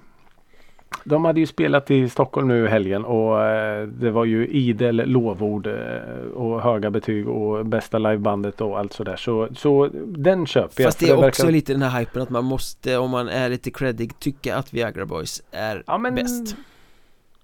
De 1.04 1.26
hade 1.26 1.40
ju 1.40 1.46
spelat 1.46 1.92
i 1.92 2.10
Stockholm 2.10 2.48
nu 2.48 2.66
i 2.66 2.68
helgen 2.68 3.06
och 3.06 3.44
eh, 3.46 3.88
det 3.88 4.12
var 4.12 4.26
ju 4.26 4.48
idel 4.48 4.96
lovord 4.96 5.68
eh, 5.68 6.32
och 6.34 6.62
höga 6.62 6.90
betyg 6.90 7.28
och 7.30 7.66
bästa 7.66 7.98
livebandet 7.98 8.62
och 8.62 8.80
allt 8.80 8.94
sådär. 8.94 9.16
Så, 9.16 9.48
så 9.56 9.90
den 10.06 10.46
köper 10.46 10.84
jag. 10.84 10.88
Fast 10.88 11.00
det 11.00 11.10
är 11.10 11.16
verkar- 11.16 11.28
också 11.28 11.50
lite 11.50 11.74
den 11.74 11.82
här 11.82 12.00
hypen 12.00 12.22
att 12.22 12.30
man 12.30 12.44
måste, 12.46 12.98
om 12.98 13.10
man 13.10 13.30
är 13.30 13.50
lite 13.50 13.72
creddig, 13.72 14.20
tycka 14.20 14.56
att 14.56 14.74
Viagra 14.74 15.06
Boys 15.06 15.44
är 15.52 15.84
Ja, 15.88 15.98
men 15.98 16.16
bäst. 16.16 16.56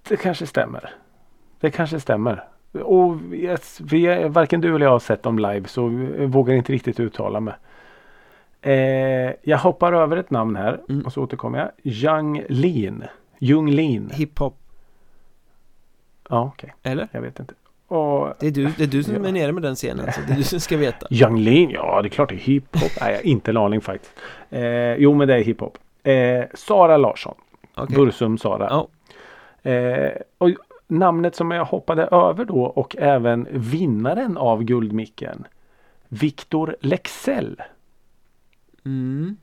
Det 0.09 0.17
kanske 0.17 0.45
stämmer. 0.45 0.89
Det 1.59 1.71
kanske 1.71 1.99
stämmer. 1.99 2.43
Och 2.83 3.15
yes, 3.33 3.79
vi, 3.83 4.27
varken 4.29 4.61
du 4.61 4.75
eller 4.75 4.85
jag 4.85 4.91
har 4.91 4.99
sett 4.99 5.23
dem 5.23 5.39
live 5.39 5.67
så 5.67 5.87
vågar 6.27 6.53
inte 6.53 6.73
riktigt 6.73 6.99
uttala 6.99 7.39
mig. 7.39 7.53
Eh, 8.61 9.33
jag 9.43 9.57
hoppar 9.57 9.93
över 9.93 10.17
ett 10.17 10.29
namn 10.31 10.55
här 10.55 10.81
Mm. 10.89 11.05
och 11.05 11.13
så 11.13 11.21
återkommer 11.23 11.59
jag. 11.59 11.69
Young 11.93 12.43
Lean. 12.49 13.03
Jung 13.43 13.71
Lean. 13.71 14.09
Hiphop, 14.13 14.57
Ja 16.29 16.51
okej, 16.53 16.73
eller? 16.83 17.07
jag 17.11 17.21
vet 17.21 17.39
inte. 17.39 17.53
Och 17.87 18.33
Det 18.39 18.47
är 18.47 18.51
du, 18.51 18.71
det 18.77 18.83
är 18.83 18.87
du 18.87 19.03
som 19.03 19.13
Ja. 19.23 19.27
är 19.27 19.31
nere 19.31 19.51
med 19.51 19.63
den 19.63 19.75
scenen, 19.75 20.13
så 20.13 20.21
det 20.27 20.33
är 20.33 20.37
du 20.37 20.43
som 20.43 20.59
ska 20.59 20.77
veta. 20.77 21.07
Young 21.11 21.37
Lean, 21.39 21.69
ja 21.71 22.01
det 22.01 22.07
är 22.07 22.09
klart 22.09 22.29
det 22.29 22.35
är 22.35 22.39
hiphop. 22.39 22.91
Nej, 23.01 23.11
jag 23.11 23.17
har 23.17 23.25
inte 23.25 23.51
en 23.51 23.57
aning 23.57 23.81
faktiskt. 23.81 24.13
Eh, 24.49 24.93
jo 24.95 25.13
men 25.13 25.27
det 25.27 25.35
är 25.35 25.43
hiphop. 25.43 25.77
Eh, 26.03 26.43
Sara 26.53 26.97
Larsson. 26.97 27.35
Okej. 27.75 27.95
Bursum 27.95 28.37
Sara. 28.37 28.67
Ja. 28.69 28.87
Eh, 29.71 30.11
och 30.37 30.49
namnet 30.87 31.35
som 31.35 31.51
jag 31.51 31.65
hoppade 31.65 32.03
över 32.03 32.45
då 32.45 32.63
och 32.63 32.95
även 32.99 33.47
vinnaren 33.51 34.37
av 34.37 34.63
Guldmicken. 34.63 35.47
Viktor 36.07 36.75
Lexell. 36.81 37.61
Mm. 38.85 39.37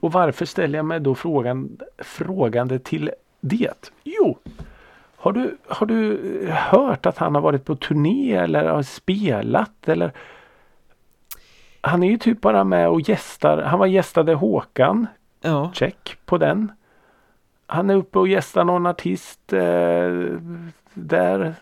Och 0.00 0.12
varför 0.12 0.44
ställer 0.44 0.78
jag 0.78 0.86
mig 0.86 1.00
då 1.00 1.14
frågan, 1.14 1.78
frågande 1.98 2.78
till 2.78 3.10
det? 3.40 3.90
Jo, 4.04 4.38
har 5.16 5.32
du, 5.32 5.56
har 5.68 5.86
du 5.86 6.18
hört 6.50 7.06
att 7.06 7.18
han 7.18 7.34
har 7.34 7.42
varit 7.42 7.64
på 7.64 7.76
turné 7.76 8.32
eller 8.32 8.64
har 8.64 8.82
spelat 8.82 9.88
eller? 9.88 10.12
Han 11.80 12.02
är 12.02 12.10
ju 12.10 12.18
typ 12.18 12.40
bara 12.40 12.64
med 12.64 12.88
och 12.88 13.00
gästar. 13.00 13.62
Han 13.62 13.78
var 13.78 13.86
gästade 13.86 14.34
Håkan 14.34 15.06
Ja, 15.40 15.70
check 15.74 16.18
på 16.24 16.38
den. 16.38 16.72
Han 17.66 17.90
är 17.90 17.94
uppe 17.94 18.18
och 18.18 18.28
gästar 18.28 18.64
någon 18.64 18.86
artist 18.86 19.52
eh, 19.52 20.10
där. 20.94 21.54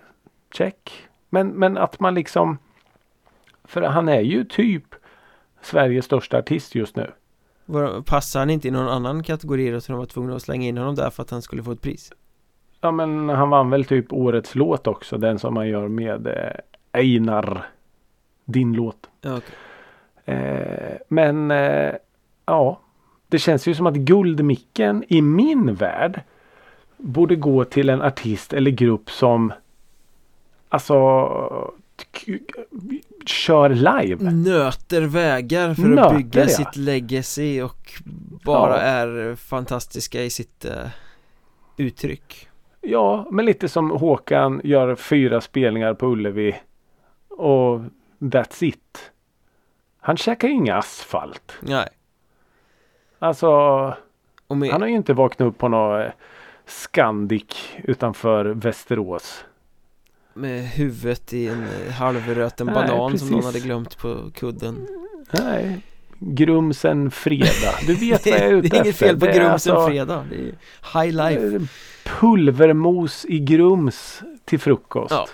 Check. 0.53 1.09
Men, 1.29 1.49
men 1.49 1.77
att 1.77 2.01
man 2.01 2.15
liksom. 2.15 2.59
För 3.65 3.83
han 3.83 4.09
är 4.09 4.21
ju 4.21 4.45
typ 4.45 4.95
Sveriges 5.61 6.05
största 6.05 6.39
artist 6.39 6.75
just 6.75 6.97
nu. 6.97 7.11
Passar 8.05 8.41
han 8.41 8.51
inte 8.51 8.69
i 8.69 8.71
någon 8.71 8.89
annan 8.89 9.23
kategori 9.23 9.71
då 9.71 9.81
så 9.81 9.93
de 9.93 9.99
var 9.99 10.07
tvungna 10.07 10.37
att 10.37 10.43
slänga 10.43 10.69
in 10.69 10.79
honom 10.79 10.95
där 10.95 11.11
för 11.11 11.23
att 11.23 11.31
han 11.31 11.43
skulle 11.43 11.63
få 11.63 11.73
ett 11.73 11.83
pris? 11.83 12.13
Ja 12.81 12.91
men 12.91 13.29
han 13.29 13.51
vann 13.51 13.71
väl 13.71 13.85
typ 13.85 14.13
årets 14.13 14.55
låt 14.55 14.87
också. 14.87 15.19
Den 15.19 15.39
som 15.39 15.55
man 15.55 15.69
gör 15.69 15.89
med 15.89 16.27
eh, 16.27 17.01
Einar. 17.01 17.67
Din 18.45 18.73
låt. 18.73 19.11
Ja, 19.21 19.37
okej. 19.37 19.55
Eh, 20.37 20.97
men 21.09 21.51
eh, 21.51 21.93
ja. 22.47 22.81
Det 23.29 23.39
känns 23.39 23.69
ju 23.69 23.75
som 23.75 23.87
att 23.87 23.95
Guldmicken 23.95 25.05
i 25.09 25.23
min 25.23 25.75
värld 25.75 26.23
borde 26.97 27.37
gå 27.37 27.65
till 27.65 27.89
en 27.89 28.03
artist 28.03 28.53
eller 28.53 28.71
grupp 28.71 29.11
som 29.11 29.53
alltså 30.69 31.73
kör 33.29 33.69
live. 33.69 34.31
Nöter 34.31 35.03
vägar 35.03 35.75
för 35.75 35.83
Nöter, 35.83 36.03
att 36.03 36.17
bygga 36.17 36.41
ja. 36.41 36.49
sitt 36.49 36.77
legacy 36.77 37.63
och 37.63 37.93
bara 38.45 38.77
Ja. 38.77 38.81
är 38.81 39.35
fantastiska 39.35 40.23
i 40.23 40.31
sitt 40.31 40.65
eh, 40.65 40.89
uttryck 41.77 42.49
Ja, 42.81 43.27
men 43.31 43.45
lite 43.45 43.69
som 43.69 43.91
Håkan 43.91 44.61
gör 44.65 44.95
fyra 44.95 45.41
spelningar 45.41 45.95
på 45.95 46.07
Ullevi 46.07 46.61
och 47.29 47.81
that's 48.19 48.65
it. 48.65 49.11
Han 50.01 50.17
käkar 50.17 50.49
ju 50.49 50.55
inga 50.55 50.77
asfalt. 50.77 51.53
Nej, 51.61 51.89
Alltså 53.19 53.49
med, 54.49 54.71
han 54.71 54.81
har 54.81 54.89
ju 54.89 54.95
inte 54.95 55.13
vaknat 55.15 55.49
upp 55.49 55.59
på 55.59 55.69
något 55.69 56.05
eh, 56.07 56.13
Scandic 56.67 57.69
utanför 57.85 58.45
Västerås. 58.45 59.45
Med 60.39 60.69
huvudet 60.69 61.33
i 61.33 61.49
en 61.49 61.67
eh, 61.87 61.93
halvröten 61.93 62.67
banan 62.67 63.19
som 63.19 63.29
någon 63.29 63.41
precis. 63.41 63.45
hade 63.45 63.61
glömt 63.61 63.99
på 63.99 64.31
kudden 64.35 64.87
Nej. 65.31 65.81
Grumsen 66.19 67.11
fredag. 67.11 67.75
Du 67.87 67.95
vet 67.95 68.27
vad 68.27 68.35
jag 68.35 68.43
är 68.43 68.53
ute 68.53 68.69
Det 68.69 68.77
är 68.77 68.81
inget 68.81 68.95
efter. 68.95 69.07
fel 69.07 69.21
på 69.21 69.27
Grumsen 69.27 69.53
alltså, 69.53 69.87
fredag, 69.87 70.25
det 70.31 70.37
är 70.37 71.03
high 71.03 71.17
life 71.17 71.67
Pulvermos 72.21 73.25
i 73.25 73.39
Grums 73.39 74.23
till 74.45 74.59
frukost. 74.61 75.11
Ja. 75.11 75.29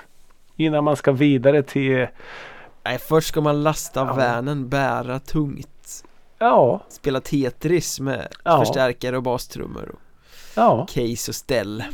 Innan 0.56 0.84
man 0.84 0.96
ska 0.96 1.12
vidare 1.12 1.62
till 1.62 2.06
Nej, 2.84 2.98
först 2.98 3.28
ska 3.28 3.40
man 3.40 3.62
lasta 3.62 4.00
Ja. 4.00 4.14
vanen, 4.14 4.68
bära 4.68 5.18
tungt 5.20 6.04
Ja, 6.38 6.80
Spela 6.88 7.20
Tetris 7.20 8.00
med 8.00 8.28
Ja. 8.44 8.58
förstärkare 8.64 9.16
och 9.16 9.22
bastrummor 9.22 9.88
och 9.94 10.00
ja, 10.56 10.86
case 10.86 11.30
och 11.30 11.34
ställ 11.34 11.84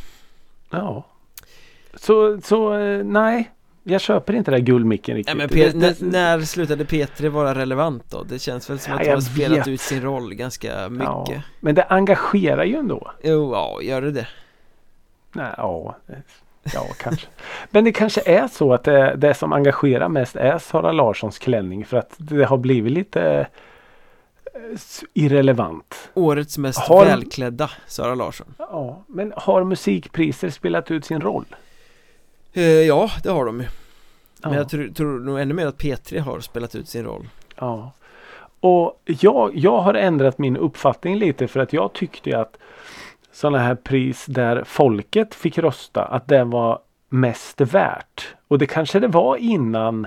ja. 0.71 1.05
Så, 1.95 2.41
så 2.41 2.75
eh, 2.79 3.05
nej. 3.05 3.51
Jag 3.83 4.01
köper 4.01 4.33
inte 4.33 4.51
det 4.51 4.57
där 4.57 4.65
guldmicken 4.65 5.17
riktigt. 5.17 5.37
men 5.37 5.49
Det- 5.49 5.55
Pe- 5.55 5.81
det- 5.81 6.01
när, 6.07 6.41
slutade 6.41 6.85
P3 6.85 7.29
vara 7.29 7.55
relevant 7.55 8.05
då? 8.11 8.23
Det 8.23 8.39
känns 8.39 8.71
väl 8.71 8.79
som 8.79 8.93
att 8.95 9.01
de 9.05 9.11
har 9.11 9.21
spelat 9.21 9.59
vet. 9.59 9.69
ut 9.69 9.81
sin 9.81 10.03
roll 10.03 10.35
ganska 10.35 10.89
mycket 10.89 11.05
Ja, 11.07 11.43
men 11.61 11.75
det 11.75 11.83
engagerar 11.85 12.65
ju 12.65 12.75
ändå. 12.77 13.11
Jo, 13.23 13.53
ja, 13.53 13.83
gör 13.83 14.03
det 14.03 14.11
det? 14.11 14.27
Nej, 15.33 15.55
ja, 15.57 15.97
ja 16.75 16.87
kanske. 16.99 17.27
Men 17.71 17.85
det 17.85 17.93
kanske 17.93 18.21
är 18.27 18.49
så 18.49 18.75
att 18.75 18.85
det, 18.85 19.15
det 19.17 19.35
som 19.35 19.53
engagerar 19.53 20.09
mest 20.09 20.37
är 20.37 20.59
Sara 20.59 20.93
Larssons 20.93 21.39
klänning 21.39 21.85
för 21.85 21.97
att 21.97 22.15
det 22.19 22.45
har 22.45 22.57
blivit 22.59 22.93
lite 22.93 23.47
eh, 24.55 24.79
irrelevant. 25.15 26.11
Årets 26.15 26.59
mest 26.59 26.79
Har- 26.79 27.05
välklädda 27.05 27.71
Sara 27.87 28.15
Larsson 28.15 28.55
Ja, 28.59 29.05
men 29.07 29.33
har 29.37 29.65
musikpriser 29.65 30.51
spelat 30.51 30.91
ut 30.91 31.05
sin 31.05 31.21
roll? 31.21 31.45
Eh, 32.53 32.63
Ja, 32.65 33.11
det 33.23 33.31
har 33.31 33.45
de 33.45 33.61
ju 33.61 33.67
Men 34.43 34.53
Ja. 34.53 34.59
jag 34.59 34.69
tror, 34.69 34.89
tror 34.89 35.19
nog 35.21 35.41
ännu 35.41 35.55
mer 35.55 35.67
att 35.67 35.79
P3 35.79 36.19
har 36.21 36.41
spelat 36.41 36.75
ut 36.75 36.89
sin 36.89 37.05
roll 37.05 37.29
Ja. 37.57 37.93
Och 38.61 39.03
jag, 39.05 39.51
jag 39.57 39.79
har 39.81 39.95
ändrat 39.95 40.39
min 40.39 40.57
uppfattning 40.57 41.17
lite 41.17 41.49
för 41.49 41.61
att 41.61 41.73
jag 41.73 41.93
tyckte 41.93 42.39
att 42.39 42.57
sådana 43.33 43.59
här 43.59 43.75
pris 43.75 44.27
där 44.27 44.65
folket 44.65 45.35
fick 45.35 45.59
rösta 45.59 46.05
att 46.05 46.29
det 46.29 46.45
var 46.45 46.79
mest 47.09 47.61
värt. 47.61 48.35
Och 48.49 48.59
det 48.59 48.67
kanske 48.67 49.01
det 49.01 49.09
var 49.09 49.37
innan 49.37 50.07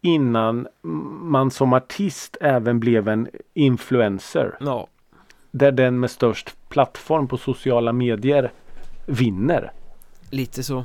innan 0.00 0.68
man 1.22 1.50
som 1.50 1.72
artist 1.72 2.36
även 2.40 2.80
blev 2.80 3.08
en 3.08 3.28
influencer. 3.54 4.56
Ja, 4.60 4.86
Där 5.50 5.72
den 5.72 6.00
med 6.00 6.10
störst 6.10 6.56
plattform 6.68 7.28
på 7.28 7.36
sociala 7.38 7.92
medier 7.92 8.52
vinner. 9.06 9.72
Lite 10.32 10.62
så. 10.62 10.84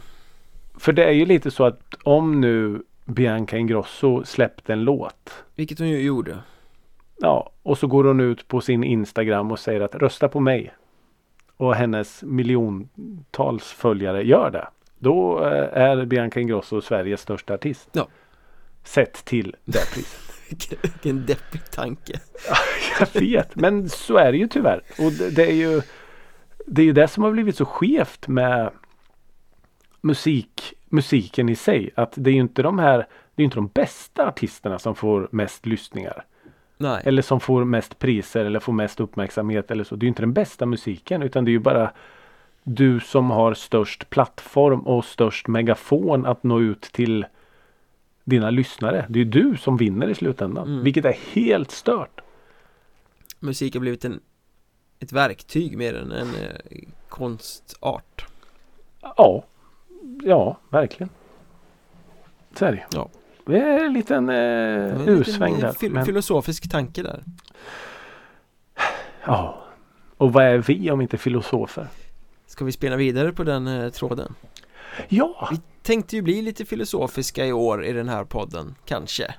För 0.77 0.93
det 0.93 1.03
är 1.05 1.11
ju 1.11 1.25
lite 1.25 1.51
så 1.51 1.63
att 1.65 1.95
om 2.03 2.41
nu 2.41 2.81
Bianca 3.05 3.57
Ingrosso 3.57 4.23
släppte 4.25 4.73
en 4.73 4.83
låt. 4.83 5.43
Vilket 5.55 5.79
hon 5.79 5.89
ju 5.89 6.01
gjorde. 6.01 6.37
Ja, 7.17 7.49
och 7.63 7.77
så 7.77 7.87
går 7.87 8.03
hon 8.03 8.19
ut 8.19 8.47
på 8.47 8.61
sin 8.61 8.83
Instagram 8.83 9.51
och 9.51 9.59
säger 9.59 9.81
att 9.81 9.95
rösta 9.95 10.27
på 10.29 10.39
mig. 10.39 10.73
Och 11.57 11.75
hennes 11.75 12.23
miljontals 12.23 13.63
följare 13.71 14.23
gör 14.27 14.51
det. 14.51 14.67
Då 14.99 15.45
eh, 15.45 15.81
är 15.81 16.05
Bianca 16.05 16.39
Ingrosso 16.39 16.81
Sveriges 16.81 17.21
största 17.21 17.53
artist. 17.53 17.89
Ja. 17.91 18.07
Sett 18.83 19.25
till 19.25 19.55
det 19.65 19.93
priset. 19.93 20.19
Vilken- 20.49 20.77
Vilken 20.81 21.25
deppig 21.25 21.71
tanke. 21.71 22.19
Jag 22.99 23.21
vet, 23.21 23.55
men 23.55 23.89
så 23.89 24.17
är 24.17 24.31
det 24.31 24.37
ju 24.37 24.47
tyvärr. 24.47 24.81
Och 24.99 25.11
det, 25.11 25.29
det 25.35 25.45
är 25.51 25.55
ju 25.55 25.81
Det 26.65 26.81
är 26.81 26.85
ju 26.85 26.93
det 26.93 27.07
som 27.07 27.23
har 27.23 27.31
blivit 27.31 27.55
så 27.57 27.65
skevt 27.65 28.27
med 28.27 28.69
musik, 30.07 30.73
musiken 30.89 31.49
i 31.49 31.55
sig. 31.55 31.89
Att 31.95 32.13
det 32.15 32.29
är 32.29 32.33
ju 32.33 32.39
inte 32.39 32.61
de 32.61 32.79
här 32.79 32.97
Det 32.97 33.41
är 33.41 33.43
ju 33.43 33.45
inte 33.45 33.57
de 33.57 33.67
bästa 33.67 34.27
artisterna 34.27 34.79
som 34.79 34.95
får 34.95 35.29
mest 35.31 35.65
lyssningar. 35.65 36.25
Nej, 36.77 37.01
Eller 37.05 37.21
som 37.21 37.39
får 37.39 37.65
mest 37.65 37.99
priser 37.99 38.45
eller 38.45 38.59
får 38.59 38.73
mest 38.73 38.99
uppmärksamhet 38.99 39.71
eller 39.71 39.83
så. 39.83 39.95
Det 39.95 40.03
är 40.03 40.07
ju 40.07 40.09
inte 40.09 40.21
den 40.21 40.33
bästa 40.33 40.65
musiken 40.65 41.21
utan 41.21 41.45
det 41.45 41.51
är 41.51 41.53
ju 41.53 41.59
bara 41.59 41.91
du 42.63 42.99
som 42.99 43.31
har 43.31 43.53
störst 43.53 44.09
plattform 44.09 44.79
och 44.79 45.05
störst 45.05 45.47
megafon 45.47 46.25
att 46.25 46.43
nå 46.43 46.59
ut 46.59 46.81
till 46.81 47.25
dina 48.23 48.49
lyssnare. 48.49 49.05
Det 49.09 49.19
är 49.19 49.23
ju 49.23 49.31
du 49.31 49.57
som 49.57 49.77
vinner 49.77 50.09
i 50.09 50.15
slutändan. 50.15 50.67
Mm. 50.67 50.83
Vilket 50.83 51.05
är 51.05 51.17
helt 51.33 51.71
stört. 51.71 52.21
musik 53.39 53.73
har 53.73 53.79
blivit 53.79 54.05
en 54.05 54.19
ett 54.99 55.11
verktyg 55.11 55.77
mer 55.77 55.93
än 55.93 56.11
en 56.11 56.35
eh, 56.35 56.77
konstart. 57.09 58.25
Ja, 59.01 59.43
ja 60.23 60.57
verkligen. 60.69 61.09
Så 62.55 62.65
är 62.65 62.71
det. 62.71 62.85
Ja. 62.93 63.09
Det 63.45 63.59
är 63.61 63.85
en 63.85 63.93
liten 63.93 64.29
eh, 64.29 65.07
ursväng 65.07 65.53
liten, 65.53 65.61
där. 65.61 65.67
eh, 65.67 65.73
fil- 65.73 65.91
Men, 65.93 66.05
Filosofisk 66.05 66.71
tanke 66.71 67.03
där. 67.03 67.23
ja. 69.25 69.63
Och 70.17 70.33
vad 70.33 70.43
är 70.45 70.57
vi 70.57 70.91
om 70.91 71.01
inte 71.01 71.17
filosofer? 71.17 71.87
Ska 72.45 72.65
vi 72.65 72.71
spela 72.71 72.95
vidare 72.95 73.31
på 73.31 73.43
den 73.43 73.67
eh, 73.67 73.89
tråden? 73.89 74.35
Ja, 75.07 75.47
Vi 75.51 75.59
tänkte 75.81 76.15
ju 76.15 76.21
bli 76.21 76.41
lite 76.41 76.65
filosofiska 76.65 77.45
i 77.45 77.53
år 77.53 77.85
i 77.85 77.93
den 77.93 78.09
här 78.09 78.23
podden, 78.23 78.75
kanske. 78.85 79.33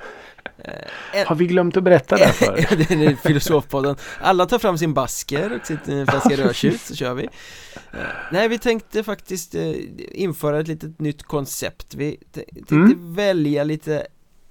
Eh, 0.65 1.27
har 1.27 1.35
vi 1.37 1.47
glömt 1.47 1.77
att 1.77 1.83
berätta 1.85 2.17
det 2.17 2.33
för 2.33 2.59
er? 2.73 2.87
den 2.89 3.01
är 3.03 3.15
filosofpodden 3.17 3.97
Alla 4.21 4.47
tar 4.47 4.59
fram 4.59 4.79
sin 4.79 4.95
basker 4.95 5.59
och 5.61 5.67
sitt 5.67 5.89
eh, 5.89 6.05
flaska 6.05 6.37
rödtjut 6.45 6.81
så 6.81 6.95
kör 6.95 7.15
vi 7.15 7.25
eh, 7.93 7.99
Nej 8.33 8.49
vi 8.49 8.59
tänkte 8.59 9.03
faktiskt 9.05 9.55
införa 10.13 10.61
ett 10.61 10.69
litet 10.69 10.99
nytt 11.01 11.23
koncept 11.23 11.95
Vi 11.95 12.17
tänkte 12.33 12.75
Mm. 12.75 13.15
välja 13.15 13.65
lite 13.65 14.07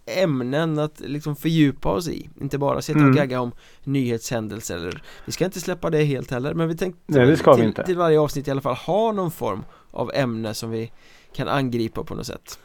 ämnen 0.05 0.79
att 0.79 0.99
liksom 0.99 1.35
fördjupa 1.35 1.89
oss 1.89 2.07
i 2.07 2.29
Inte 2.41 2.57
bara 2.57 2.81
sitta 2.81 2.99
och 2.99 3.03
Mm. 3.03 3.15
gagga 3.15 3.39
om 3.41 3.51
nyhetshändelser 3.83 4.77
eller 4.77 5.03
Vi 5.25 5.31
ska 5.31 5.45
inte 5.45 5.59
släppa 5.59 5.89
det 5.89 6.03
helt 6.03 6.31
heller 6.31 6.53
men 6.53 6.67
vi 6.67 6.77
tänkte 6.77 7.01
Nej, 7.05 7.25
det 7.27 7.37
ska 7.37 7.51
vi 7.51 7.57
till, 7.57 7.65
inte. 7.67 7.83
till 7.85 7.97
varje 7.97 8.19
avsnitt 8.19 8.47
i 8.47 8.51
alla 8.51 8.61
fall 8.61 8.75
ha 8.75 9.11
någon 9.11 9.31
form 9.31 9.63
av 9.91 10.11
ämne 10.13 10.53
som 10.53 10.71
vi 10.71 10.91
kan 11.35 11.47
angripa 11.47 12.03
på 12.03 12.15
något 12.15 12.27
sätt 12.27 12.59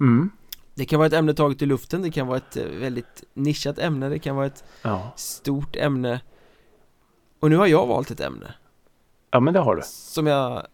Mm. 0.00 0.30
Det 0.76 0.84
kan 0.84 0.98
vara 0.98 1.06
ett 1.06 1.12
ämne 1.12 1.34
taget 1.34 1.62
i 1.62 1.66
luften, 1.66 2.02
det 2.02 2.10
kan 2.10 2.26
vara 2.26 2.36
ett 2.36 2.56
eh, 2.56 2.64
väldigt 2.64 3.24
nischat 3.34 3.78
ämne, 3.78 4.08
det 4.08 4.18
kan 4.18 4.36
vara 4.36 4.46
ett 4.46 4.64
Ja. 4.82 5.12
stort 5.16 5.76
ämne 5.76 6.20
Och 7.40 7.50
nu 7.50 7.56
har 7.56 7.66
jag 7.66 7.86
valt 7.86 8.10
ett 8.10 8.20
ämne 8.20 8.54
ja, 9.30 9.40
men 9.40 9.54
det 9.54 9.60
har 9.60 9.76
du. 9.76 9.82
Som 9.84 10.26
jag 10.26 10.66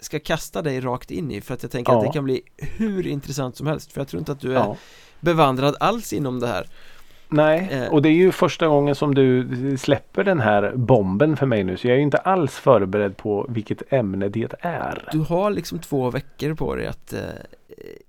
ska 0.00 0.20
kasta 0.20 0.62
dig 0.62 0.80
rakt 0.80 1.10
in 1.10 1.30
i 1.30 1.40
för 1.40 1.54
att 1.54 1.62
jag 1.62 1.72
tänker 1.72 1.92
Ja. 1.92 1.98
att 1.98 2.04
det 2.04 2.12
kan 2.12 2.24
bli 2.24 2.40
hur 2.56 3.06
intressant 3.06 3.56
som 3.56 3.66
helst 3.66 3.92
För 3.92 4.00
jag 4.00 4.08
tror 4.08 4.18
inte 4.20 4.32
att 4.32 4.40
du 4.40 4.50
är 4.52 4.58
Ja. 4.58 4.76
bevandrad 5.20 5.76
alls 5.80 6.12
inom 6.12 6.40
det 6.40 6.46
här 6.46 6.66
Nej, 7.28 7.68
Eh. 7.72 7.92
och 7.92 8.02
det 8.02 8.08
är 8.08 8.12
ju 8.12 8.32
första 8.32 8.66
gången 8.68 8.94
som 8.94 9.14
du 9.14 9.48
släpper 9.78 10.24
den 10.24 10.40
här 10.40 10.72
bomben 10.76 11.36
för 11.36 11.46
mig 11.46 11.64
nu. 11.64 11.76
Så 11.76 11.86
jag 11.86 11.92
är 11.92 11.96
ju 11.96 12.02
inte 12.02 12.18
alls 12.18 12.54
förberedd 12.58 13.16
på 13.16 13.46
vilket 13.48 13.92
ämne 13.92 14.28
det 14.28 14.54
är. 14.60 15.08
Du 15.12 15.18
har 15.18 15.50
liksom 15.50 15.78
två 15.78 16.10
veckor 16.10 16.54
på 16.54 16.74
dig 16.74 16.86
att 16.86 17.12
eh, 17.12 17.18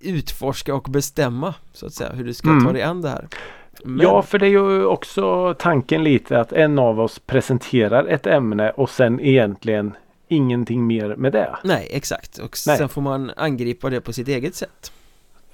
utforska 0.00 0.74
och 0.74 0.82
bestämma 0.90 1.54
så 1.72 1.86
att 1.86 1.92
säga 1.92 2.12
hur 2.12 2.24
du 2.24 2.34
ska 2.34 2.48
Mm. 2.50 2.64
ta 2.66 2.72
dig 2.72 2.82
an 2.82 3.02
det 3.02 3.08
här 3.08 3.28
Men, 3.84 4.00
Ja, 4.06 4.22
för 4.22 4.38
det 4.38 4.46
är 4.46 4.50
ju 4.50 4.84
också 4.84 5.54
tanken 5.58 6.04
lite 6.04 6.40
att 6.40 6.52
en 6.52 6.78
av 6.78 7.00
oss 7.00 7.18
presenterar 7.18 8.04
ett 8.04 8.26
ämne 8.26 8.70
och 8.70 8.90
sen 8.90 9.20
egentligen 9.20 9.96
ingenting 10.28 10.86
mer 10.86 11.16
med 11.16 11.32
det. 11.32 11.56
Nej, 11.64 11.88
exakt 11.90 12.38
och 12.38 12.56
Nej. 12.66 12.76
sen 12.78 12.88
får 12.88 13.02
man 13.02 13.30
angripa 13.36 13.90
det 13.90 14.00
på 14.00 14.12
sitt 14.12 14.28
eget 14.28 14.54
sätt 14.54 14.92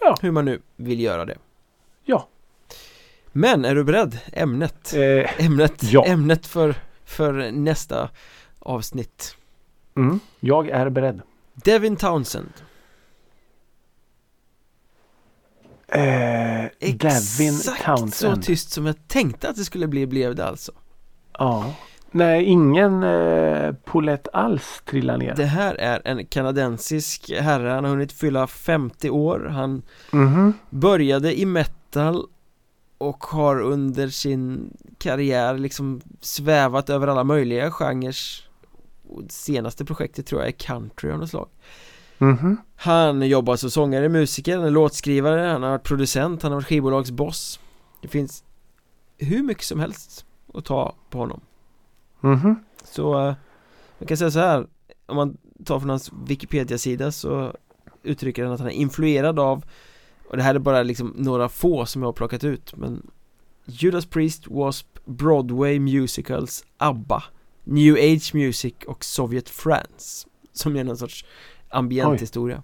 Ja. 0.01 0.17
Hur 0.23 0.31
man 0.31 0.45
nu 0.45 0.61
vill 0.77 1.01
göra 1.01 1.25
det 1.25 1.37
Ja. 2.05 2.29
Men 3.37 3.65
är 3.65 3.75
du 3.75 3.85
beredd? 3.85 4.19
Ämnet 4.33 4.95
Eh, 4.95 5.45
Ämnet, 5.47 5.83
Ja. 5.83 6.05
ämnet 6.07 6.47
för, 6.47 6.75
för 7.05 7.51
nästa 7.53 8.09
avsnitt 8.59 9.37
mm, 9.97 10.21
jag 10.41 10.69
är 10.69 10.89
beredd. 10.91 11.21
Devin 11.55 11.97
Townsend 11.97 12.53
Eh, 15.89 16.01
Devin 16.81 17.55
Exakt 17.55 17.85
Townsend. 17.85 18.13
så 18.15 18.37
tyst 18.43 18.71
som 18.71 18.87
jag 18.87 19.09
tänkte 19.09 19.49
att 19.49 19.57
det 19.57 19.65
skulle 19.65 19.87
bli 19.87 20.07
blev 20.07 20.35
det 20.35 20.45
alltså 20.47 20.73
Ja. 21.39 21.75
Nej, 22.11 22.45
ingen 22.45 23.03
eh, 23.03 23.73
polett 23.85 24.29
alls 24.33 24.83
trillar 24.85 25.17
ner. 25.19 25.35
Det 25.35 25.45
här 25.45 25.75
är 25.75 26.03
en 26.05 26.27
kanadensisk 26.27 27.31
herre, 27.41 27.69
han 27.69 27.85
har 27.85 27.91
hunnit 27.91 28.13
fylla 28.13 28.47
50 28.47 29.11
år 29.11 29.49
Han 29.53 29.83
Mhm. 30.13 30.53
började 30.71 31.39
i 31.41 31.47
metal 31.47 32.27
och 32.99 33.25
har 33.25 33.61
under 33.61 34.09
sin 34.09 34.77
karriär 34.99 35.59
liksom 35.59 36.01
svävat 36.21 36.91
över 36.91 37.07
alla 37.09 37.25
möjliga 37.25 37.71
genrer 37.71 38.17
och 39.09 39.23
det 39.23 39.33
senaste 39.33 39.85
projektet 39.85 40.27
tror 40.27 40.41
jag 40.41 40.49
är 40.49 40.53
country 40.53 41.11
av 41.11 41.19
något 41.19 41.31
slag 41.31 41.49
Mhm. 42.19 42.57
Han 42.77 43.29
jobbar 43.29 43.57
som 43.57 43.71
sångare, 43.71 44.09
musiker, 44.09 44.57
han 44.57 44.67
är 44.67 44.71
låtskrivare, 44.71 45.41
han 45.41 45.63
har 45.63 45.71
varit 45.71 45.83
producent, 45.83 46.43
han 46.43 46.53
har 46.53 46.57
varit 46.57 46.67
skivbolagsboss 46.67 47.61
Det 48.03 48.09
finns 48.09 48.45
hur 49.19 49.43
mycket 49.43 49.65
som 49.65 49.81
helst 49.81 50.25
att 50.55 50.65
ta 50.65 50.95
på 51.11 51.19
honom 51.19 51.41
Mhm. 52.21 52.65
Så 52.85 53.19
eh, 53.29 53.35
man 53.99 54.07
kan 54.09 54.17
säga 54.17 54.31
så 54.31 54.39
här 54.39 54.67
Om 55.07 55.17
man 55.17 55.37
tar 55.65 55.81
från 55.81 55.91
hans 55.91 56.11
Wikipedia-sida 56.27 57.13
så 57.13 57.53
uttrycker 58.03 58.45
han 58.45 58.53
att 58.53 58.61
han 58.61 58.69
är 58.69 58.73
influerad 58.73 59.39
av 59.39 59.65
Och 60.29 60.37
det 60.37 60.43
här 60.43 60.55
är 60.55 60.59
bara 60.59 60.83
liksom 60.83 61.13
några 61.17 61.49
få 61.49 61.87
som 61.87 62.03
jag 62.03 62.09
har 62.09 62.13
plockat 62.13 62.45
ut 62.45 62.77
men 62.77 63.11
Judas 63.65 64.07
Priest, 64.07 64.45
W.A.S.P, 64.47 65.01
Broadway 65.05 65.81
musicals, 65.81 66.65
ABBA 66.79 67.23
New 67.65 67.95
Age 67.95 68.31
Music 68.35 68.75
och 68.87 69.05
Sovjet 69.05 69.49
France 69.49 70.29
Som 70.53 70.77
är 70.77 70.85
någon 70.85 70.97
sorts 70.97 71.25
ambienthistoria 71.69 72.63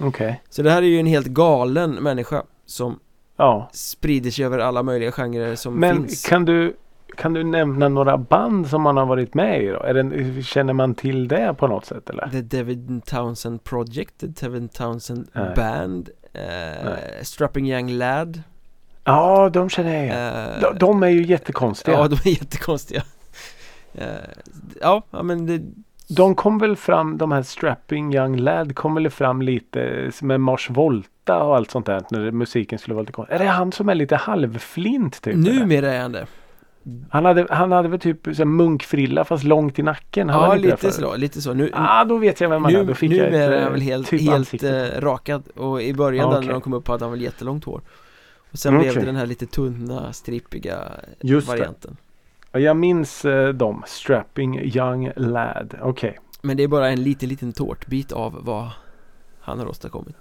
Okej. 0.00 0.42
Så 0.50 0.62
det 0.62 0.70
här 0.70 0.82
är 0.82 0.86
ju 0.86 1.00
en 1.00 1.06
helt 1.06 1.26
galen 1.26 1.90
människa 1.90 2.42
som 2.66 2.98
Ja. 3.36 3.70
sprider 3.72 4.30
sig 4.30 4.44
över 4.44 4.58
alla 4.58 4.82
möjliga 4.82 5.12
genrer 5.12 5.54
som 5.54 5.74
Men 5.74 5.96
finns 5.96 6.26
kan 6.26 6.44
du 6.44 6.76
kan 7.16 7.32
du 7.32 7.44
nämna 7.44 7.88
några 7.88 8.18
band 8.18 8.66
som 8.68 8.82
man 8.82 8.96
har 8.96 9.06
varit 9.06 9.34
med 9.34 9.62
i 9.64 9.66
då? 9.68 9.80
Är 9.82 9.94
det, 9.94 10.42
känner 10.42 10.72
man 10.72 10.94
till 10.94 11.28
det 11.28 11.54
på 11.58 11.66
något 11.66 11.84
sätt 11.84 12.10
eller? 12.10 12.28
The 12.28 12.40
David 12.40 13.04
Townsend 13.04 13.64
Project, 13.64 14.18
The 14.18 14.26
David 14.26 14.72
Townsend 14.72 15.28
Nej. 15.32 15.54
Band 15.56 16.10
eh. 16.32 17.22
Strapping 17.22 17.70
Young 17.72 17.90
Lad 17.90 18.42
Ja, 19.04 19.50
de 19.52 19.68
känner 19.68 19.94
jag 19.94 20.04
igen. 20.04 20.16
eh, 20.16 20.60
De, 20.60 20.78
de 20.78 21.02
är 21.02 21.08
ju 21.08 21.22
jättekonstiga. 21.22 21.96
Ja, 21.96 22.08
de 22.08 22.14
är 22.14 22.32
jättekonstiga 22.32 23.02
eh, 23.94 24.06
Ja, 24.80 25.02
men 25.10 25.46
det, 25.46 25.60
De 26.08 26.34
kom 26.34 26.58
väl 26.58 26.76
fram, 26.76 27.18
de 27.18 27.32
här 27.32 27.42
Strapping 27.42 28.14
Young 28.14 28.36
Lad 28.36 28.74
kom 28.76 28.94
väl 28.94 29.10
fram 29.10 29.42
lite 29.42 30.10
med 30.22 30.40
Mars 30.40 30.70
Volta 30.70 31.42
och 31.42 31.56
allt 31.56 31.70
sånt 31.70 31.86
där 31.86 32.02
när 32.10 32.30
musiken 32.30 32.78
skulle 32.78 32.94
vara 32.94 33.02
lite 33.02 33.12
konstig. 33.12 33.34
Är 33.34 33.38
det 33.38 33.44
han 33.46 33.72
som 33.72 33.88
är 33.88 33.94
lite 33.94 34.16
halvflint 34.16 35.22
typ? 35.22 35.36
numera 35.36 35.92
är 35.94 36.00
han 36.02 36.12
det 36.12 36.26
Han 37.10 37.24
hade, 37.24 37.46
han 37.50 37.72
hade 37.72 37.88
väl 37.88 38.00
typ 38.00 38.24
så 38.24 38.30
här 38.32 38.44
munkfrilla 38.44 39.24
fast 39.24 39.44
långt 39.44 39.78
i 39.78 39.82
nacken. 39.82 40.28
Ja, 40.28 40.34
han 40.46 40.50
det 40.50 40.62
lite 40.70 40.92
så, 40.92 41.16
lite 41.16 41.42
så 41.42 41.54
nu, 41.54 41.70
Ah, 41.72 42.04
då 42.04 42.16
vet 42.16 42.40
jag 42.40 42.48
vem 42.48 42.64
han 42.64 42.74
är. 42.74 42.78
nu, 42.78 42.84
Då 42.84 42.94
fick 42.94 43.12
jag 43.12 43.26
ett, 43.28 43.34
är 43.34 43.52
eh, 43.52 43.62
han 43.62 43.72
väl 43.72 43.80
helt, 43.80 44.08
typ 44.08 44.20
helt 44.20 44.62
eh, 44.62 45.00
rakad 45.00 45.42
och 45.56 45.82
i 45.82 45.94
början 45.94 46.24
Ja, 46.24 46.30
där 46.30 46.36
okej. 46.38 46.46
när 46.46 46.52
de 46.52 46.60
kom 46.60 46.72
upp 46.72 46.88
hade 46.88 47.04
han 47.04 47.12
väl 47.12 47.20
jättelångt 47.22 47.64
hår 47.64 47.80
och 48.52 48.58
sen 48.58 48.78
blev 48.78 48.90
Okej. 48.90 49.00
det 49.00 49.06
den 49.06 49.16
här 49.16 49.26
lite 49.26 49.46
tunna, 49.46 50.12
strippiga 50.12 50.78
Just 51.20 51.46
det. 51.46 51.52
varianten 51.56 51.96
Ja, 52.52 52.58
Jag 52.60 52.76
minns 52.76 53.24
eh, 53.24 53.48
dem. 53.48 53.82
Strapping 53.86 54.60
Young 54.60 55.10
Lad. 55.16 55.74
Okej. 55.82 56.18
Men 56.42 56.56
det 56.56 56.62
är 56.62 56.68
bara 56.68 56.88
en 56.88 57.02
liten, 57.02 57.28
liten 57.28 57.52
tårtbit 57.52 58.12
av 58.12 58.38
vad 58.44 58.68
han 59.40 59.58
har 59.58 59.66
åstadkommit 59.66 60.16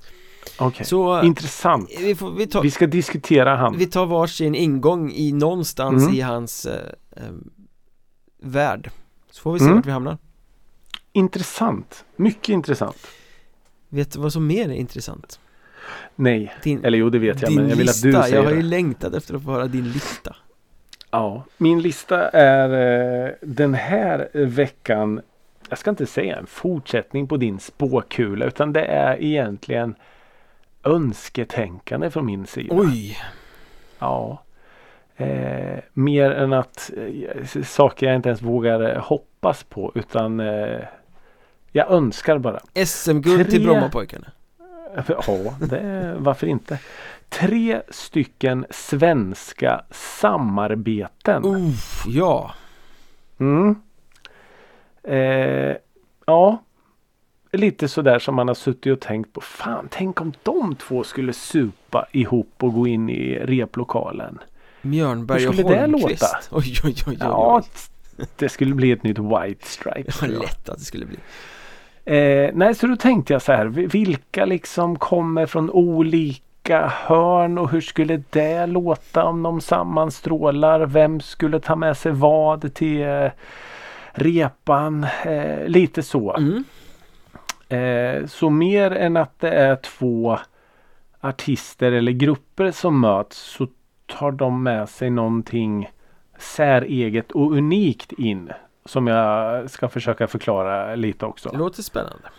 Okej. 0.60 0.86
Så 0.86 1.22
Intressant. 1.24 1.90
vi, 2.00 2.16
får, 2.16 2.32
vi, 2.32 2.48
tar, 2.48 2.62
Vi 2.62 2.72
ska 2.72 2.88
diskutera 2.88 3.56
han. 3.56 3.78
vi 3.78 3.86
tar 3.86 4.06
varsin 4.06 4.56
ingång 4.56 5.12
i 5.12 5.32
någonstans 5.32 6.04
Mm. 6.04 6.16
i 6.16 6.22
hans 6.22 6.66
eh, 6.66 6.90
eh, 7.18 7.24
värld 8.42 8.90
Så 9.32 9.42
får 9.42 9.54
vi 9.54 9.60
se 9.60 9.66
Mm. 9.66 9.76
vart 9.78 9.86
vi 9.86 9.92
hamnar 9.92 10.18
Intressant. 11.14 12.06
Mycket 12.16 12.50
intressant. 12.50 13.08
Vet 13.90 14.12
du 14.12 14.20
vad 14.20 14.34
som 14.34 14.48
mer 14.48 14.70
är 14.70 14.74
intressant? 14.74 15.40
Nej. 16.16 16.54
Din, 16.64 16.86
Eller 16.86 16.98
jo, 16.98 17.10
det 17.10 17.20
vet 17.20 17.42
jag. 17.42 17.54
Men 17.56 17.70
jag 17.70 17.76
vill 17.76 17.86
lista, 17.88 18.08
att 18.08 18.14
du 18.16 18.22
säger 18.22 18.36
jag 18.36 18.44
har 18.44 18.52
ju 18.52 18.62
det. 18.62 18.68
längtat 18.68 19.14
efter 19.14 19.36
att 19.36 19.44
få 19.44 19.52
höra 19.52 19.68
din 19.68 19.92
lista 19.92 20.36
Ja, 21.12 21.44
min 21.58 21.82
lista 21.82 22.30
är 22.30 22.70
eh, 23.26 23.32
den 23.42 23.74
här 23.74 24.30
veckan. 24.34 25.22
Jag 25.70 25.78
ska 25.78 25.90
inte 25.90 26.06
säga 26.06 26.38
en 26.38 26.48
fortsättning 26.48 27.28
på 27.28 27.38
din 27.38 27.60
spåkula 27.60 28.46
utan 28.46 28.74
det 28.74 28.86
är 28.86 29.22
egentligen 29.24 29.96
önsketänkande 30.84 32.10
från 32.10 32.26
min 32.26 32.46
sida. 32.46 32.76
Oj! 32.76 33.18
Ja. 34.00 34.44
Eh, 35.18 35.80
mer 35.94 36.32
än 36.32 36.54
att 36.54 36.92
eh, 36.98 37.64
saker 37.64 38.08
jag 38.08 38.16
inte 38.16 38.30
ens 38.30 38.42
vågar 38.42 38.96
eh, 38.96 39.02
hoppas 39.02 39.64
på 39.64 39.92
utan 39.96 40.40
eh, 40.40 40.80
jag 41.72 41.92
önskar 41.92 42.38
bara. 42.38 42.60
SM-guld 42.86 43.50
till 43.50 43.64
Brommapojkarna 43.64 44.32
Ja, 45.08 45.56
det, 45.60 46.16
varför 46.18 46.48
inte? 46.48 46.80
Tre 47.30 47.82
stycken 47.90 48.66
svenska 48.70 49.82
samarbeten. 49.92 51.46
Uff, 51.46 52.04
ja 52.08 52.52
Mm. 53.42 53.76
Eh, 55.04 55.76
ja. 56.26 56.64
Lite 57.54 57.88
sådär 57.88 58.20
som 58.20 58.36
man 58.36 58.48
har 58.48 58.56
suttit 58.56 58.94
och 58.94 59.00
tänkt 59.00 59.34
på. 59.34 59.42
Fan, 59.42 59.88
tänk 59.92 60.22
om 60.22 60.34
de 60.44 60.76
två 60.76 61.04
skulle 61.04 61.34
supa 61.34 62.06
ihop 62.12 62.54
och 62.60 62.74
gå 62.74 62.88
in 62.88 63.10
i 63.10 63.40
replokalen. 63.40 64.38
Mjörnberg 64.82 65.40
Hur 65.42 65.48
och 65.50 65.56
skulle 65.56 65.70
det 65.76 65.82
Holmqvist 65.82 66.22
låta? 66.22 66.38
Oj, 66.52 66.74
oj, 66.84 66.94
oj, 66.94 67.04
oj, 67.08 67.18
Ja, 67.20 67.62
det 68.38 68.50
skulle 68.50 68.76
bli 68.76 68.92
ett 68.92 69.04
nytt 69.04 69.20
White 69.20 69.68
Stripe. 69.68 70.02
Det 70.02 70.22
var 70.22 70.28
tror 70.28 70.32
jag. 70.34 70.42
lätt 70.42 70.70
att 70.70 70.78
det 70.80 70.86
skulle 70.86 71.06
bli 71.06 71.18
Eh, 72.06 72.50
nej, 72.54 72.76
så 72.76 72.88
då 72.88 72.96
tänkte 72.96 73.34
jag 73.34 73.42
så 73.42 73.52
här. 73.52 73.66
vi- 73.66 73.86
Vilka 73.86 74.46
liksom 74.46 75.00
kommer 75.00 75.46
från 75.46 75.70
olika 75.70 76.88
hörn 77.06 77.58
och 77.58 77.72
hur 77.72 77.82
skulle 77.82 78.24
det 78.30 78.66
låta 78.66 79.24
om 79.24 79.44
de 79.44 79.62
sammanstrålar? 79.62 80.86
Vem 80.86 81.20
skulle 81.20 81.60
ta 81.60 81.76
med 81.76 81.98
sig 81.98 82.12
vad 82.12 82.74
till 82.74 83.02
eh, 83.02 83.28
repan? 84.12 85.04
Eh, 85.26 85.68
lite 85.68 86.04
så. 86.04 86.36
mm. 86.38 86.64
Eh, 87.72 88.26
så 88.26 88.50
mer 88.50 88.92
än 88.92 89.18
att 89.18 89.40
det 89.40 89.50
är 89.50 89.76
två 89.76 90.40
artister 91.20 91.92
eller 91.92 92.12
grupper 92.12 92.72
som 92.72 93.00
möts 93.00 93.38
så 93.38 93.68
tar 94.06 94.32
de 94.32 94.64
med 94.64 94.90
sig 94.90 95.10
någonting 95.10 95.90
säreget 96.38 97.32
och 97.32 97.52
unikt 97.52 98.12
in. 98.12 98.50
Som 98.86 99.08
jag 99.08 99.70
ska 99.70 99.90
försöka 99.90 100.28
förklara 100.28 100.96
lite 100.96 101.26
också. 101.26 101.50
Det 101.50 101.58
låter 101.58 101.84
spännande 101.84 102.30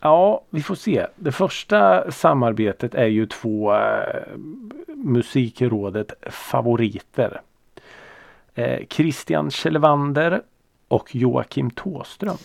Ja, 0.00 0.44
vi 0.50 0.62
får 0.62 0.74
se. 0.74 1.06
Det 1.16 1.32
första 1.32 2.10
samarbetet 2.10 2.94
är 2.94 3.06
ju 3.06 3.26
två 3.26 3.74
eh, 3.74 4.36
musikrådet 4.86 6.12
favoriter. 6.30 7.40
Eh, 8.54 8.86
Christian 8.90 9.50
Kjellvander 9.50 10.42
och 10.88 11.14
Joakim 11.14 11.70
Tåström. 11.70 12.36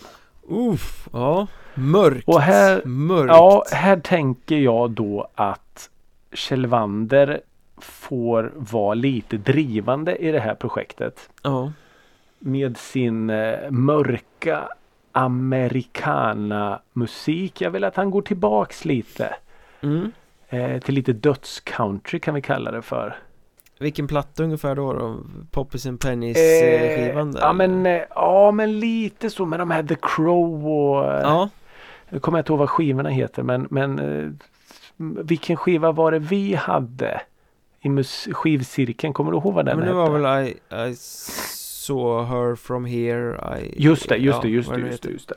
Uff, 0.50 1.08
ja 1.12 1.46
Mörkt 1.74 2.28
Och 2.28 2.40
här- 2.40 2.82
Mörkt 2.84 3.28
Ja, 3.34 3.64
här 3.72 3.96
tänker 4.00 4.56
jag 4.56 4.90
då 4.90 5.28
att 5.34 5.90
Kjellvander 6.32 7.40
får 7.80 8.52
vara 8.56 8.94
lite 8.94 9.36
drivande 9.36 10.16
i 10.16 10.32
det 10.32 10.40
här 10.40 10.54
projektet. 10.54 11.30
ja. 11.42 11.72
Med 12.42 12.76
sin 12.76 13.30
eh, 13.30 13.70
mörka 13.70 14.68
americana 15.12 16.80
musik. 16.92 17.60
Jag 17.60 17.70
vill 17.70 17.84
att 17.84 17.96
han 17.96 18.10
går 18.10 18.22
tillbaks 18.22 18.84
lite. 18.84 19.34
Mm. 19.80 20.12
Eh, 20.48 20.80
till 20.80 20.94
lite 20.94 21.12
dödscountry 21.12 22.18
kan 22.20 22.34
vi 22.34 22.42
kalla 22.42 22.70
det 22.70 22.82
för. 22.82 23.16
Vilken 23.80 24.06
platta 24.08 24.42
ungefär 24.44 24.74
då? 24.74 24.92
då? 24.92 25.16
Poppis 25.50 25.86
and 25.86 26.00
Pennies 26.00 26.36
eh, 26.36 26.96
skivan 26.96 27.32
där? 27.32 27.40
ja, 27.40 27.52
men, 27.52 27.86
eh, 27.86 28.00
ja 28.14 28.50
men 28.50 28.80
lite 28.80 29.30
så 29.30 29.46
med 29.46 29.58
de 29.58 29.70
här 29.70 29.82
The 29.82 29.96
Crow 30.02 30.66
och 30.68 31.12
eh, 31.12 31.20
Ja, 31.20 31.48
Nu 32.08 32.20
kommer 32.20 32.38
jag 32.38 32.42
inte 32.42 32.52
ihåg 32.52 32.58
vad 32.58 32.70
skivorna 32.70 33.08
heter 33.08 33.42
men, 33.42 33.66
men 33.70 33.98
eh, 33.98 34.30
vilken 35.24 35.56
skiva 35.56 35.92
var 35.92 36.12
det 36.12 36.18
vi 36.18 36.54
hade 36.54 37.20
i 37.80 37.88
mus- 37.88 38.28
skivcirkeln? 38.32 39.12
Kommer 39.12 39.30
du 39.32 39.36
ihåg 39.38 39.54
vad 39.54 39.64
den 39.66 39.78
men 39.78 39.86
det 39.88 39.94
hette? 40.00 40.10
var 40.10 40.18
väl 40.18 40.46
I, 40.46 40.50
I 40.90 40.94
saw 40.96 42.26
her 42.36 42.54
from 42.56 42.84
here 42.84 43.58
I... 43.60 43.74
Just 43.84 44.08
det, 44.08 44.16
just 44.16 44.36
ja, 44.36 44.42
det, 44.42 44.48
just 44.48 44.70
det, 44.74 44.80
just 44.80 45.02
det, 45.02 45.10
just 45.10 45.28
det. 45.28 45.34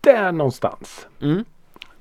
Där 0.00 0.32
någonstans. 0.32 1.06
Mm. 1.20 1.44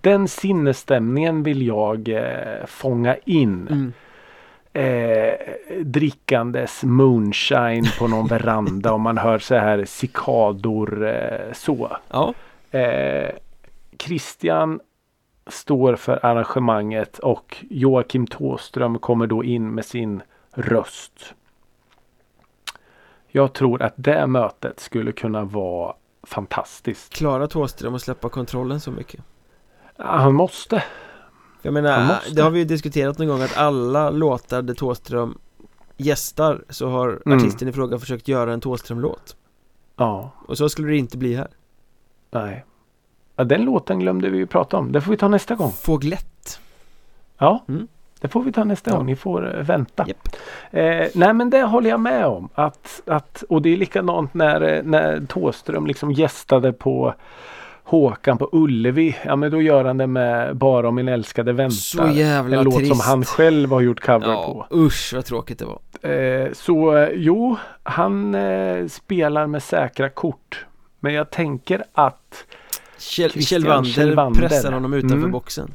Den 0.02 0.28
sinnesstämningen 0.28 1.44
vill 1.44 1.68
jag 1.68 2.10
eh, 2.10 2.66
fånga 2.66 3.16
in. 3.26 3.68
Mm. 3.68 3.94
Eh, 4.74 5.34
drickandes 5.84 6.84
moonshine 6.84 7.86
på 8.00 8.08
någon 8.08 8.28
veranda 8.38 8.94
och 8.94 9.00
man 9.00 9.18
hör 9.18 9.40
så 9.40 9.56
här 9.56 9.86
cikador 9.86 11.08
eh, 11.08 11.54
så. 11.54 11.98
Ja, 12.10 12.34
Eh, 12.72 13.30
Christian 13.98 14.80
står 15.48 15.96
för 15.96 16.26
arrangemanget 16.26 17.20
och 17.20 17.66
Joakim 17.70 18.28
Tåström 18.28 19.00
kommer 19.00 19.28
då 19.28 19.44
in 19.44 19.76
med 19.76 19.86
sin 19.86 20.22
röst. 20.52 21.34
Jag 23.28 23.54
tror 23.54 23.82
att 23.82 23.94
det 23.96 24.28
mötet 24.28 24.80
skulle 24.80 25.12
kunna 25.12 25.44
vara 25.44 25.94
fantastiskt. 26.24 27.14
Klara 27.14 27.48
Thåström 27.48 27.96
att 27.96 28.02
släppa 28.02 28.30
kontrollen 28.30 28.80
så 28.80 28.92
mycket 28.92 29.22
Han 29.98 30.34
måste. 30.34 30.84
Jag 31.62 31.74
menar, 31.74 32.20
det 32.36 32.42
har 32.42 32.50
vi 32.50 32.60
ju 32.60 32.66
diskuterat 32.66 33.18
någon 33.18 33.28
gång 33.28 33.42
att 33.42 33.58
alla 33.58 34.10
låtar 34.10 34.62
där 34.62 34.74
Thåström 34.74 35.38
gästar 35.98 36.64
så 36.70 36.90
har 36.90 37.20
Mm. 37.26 37.38
artisten 37.40 37.68
i 37.68 37.72
fråga 37.72 38.00
försökt 38.00 38.28
göra 38.28 38.54
en 38.54 38.62
Thåström-låt 38.62 39.36
Ja, 39.98 40.32
Och 40.48 40.58
så 40.58 40.70
skulle 40.70 40.88
det 40.88 40.98
inte 40.98 41.18
bli 41.18 41.36
här 41.36 41.48
nej. 42.32 42.66
Ja, 43.36 43.44
den 43.44 43.62
låten 43.66 44.00
glömde 44.00 44.30
vi 44.30 44.38
ju 44.38 44.46
prata 44.46 44.78
om. 44.78 44.92
Det 44.92 45.02
får 45.02 45.12
vi 45.12 45.18
ta 45.18 45.28
nästa 45.28 45.56
gång. 45.56 45.72
Fåglett 45.72 46.60
Ja, 47.38 47.64
Mm. 47.68 47.88
det 48.22 48.28
får 48.28 48.44
vi 48.44 48.52
ta 48.52 48.64
nästa 48.64 48.92
Ja. 48.92 48.98
gång. 48.98 49.06
Ni 49.06 49.16
får 49.16 49.56
eh, 49.60 49.64
vänta. 49.64 50.06
Japp. 50.08 50.28
Eh, 50.72 51.08
nej 51.16 51.34
men 51.34 51.50
det 51.50 51.62
håller 51.64 51.90
jag 51.90 52.00
med 52.00 52.26
om. 52.26 52.50
Att, 52.54 53.02
att, 53.06 53.44
och 53.50 53.62
det 53.62 53.70
är 53.74 53.78
likadant 53.78 54.34
när, 54.34 54.62
eh, 54.62 54.84
när 54.84 55.26
Tåström 55.26 55.88
liksom 55.88 56.12
gästade 56.12 56.74
på 56.74 57.14
Håkan 57.90 58.38
på 58.38 58.50
Ullevi. 58.52 59.16
Ja 59.26 59.36
men 59.36 59.52
då 59.52 59.62
gör 59.62 59.86
han 59.86 59.98
det 59.98 60.08
med 60.08 60.56
Bara 60.56 60.88
om 60.90 60.96
min 60.96 61.08
älskade 61.08 61.54
väntar. 61.54 61.76
Så 61.76 62.08
jävla 62.08 62.58
en 62.58 62.64
låt 62.64 62.76
trist 62.76 62.92
som 62.92 63.00
han 63.00 63.26
själv 63.26 63.72
har 63.72 63.82
gjort 63.82 64.00
cover 64.00 64.28
Ja, 64.28 64.68
usch 64.74 65.12
vad 65.16 65.26
tråkigt 65.26 65.60
det 65.60 65.66
var 65.66 65.80
på. 66.02 66.08
Eh, 66.08 66.52
så 66.54 66.98
eh, 66.98 67.10
jo, 67.14 67.58
han 67.84 68.36
eh, 68.36 68.88
spelar 68.88 69.48
med 69.48 69.64
säkra 69.64 70.10
kort. 70.10 70.66
Men 71.00 71.14
jag 71.14 71.30
tänker 71.30 71.84
att 71.94 72.46
Kjell, 72.98 73.32
Kjell 73.32 73.66
Wander 74.16 74.34
pressar 74.34 74.72
honom 74.72 74.94
utanför 74.94 75.18
Mm. 75.18 75.32
boxen 75.32 75.74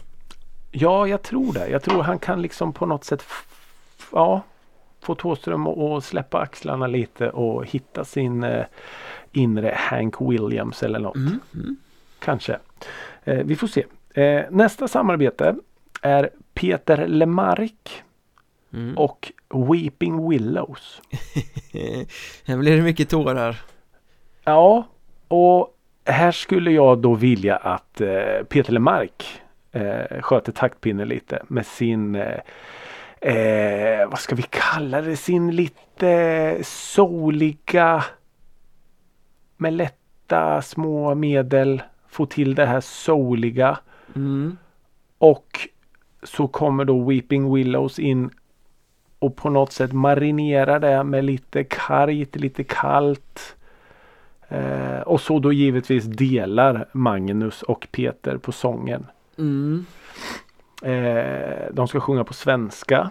Ja, 0.71 1.07
jag 1.07 1.23
tror 1.23 1.53
det. 1.53 1.69
Jag 1.69 1.83
tror 1.83 2.03
han 2.03 2.19
kan 2.19 2.43
liksom 2.43 2.73
på 2.73 2.87
något 2.87 3.05
sätt 3.05 3.25
ja, 4.13 4.43
få 5.03 5.15
Thåström 5.15 5.67
att 5.67 6.05
släppa 6.05 6.39
axlarna 6.39 6.87
lite 6.87 7.31
och 7.31 7.67
hitta 7.67 8.05
sin 8.05 8.45
eh, 8.45 8.65
inre 9.33 9.75
Hank 9.77 10.15
Williams 10.21 10.83
eller 10.83 10.99
något. 10.99 11.17
mm. 11.17 11.41
Mm. 11.55 11.77
Kanske. 12.25 12.59
Eh, 13.25 13.37
vi 13.45 13.57
får 13.57 13.67
se. 13.67 13.85
Eh, 14.15 14.45
nästa 14.51 14.89
samarbete 14.89 15.55
är 16.03 16.31
Peter 16.55 17.07
Lemark 17.07 18.03
Mm. 18.73 18.99
och 18.99 19.33
Weeping 19.71 20.29
Willows. 20.29 21.03
Här 22.47 22.57
blir 22.57 22.77
det 22.77 22.83
mycket 22.83 23.09
tårar 23.11 23.61
Ja, 24.45 24.87
och 25.29 25.77
här 26.05 26.33
skulle 26.33 26.71
jag 26.71 26.99
då 26.99 27.15
vilja 27.15 27.57
att 27.57 28.01
eh, 28.01 28.43
Peter 28.49 28.73
Lemark 28.73 29.43
eh, 29.73 30.21
sköter 30.21 30.53
taktpinnen 30.53 31.09
lite 31.09 31.43
med 31.49 31.67
sin 31.67 32.15
eh, 32.15 32.39
eh, 33.21 34.09
vad 34.09 34.19
ska 34.19 34.35
vi 34.35 34.43
kalla 34.51 35.01
det, 35.01 35.17
sin 35.17 35.51
lite 35.57 36.59
souliga 36.65 38.05
med 39.57 39.73
lätta 39.73 40.63
små 40.63 41.15
medel 41.15 41.83
få 42.15 42.27
till 42.27 42.55
det 42.55 42.67
här 42.67 42.81
souliga 42.81 43.79
mm. 44.15 44.57
och 45.19 45.69
så 46.23 46.49
kommer 46.49 46.85
då 46.85 47.05
Weeping 47.05 47.55
Willows 47.55 47.99
in 47.99 48.31
och 49.19 49.37
på 49.37 49.51
något 49.51 49.73
sätt 49.73 49.93
marinerar 49.93 50.81
det 50.81 51.05
med 51.05 51.25
lite 51.25 51.65
kargt, 51.65 52.37
lite 52.37 52.65
kallt. 52.65 53.57
Eh, 54.49 55.01
och 55.01 55.21
så 55.21 55.39
då 55.39 55.53
givetvis 55.53 56.05
delar 56.05 56.89
Magnus 56.93 57.63
och 57.63 57.89
Peter 57.91 58.37
på 58.37 58.53
sången. 58.53 59.07
Mm. 59.39 59.87
Eh, 60.83 61.73
de 61.73 61.89
ska 61.89 62.01
sjunga 62.01 62.25
på 62.25 62.35
svenska. 62.35 63.11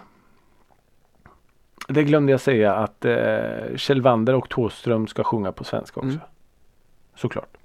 Det 1.88 2.04
glömde 2.04 2.32
jag 2.32 2.40
säga 2.40 2.74
att 2.74 3.04
eh, 3.04 3.76
Kjell 3.76 4.02
Wander 4.02 4.34
och 4.34 4.48
Thåström 4.48 5.06
ska 5.06 5.24
sjunga 5.24 5.52
på 5.52 5.64
svenska 5.64 6.00
också. 6.00 6.08
Mm. 6.08 6.20
Såklart. 7.14 7.56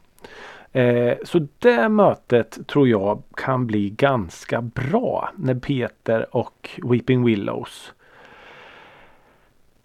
Eh, 0.73 1.17
så 1.23 1.47
det 1.59 1.89
mötet 1.89 2.67
tror 2.67 2.87
jag 2.87 3.23
kan 3.37 3.67
bli 3.67 3.89
ganska 3.89 4.61
bra 4.61 5.29
när 5.35 5.55
Peter 5.55 6.35
och 6.35 6.69
Weeping 6.83 7.25
Willows 7.25 7.93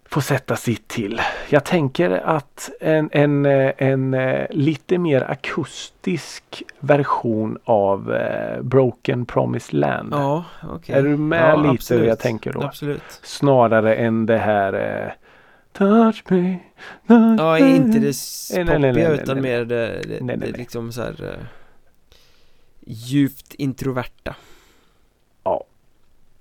får 0.05 0.21
sätta 0.21 0.55
sitt 0.55 0.87
till. 0.87 1.21
Jag 1.49 1.63
tänker 1.63 2.11
att 2.11 2.69
en, 2.79 3.09
en, 3.11 3.45
eh, 3.45 3.71
en, 3.77 4.13
eh, 4.13 4.45
lite 4.49 4.97
mer 4.97 5.31
akustisk 5.31 6.63
version 6.79 7.57
av 7.63 8.17
Broken 8.61 9.25
Promised 9.25 9.79
Land. 9.79 10.09
Ja, 10.13 10.43
okej. 10.63 10.95
Är 10.95 11.03
du 11.03 11.17
med 11.17 11.51
ja, 11.51 11.55
lite 11.55 11.69
absolut. 11.69 12.03
hur 12.03 12.07
jag 12.07 12.19
tänker 12.19 12.53
då? 12.53 12.61
Absolut. 12.61 13.19
Snarare 13.23 13.95
än 13.95 14.25
det 14.25 14.37
här 14.37 15.15
Touch 15.77 16.23
me, 16.31 16.59
touch 17.07 17.39
Ja, 17.39 17.59
inte 17.59 17.99
det 17.99 18.13
poppiga 18.65 19.11
utan 19.11 19.41
mer 19.41 19.65
det, 19.65 20.01
det, 20.01 20.21
Nej, 20.21 20.37
nej, 20.37 20.51
det 20.51 20.57
liksom 20.57 20.91
så 20.91 21.01
här 21.01 21.23
eh, 21.23 21.45
djupt 22.85 23.53
introverta. 23.53 24.35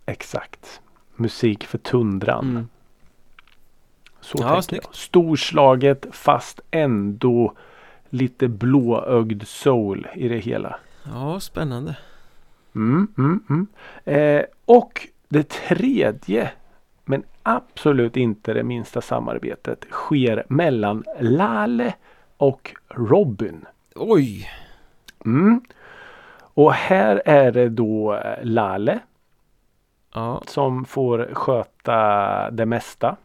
Exakt. 0.07 0.81
Musik 1.17 1.65
för 1.65 1.79
tundran. 1.79 2.51
Mm. 2.51 2.69
Så 4.21 4.39
Ja, 4.41 4.49
tänker 4.49 4.63
snyggt. 4.63 4.85
jag. 4.85 4.95
Storslaget 4.95 6.07
fast 6.11 6.61
ändå 6.71 7.55
lite 8.11 8.49
blåögd 8.49 9.47
soul 9.47 10.09
i 10.15 10.29
det 10.29 10.39
hela. 10.39 10.77
Ja, 11.05 11.41
spännande. 11.41 11.97
Mm, 12.75 13.09
mm, 13.19 13.45
mm. 13.49 13.67
Eh, 14.05 14.45
och 14.65 15.09
det 15.29 15.49
tredje 15.49 16.51
men 17.05 17.23
absolut 17.43 18.17
inte 18.17 18.55
det 18.55 18.63
minsta 18.63 19.01
samarbetet 19.01 19.85
sker 19.91 20.45
mellan 20.49 21.05
Lale 21.21 21.95
och 22.37 22.75
Robin. 22.89 23.67
Oj! 23.95 24.49
Mm. 25.25 25.61
Och 26.55 26.73
här 26.73 27.23
är 27.25 27.53
det 27.53 27.69
då 27.69 28.15
eh, 28.15 28.39
Lale 28.43 29.01
Ja, 30.15 30.43
som 30.47 30.85
får 30.85 31.29
sköta 31.33 32.51
det 32.51 32.67
mesta. 32.67 33.17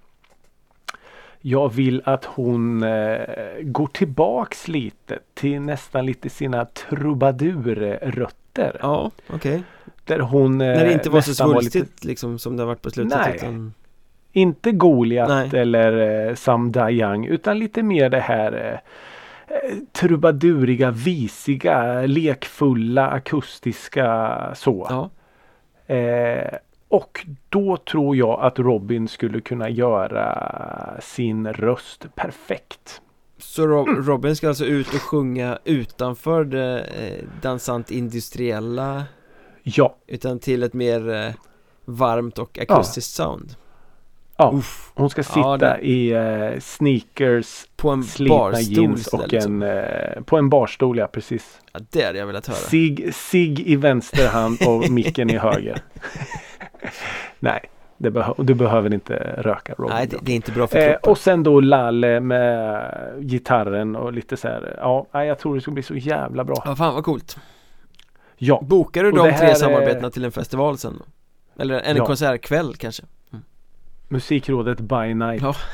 Jag 1.41 1.73
vill 1.73 2.01
att 2.05 2.25
hon 2.25 2.83
eh, 2.83 3.19
går 3.61 3.87
tillbaks 3.87 4.67
lite 4.67 5.19
till 5.33 5.61
nästan 5.61 6.05
lite 6.05 6.29
sina 6.29 6.65
trubadurrötter. 6.65 8.77
ja 8.81 9.11
okej. 9.29 9.63
Där 10.09 10.19
hon 10.19 10.61
eh, 10.61 10.67
När 10.67 10.85
det 10.85 10.93
inte 10.93 11.09
var 11.09 11.21
så 11.21 11.33
svulstigt 11.33 12.03
liksom 12.03 12.39
som 12.39 12.57
det 12.57 12.63
har 12.63 12.67
varit 12.67 12.81
på 12.81 12.89
slutet. 12.89 13.17
Nej. 13.19 13.35
Utan, 13.35 13.73
Inte 14.31 14.71
Goliat 14.71 15.29
Nej. 15.29 15.49
eller 15.61 16.27
eh, 16.29 16.35
Sam 16.35 16.71
Dayang 16.71 17.25
utan 17.25 17.59
lite 17.59 17.83
mer 17.83 18.09
det 18.09 18.19
här 18.19 18.53
eh, 18.53 19.55
eh, 19.55 19.75
trubaduriga, 19.91 20.91
visiga, 20.91 22.01
lekfulla, 22.01 23.07
akustiska 23.09 24.37
så. 24.55 24.87
ja, 24.89 25.09
Eh, 25.95 26.53
och 26.87 27.25
då 27.49 27.77
tror 27.77 28.15
jag 28.15 28.39
att 28.41 28.59
Robin 28.59 29.07
skulle 29.07 29.41
kunna 29.41 29.69
göra 29.69 30.51
sin 31.01 31.47
röst 31.53 32.05
perfekt. 32.15 33.01
så 33.37 33.67
Ro- 33.67 33.87
Mm. 33.87 34.03
Robin 34.03 34.35
ska 34.35 34.47
alltså 34.47 34.65
ut 34.65 34.87
och 34.93 35.01
sjunga 35.01 35.57
utanför 35.63 36.43
det 36.43 36.79
eh, 36.79 37.25
dansant 37.41 37.91
industriella 37.91 39.03
Ja, 39.75 39.95
utan 40.07 40.39
till 40.39 40.63
ett 40.63 40.73
mer 40.73 41.09
eh, 41.13 41.31
varmt 41.85 42.37
och 42.39 42.59
akustiskt 42.59 43.13
sound. 43.13 43.55
ja. 44.37 44.51
Uff, 44.55 44.91
hon 44.95 45.09
ska 45.09 45.23
sitta 45.23 45.39
Ja, 45.39 45.57
det- 45.57 45.79
i 45.81 46.11
eh, 46.11 46.59
sneakers, 46.59 47.65
på 47.75 47.89
en 47.89 48.03
slitna 48.03 48.35
barstol 48.37 48.73
jeans 48.73 49.07
och 49.07 49.27
liksom. 49.27 49.61
en 49.61 49.77
eh, 49.77 50.21
på 50.21 50.37
en 50.37 50.49
barstol 50.49 50.97
ja 50.97 51.07
precis. 51.07 51.61
Ja, 51.73 51.79
det 51.89 52.03
hade 52.05 52.19
jag 52.19 52.27
velat 52.27 52.47
höra. 52.47 52.57
Sig, 52.57 53.11
sig 53.13 53.71
i 53.71 53.75
vänster 53.75 54.27
hand 54.27 54.57
och 54.67 54.89
micken 54.91 55.29
i 55.29 55.37
höger. 55.37 55.81
Nej, 57.39 57.69
behö- 57.97 58.43
du 58.43 58.53
behöver 58.53 58.93
inte 58.93 59.13
röka 59.37 59.73
Robin. 59.77 59.95
Nej, 59.95 60.07
det, 60.07 60.17
det 60.21 60.31
är 60.31 60.35
inte 60.35 60.51
bra 60.51 60.67
för 60.67 60.77
Eh, 60.79 60.91
kroppen. 60.91 61.11
och 61.11 61.17
sen 61.17 61.43
då 61.43 61.59
Lalle 61.59 62.19
med 62.19 62.91
gitarren 63.19 63.95
och 63.95 64.13
lite 64.13 64.37
så 64.37 64.47
här. 64.47 64.75
Ja, 64.81 65.23
jag 65.25 65.39
tror 65.39 65.55
det 65.55 65.61
ska 65.61 65.71
bli 65.71 65.83
så 65.83 65.95
jävla 65.95 66.43
bra. 66.43 66.61
Ja, 66.65 66.75
fan 66.75 66.93
vad 66.93 67.03
coolt. 67.03 67.37
Ja, 68.41 68.61
Bokar 68.67 69.03
du 69.03 69.09
Och 69.11 69.15
de 69.27 69.37
tre 69.37 69.47
är- 69.47 69.55
samarbetena 69.55 70.09
till 70.09 70.25
en 70.25 70.31
festival 70.31 70.77
sen 70.77 70.95
då? 70.99 71.05
Eller 71.63 71.79
en 71.79 71.97
Ja. 71.97 72.05
konsertkväll 72.05 72.75
kanske? 72.75 73.03
Musikrådet 74.07 74.79
by 74.79 75.13
night. 75.13 75.41
Ja. 75.41 75.55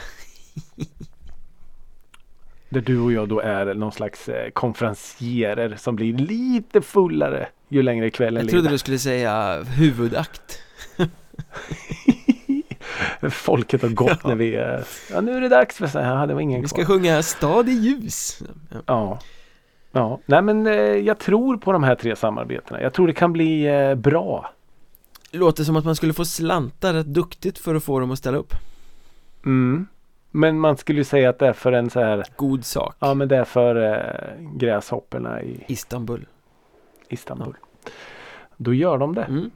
Där 2.70 2.82
du 2.82 3.00
och 3.00 3.12
jag 3.12 3.30
då 3.30 3.40
är 3.40 3.74
någon 3.74 3.92
slags 3.92 4.30
eh, 4.30 4.50
konferencierer 4.50 5.76
som 5.76 5.96
blir 5.96 6.14
lite 6.18 6.82
fullare 6.82 7.48
ju 7.70 7.82
längre 7.84 8.10
kvällen 8.10 8.42
Jag 8.44 8.50
trodde 8.50 8.62
lider. 8.64 8.72
du 8.72 8.78
skulle 8.78 9.00
säga 9.00 9.64
huvudakt. 9.64 10.60
Folket 13.32 13.82
har 13.82 13.90
gått 13.90 14.20
Ja. 14.24 14.30
när 14.30 14.36
vi. 14.36 14.54
Ja, 15.12 15.22
nu 15.22 15.38
är 15.38 15.42
det 15.42 15.50
dags 15.50 15.76
för 15.78 15.88
så 15.88 16.00
här. 16.00 16.28
Det 16.28 16.34
var 16.34 16.42
ingen 16.42 16.62
Vi 16.62 16.68
kvar. 16.68 16.78
ska 16.84 16.86
sjunga 16.94 17.24
Stad 17.24 17.70
i 17.70 17.72
ljus. 17.72 18.40
Ja. 18.72 18.78
Ja. 18.86 19.20
Ja, 19.98 20.20
nej 20.26 20.42
men 20.42 20.68
eh, 20.68 20.74
jag 20.76 21.20
tror 21.20 21.58
på 21.58 21.72
de 21.72 21.84
här 21.84 21.96
tre 21.96 22.16
samarbetena. 22.16 22.82
Jag 22.82 22.94
tror 22.94 23.08
det 23.08 23.14
kan 23.14 23.34
bli 23.34 23.66
eh, 23.68 23.96
bra. 23.96 24.52
Låter 25.32 25.64
som 25.64 25.76
att 25.76 25.86
man 25.86 25.96
skulle 25.96 26.14
få 26.14 26.26
slanta 26.26 26.94
rätt 26.94 27.06
duktigt 27.06 27.58
för 27.58 27.76
att 27.76 27.84
få 27.84 28.00
dem 28.00 28.12
att 28.12 28.18
ställa 28.20 28.38
upp. 28.38 28.54
Mm. 29.46 29.88
Men 30.32 30.60
man 30.60 30.78
skulle 30.78 31.00
ju 31.00 31.04
säga 31.04 31.30
att 31.30 31.40
det 31.40 31.48
är 31.48 31.54
för 31.54 31.72
en 31.72 31.90
så 31.90 32.00
här 32.00 32.24
God 32.36 32.66
sak. 32.66 32.96
Ja 33.00 33.14
men 33.14 33.28
det 33.28 33.38
är 33.38 33.44
för 33.44 33.76
eh, 33.94 34.48
gräshopporna 34.58 35.42
i 35.42 35.64
Istanbul. 35.68 36.26
Istanbul. 37.10 37.56
Då 38.58 38.74
gör 38.74 38.98
de 38.98 39.16
det. 39.16 39.24
Mm. 39.24 39.52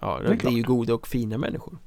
Ja, 0.00 0.18
Det 0.22 0.28
det, 0.28 0.34
är 0.34 0.36
klart. 0.36 0.52
ju 0.52 0.62
goda 0.62 0.94
och 0.94 1.06
fina 1.06 1.38
människor. 1.38 1.78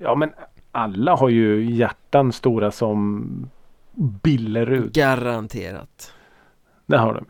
Ja 0.00 0.14
men 0.14 0.30
alla 0.72 1.14
har 1.16 1.28
ju 1.28 1.70
hjärtan 1.70 2.32
stora 2.32 2.70
som 2.70 3.24
Billerud. 3.94 4.92
Garanterat. 4.92 6.12
Det 6.92 6.98
har 6.98 7.14
de. 7.14 7.26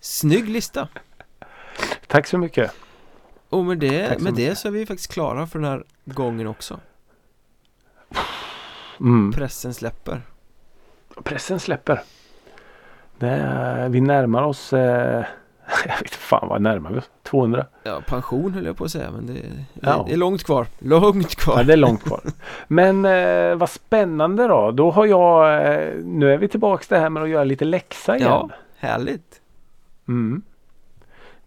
Snygg 0.00 0.48
lista. 0.48 0.88
Tack 2.06 2.26
så 2.26 2.38
mycket. 2.38 2.72
Och 3.48 3.64
med 3.64 3.78
det, 3.78 4.20
med 4.20 4.34
det 4.34 4.42
mycket. 4.42 4.58
så 4.58 4.68
är 4.68 4.72
vi 4.72 4.86
faktiskt 4.86 5.12
klara 5.12 5.46
för 5.46 5.58
den 5.58 5.68
här 5.70 5.84
gången 6.04 6.46
också. 6.46 6.80
Mm. 9.00 9.32
Pressen 9.32 9.74
släpper. 9.74 10.22
Pressen 11.24 11.60
släpper. 11.60 12.02
Det 13.18 13.88
vi 13.90 14.00
närmar 14.00 14.42
oss 14.42 14.72
eh, 14.72 15.24
Jag 15.86 15.98
vet 16.02 16.10
fan 16.14 16.48
vad 16.48 16.62
närmar 16.62 16.90
vi 16.92 16.98
oss? 16.98 17.10
200? 17.22 17.66
Ja, 17.82 18.00
pension 18.06 18.54
höll 18.54 18.66
jag 18.66 18.76
på 18.76 18.84
att 18.84 18.90
säga 18.90 19.10
men 19.10 19.26
det, 19.26 19.32
det, 19.32 19.40
Ja. 19.74 20.04
det 20.08 20.12
är 20.12 20.16
långt 20.16 20.44
kvar. 20.44 20.66
Långt 20.78 21.34
kvar. 21.36 21.56
Ja, 21.58 21.62
det 21.62 21.72
är 21.72 21.76
långt 21.76 22.04
kvar. 22.04 22.20
Men 22.68 23.04
eh, 23.04 23.56
vad 23.56 23.70
spännande 23.70 24.46
då. 24.48 24.70
Då 24.70 24.90
har 24.90 25.06
jag 25.06 25.54
eh, 25.72 25.94
Nu 26.04 26.32
är 26.32 26.38
vi 26.38 26.48
tillbaks 26.48 26.88
det 26.88 26.98
här 26.98 27.10
med 27.10 27.22
att 27.22 27.28
göra 27.28 27.44
lite 27.44 27.64
läxa 27.64 28.16
igen. 28.16 28.28
Ja, 28.30 28.50
härligt. 28.78 29.40
Mm. 30.08 30.42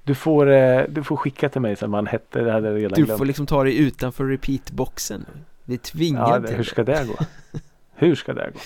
Du 0.04 0.16
får, 0.16 0.50
eh, 0.52 0.82
du 0.90 1.04
får 1.04 1.16
skicka 1.18 1.50
till 1.50 1.62
mig 1.62 1.76
sen 1.76 1.92
vad 1.92 1.98
han 1.98 2.08
hette. 2.08 2.42
Det 2.42 2.52
hade 2.52 2.68
jag 2.68 2.78
redan 2.78 2.94
Du 2.96 3.04
glömt. 3.04 3.18
får 3.18 3.26
liksom 3.26 3.46
ta 3.46 3.64
dig 3.64 3.78
utanför 3.78 4.26
repeatboxen. 4.26 5.26
Vi 5.66 5.74
är 5.74 5.78
tvingade 5.78 6.30
Ja, 6.30 6.40
det, 6.40 6.48
till 6.48 6.58
hur 6.58 6.64
ska 6.64 6.84
det 6.84 7.08
gå? 7.08 7.26
hur 7.96 8.16
ska 8.16 8.34
det 8.34 8.52
gå? 8.54 8.60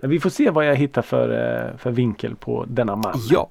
Vi 0.08 0.20
får 0.20 0.30
se 0.30 0.50
vad 0.50 0.66
jag 0.66 0.76
hittar 0.76 1.02
för, 1.02 1.28
eh, 1.70 1.76
för 1.78 1.90
vinkel 1.90 2.36
på 2.36 2.64
denna 2.68 2.96
man. 2.96 3.14
Ja, 3.30 3.48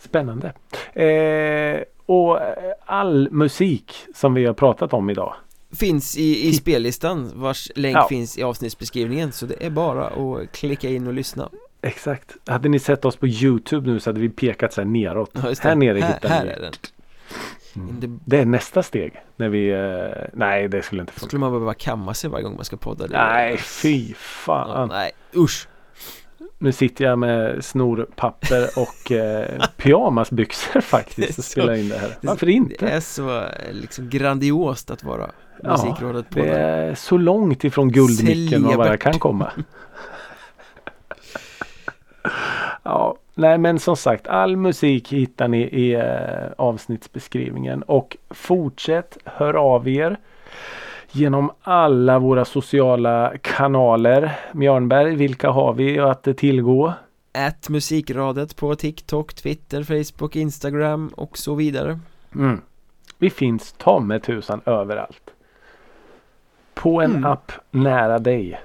Spännande. 0.00 0.52
Eh, 0.92 1.80
och 2.06 2.38
all 2.86 3.28
musik 3.30 3.94
som 4.14 4.34
vi 4.34 4.46
har 4.46 4.54
pratat 4.54 4.92
om 4.92 5.10
idag. 5.10 5.34
finns 5.72 6.16
i, 6.18 6.48
i 6.48 6.52
spellistan 6.52 7.30
vars 7.34 7.70
länk 7.74 7.96
Ja. 7.96 8.06
finns 8.08 8.38
i 8.38 8.42
avsnittsbeskrivningen 8.42 9.32
så 9.32 9.46
det 9.46 9.66
är 9.66 9.70
bara 9.70 10.06
att 10.06 10.52
klicka 10.52 10.88
in 10.88 11.06
och 11.06 11.14
lyssna. 11.14 11.48
Exakt. 11.82 12.36
Hade 12.46 12.68
ni 12.68 12.78
sett 12.78 13.04
oss 13.04 13.16
på 13.16 13.26
Youtube 13.26 13.90
nu 13.90 14.00
så 14.00 14.10
hade 14.10 14.20
vi 14.20 14.28
pekat 14.28 14.72
så 14.72 14.80
här 14.80 14.88
neråt. 14.88 15.30
Ja. 15.34 15.52
Här 15.62 15.74
nere 15.74 15.98
här, 15.98 16.12
hittar 16.14 16.28
här 16.28 16.44
ni. 16.44 16.50
är 16.50 16.60
den. 16.60 16.72
Mm. 17.76 18.00
Det 18.00 18.18
Det 18.24 18.38
är 18.38 18.44
nästa 18.44 18.82
steg. 18.82 19.12
När 19.36 19.48
vi... 19.48 19.70
Eh, 19.70 20.28
nej, 20.32 20.68
det 20.68 20.82
skulle 20.82 21.00
inte 21.00 21.12
funka. 21.12 21.26
skulle 21.26 21.40
man 21.40 21.52
behöva 21.52 21.74
kamma 21.74 22.14
sig 22.14 22.30
varje 22.30 22.42
gång 22.44 22.56
man 22.56 22.64
ska 22.64 22.76
podda. 22.76 23.06
Det 23.06 23.16
Nej, 23.16 23.56
fy 23.56 24.08
Ja, 24.08 24.14
fan. 24.16 24.88
nej, 24.88 25.12
usch. 25.36 25.68
Nu 26.62 26.72
sitter 26.72 27.04
jag 27.04 27.18
med 27.18 27.64
snorpapper 27.64 28.68
och 28.76 29.12
eh, 29.12 29.66
pyjamasbyxor 29.76 30.80
faktiskt 30.80 31.38
och 31.38 31.44
spelar 31.52 31.74
in 31.74 31.88
det 31.88 31.98
här. 31.98 32.16
Varför 32.20 32.48
inte? 32.48 32.86
Det 32.86 32.92
är 32.92 33.00
så 33.00 33.38
eh, 33.38 33.72
liksom 33.72 34.08
grandiost 34.08 34.90
att 34.90 35.04
vara 35.04 35.30
Ja, 35.62 35.70
musikrådet 35.70 36.30
på 36.30 36.38
Det 36.38 36.48
är 36.48 36.94
så 36.94 37.16
långt 37.16 37.64
ifrån 37.64 37.92
guldmicken 37.92 38.62
man 38.62 38.76
bara 38.76 38.96
kan 38.96 39.18
komma. 39.18 39.52
ja, 42.82 43.16
Nej 43.34 43.58
men 43.58 43.78
som 43.78 43.96
sagt 43.96 44.28
all 44.28 44.56
musik 44.56 45.12
hittar 45.12 45.48
ni 45.48 45.62
i 45.62 45.94
eh, 45.94 46.52
avsnittsbeskrivningen 46.56 47.82
och 47.82 48.16
fortsätt 48.30 49.18
hör 49.24 49.54
av 49.54 49.88
er 49.88 50.18
genom 51.12 51.50
alla 51.62 52.18
våra 52.18 52.44
sociala 52.44 53.32
kanaler. 53.42 54.32
Mjörnberg, 54.52 55.14
vilka 55.16 55.50
har 55.50 55.72
vi 55.72 55.98
att 55.98 56.36
tillgå? 56.36 56.92
Ät 57.32 57.68
musikradet 57.68 58.56
på 58.56 58.74
TikTok, 58.74 59.34
Twitter, 59.34 59.82
Facebook, 59.82 60.36
Instagram 60.36 61.10
och 61.16 61.38
så 61.38 61.54
vidare. 61.54 61.98
Mm. 62.34 62.60
Vi 63.18 63.30
finns 63.30 63.72
ta 63.72 64.00
med 64.00 64.22
tusan 64.22 64.60
överallt. 64.66 65.30
På 66.74 67.00
en 67.00 67.10
Mm. 67.10 67.24
app 67.24 67.52
nära 67.70 68.18
dig. 68.18 68.60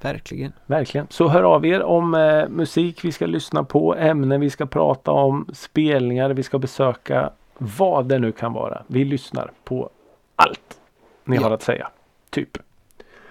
Verkligen. 0.00 0.52
Verkligen. 0.66 1.06
Så 1.10 1.28
hör 1.28 1.42
av 1.42 1.66
er 1.66 1.82
om 1.82 2.14
eh, 2.14 2.48
musik 2.48 3.04
vi 3.04 3.12
ska 3.12 3.26
lyssna 3.26 3.64
på, 3.64 3.94
ämnen 3.94 4.40
vi 4.40 4.50
ska 4.50 4.66
prata 4.66 5.10
om, 5.10 5.46
spelningar 5.52 6.30
vi 6.30 6.42
ska 6.42 6.58
besöka. 6.58 7.30
Vad 7.58 8.06
det 8.06 8.18
nu 8.18 8.32
kan 8.32 8.52
vara. 8.52 8.82
Vi 8.86 9.04
lyssnar 9.04 9.50
på 9.64 9.90
allt 10.36 10.78
ni 11.24 11.36
Ja. 11.36 11.42
har 11.42 11.50
att 11.50 11.62
säga. 11.62 11.88
Typ. 12.30 12.58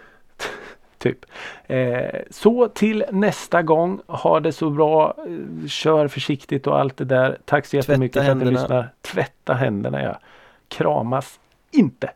typ. 0.98 1.26
Eh, 1.68 2.20
så 2.30 2.68
till 2.68 3.06
nästa 3.12 3.62
gång. 3.62 4.02
Ha 4.08 4.40
det 4.40 4.52
så 4.52 4.70
bra. 4.70 5.16
Eh, 5.18 5.68
Kör 5.68 6.08
försiktigt 6.08 6.68
och 6.68 6.80
allt 6.80 6.98
det 6.98 7.06
där. 7.06 7.38
Tack 7.46 7.66
så 7.66 7.76
jättemycket 7.76 8.14
för 8.24 8.32
att 8.32 8.38
ni 8.38 8.44
händerna. 8.46 8.62
lyssnar. 8.62 8.90
Tvätta 9.02 9.54
händerna 9.54 10.04
ja. 10.04 10.20
Kramas 10.68 11.40
inte. 11.72 12.12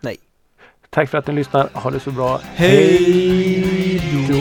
Nej. 0.00 0.16
Tack 0.90 1.10
för 1.10 1.18
att 1.18 1.26
ni 1.26 1.34
lyssnar. 1.34 1.68
Ha 1.74 1.90
det 1.90 2.00
så 2.00 2.10
bra. 2.10 2.40
Hej 2.42 4.00
då! 4.28 4.34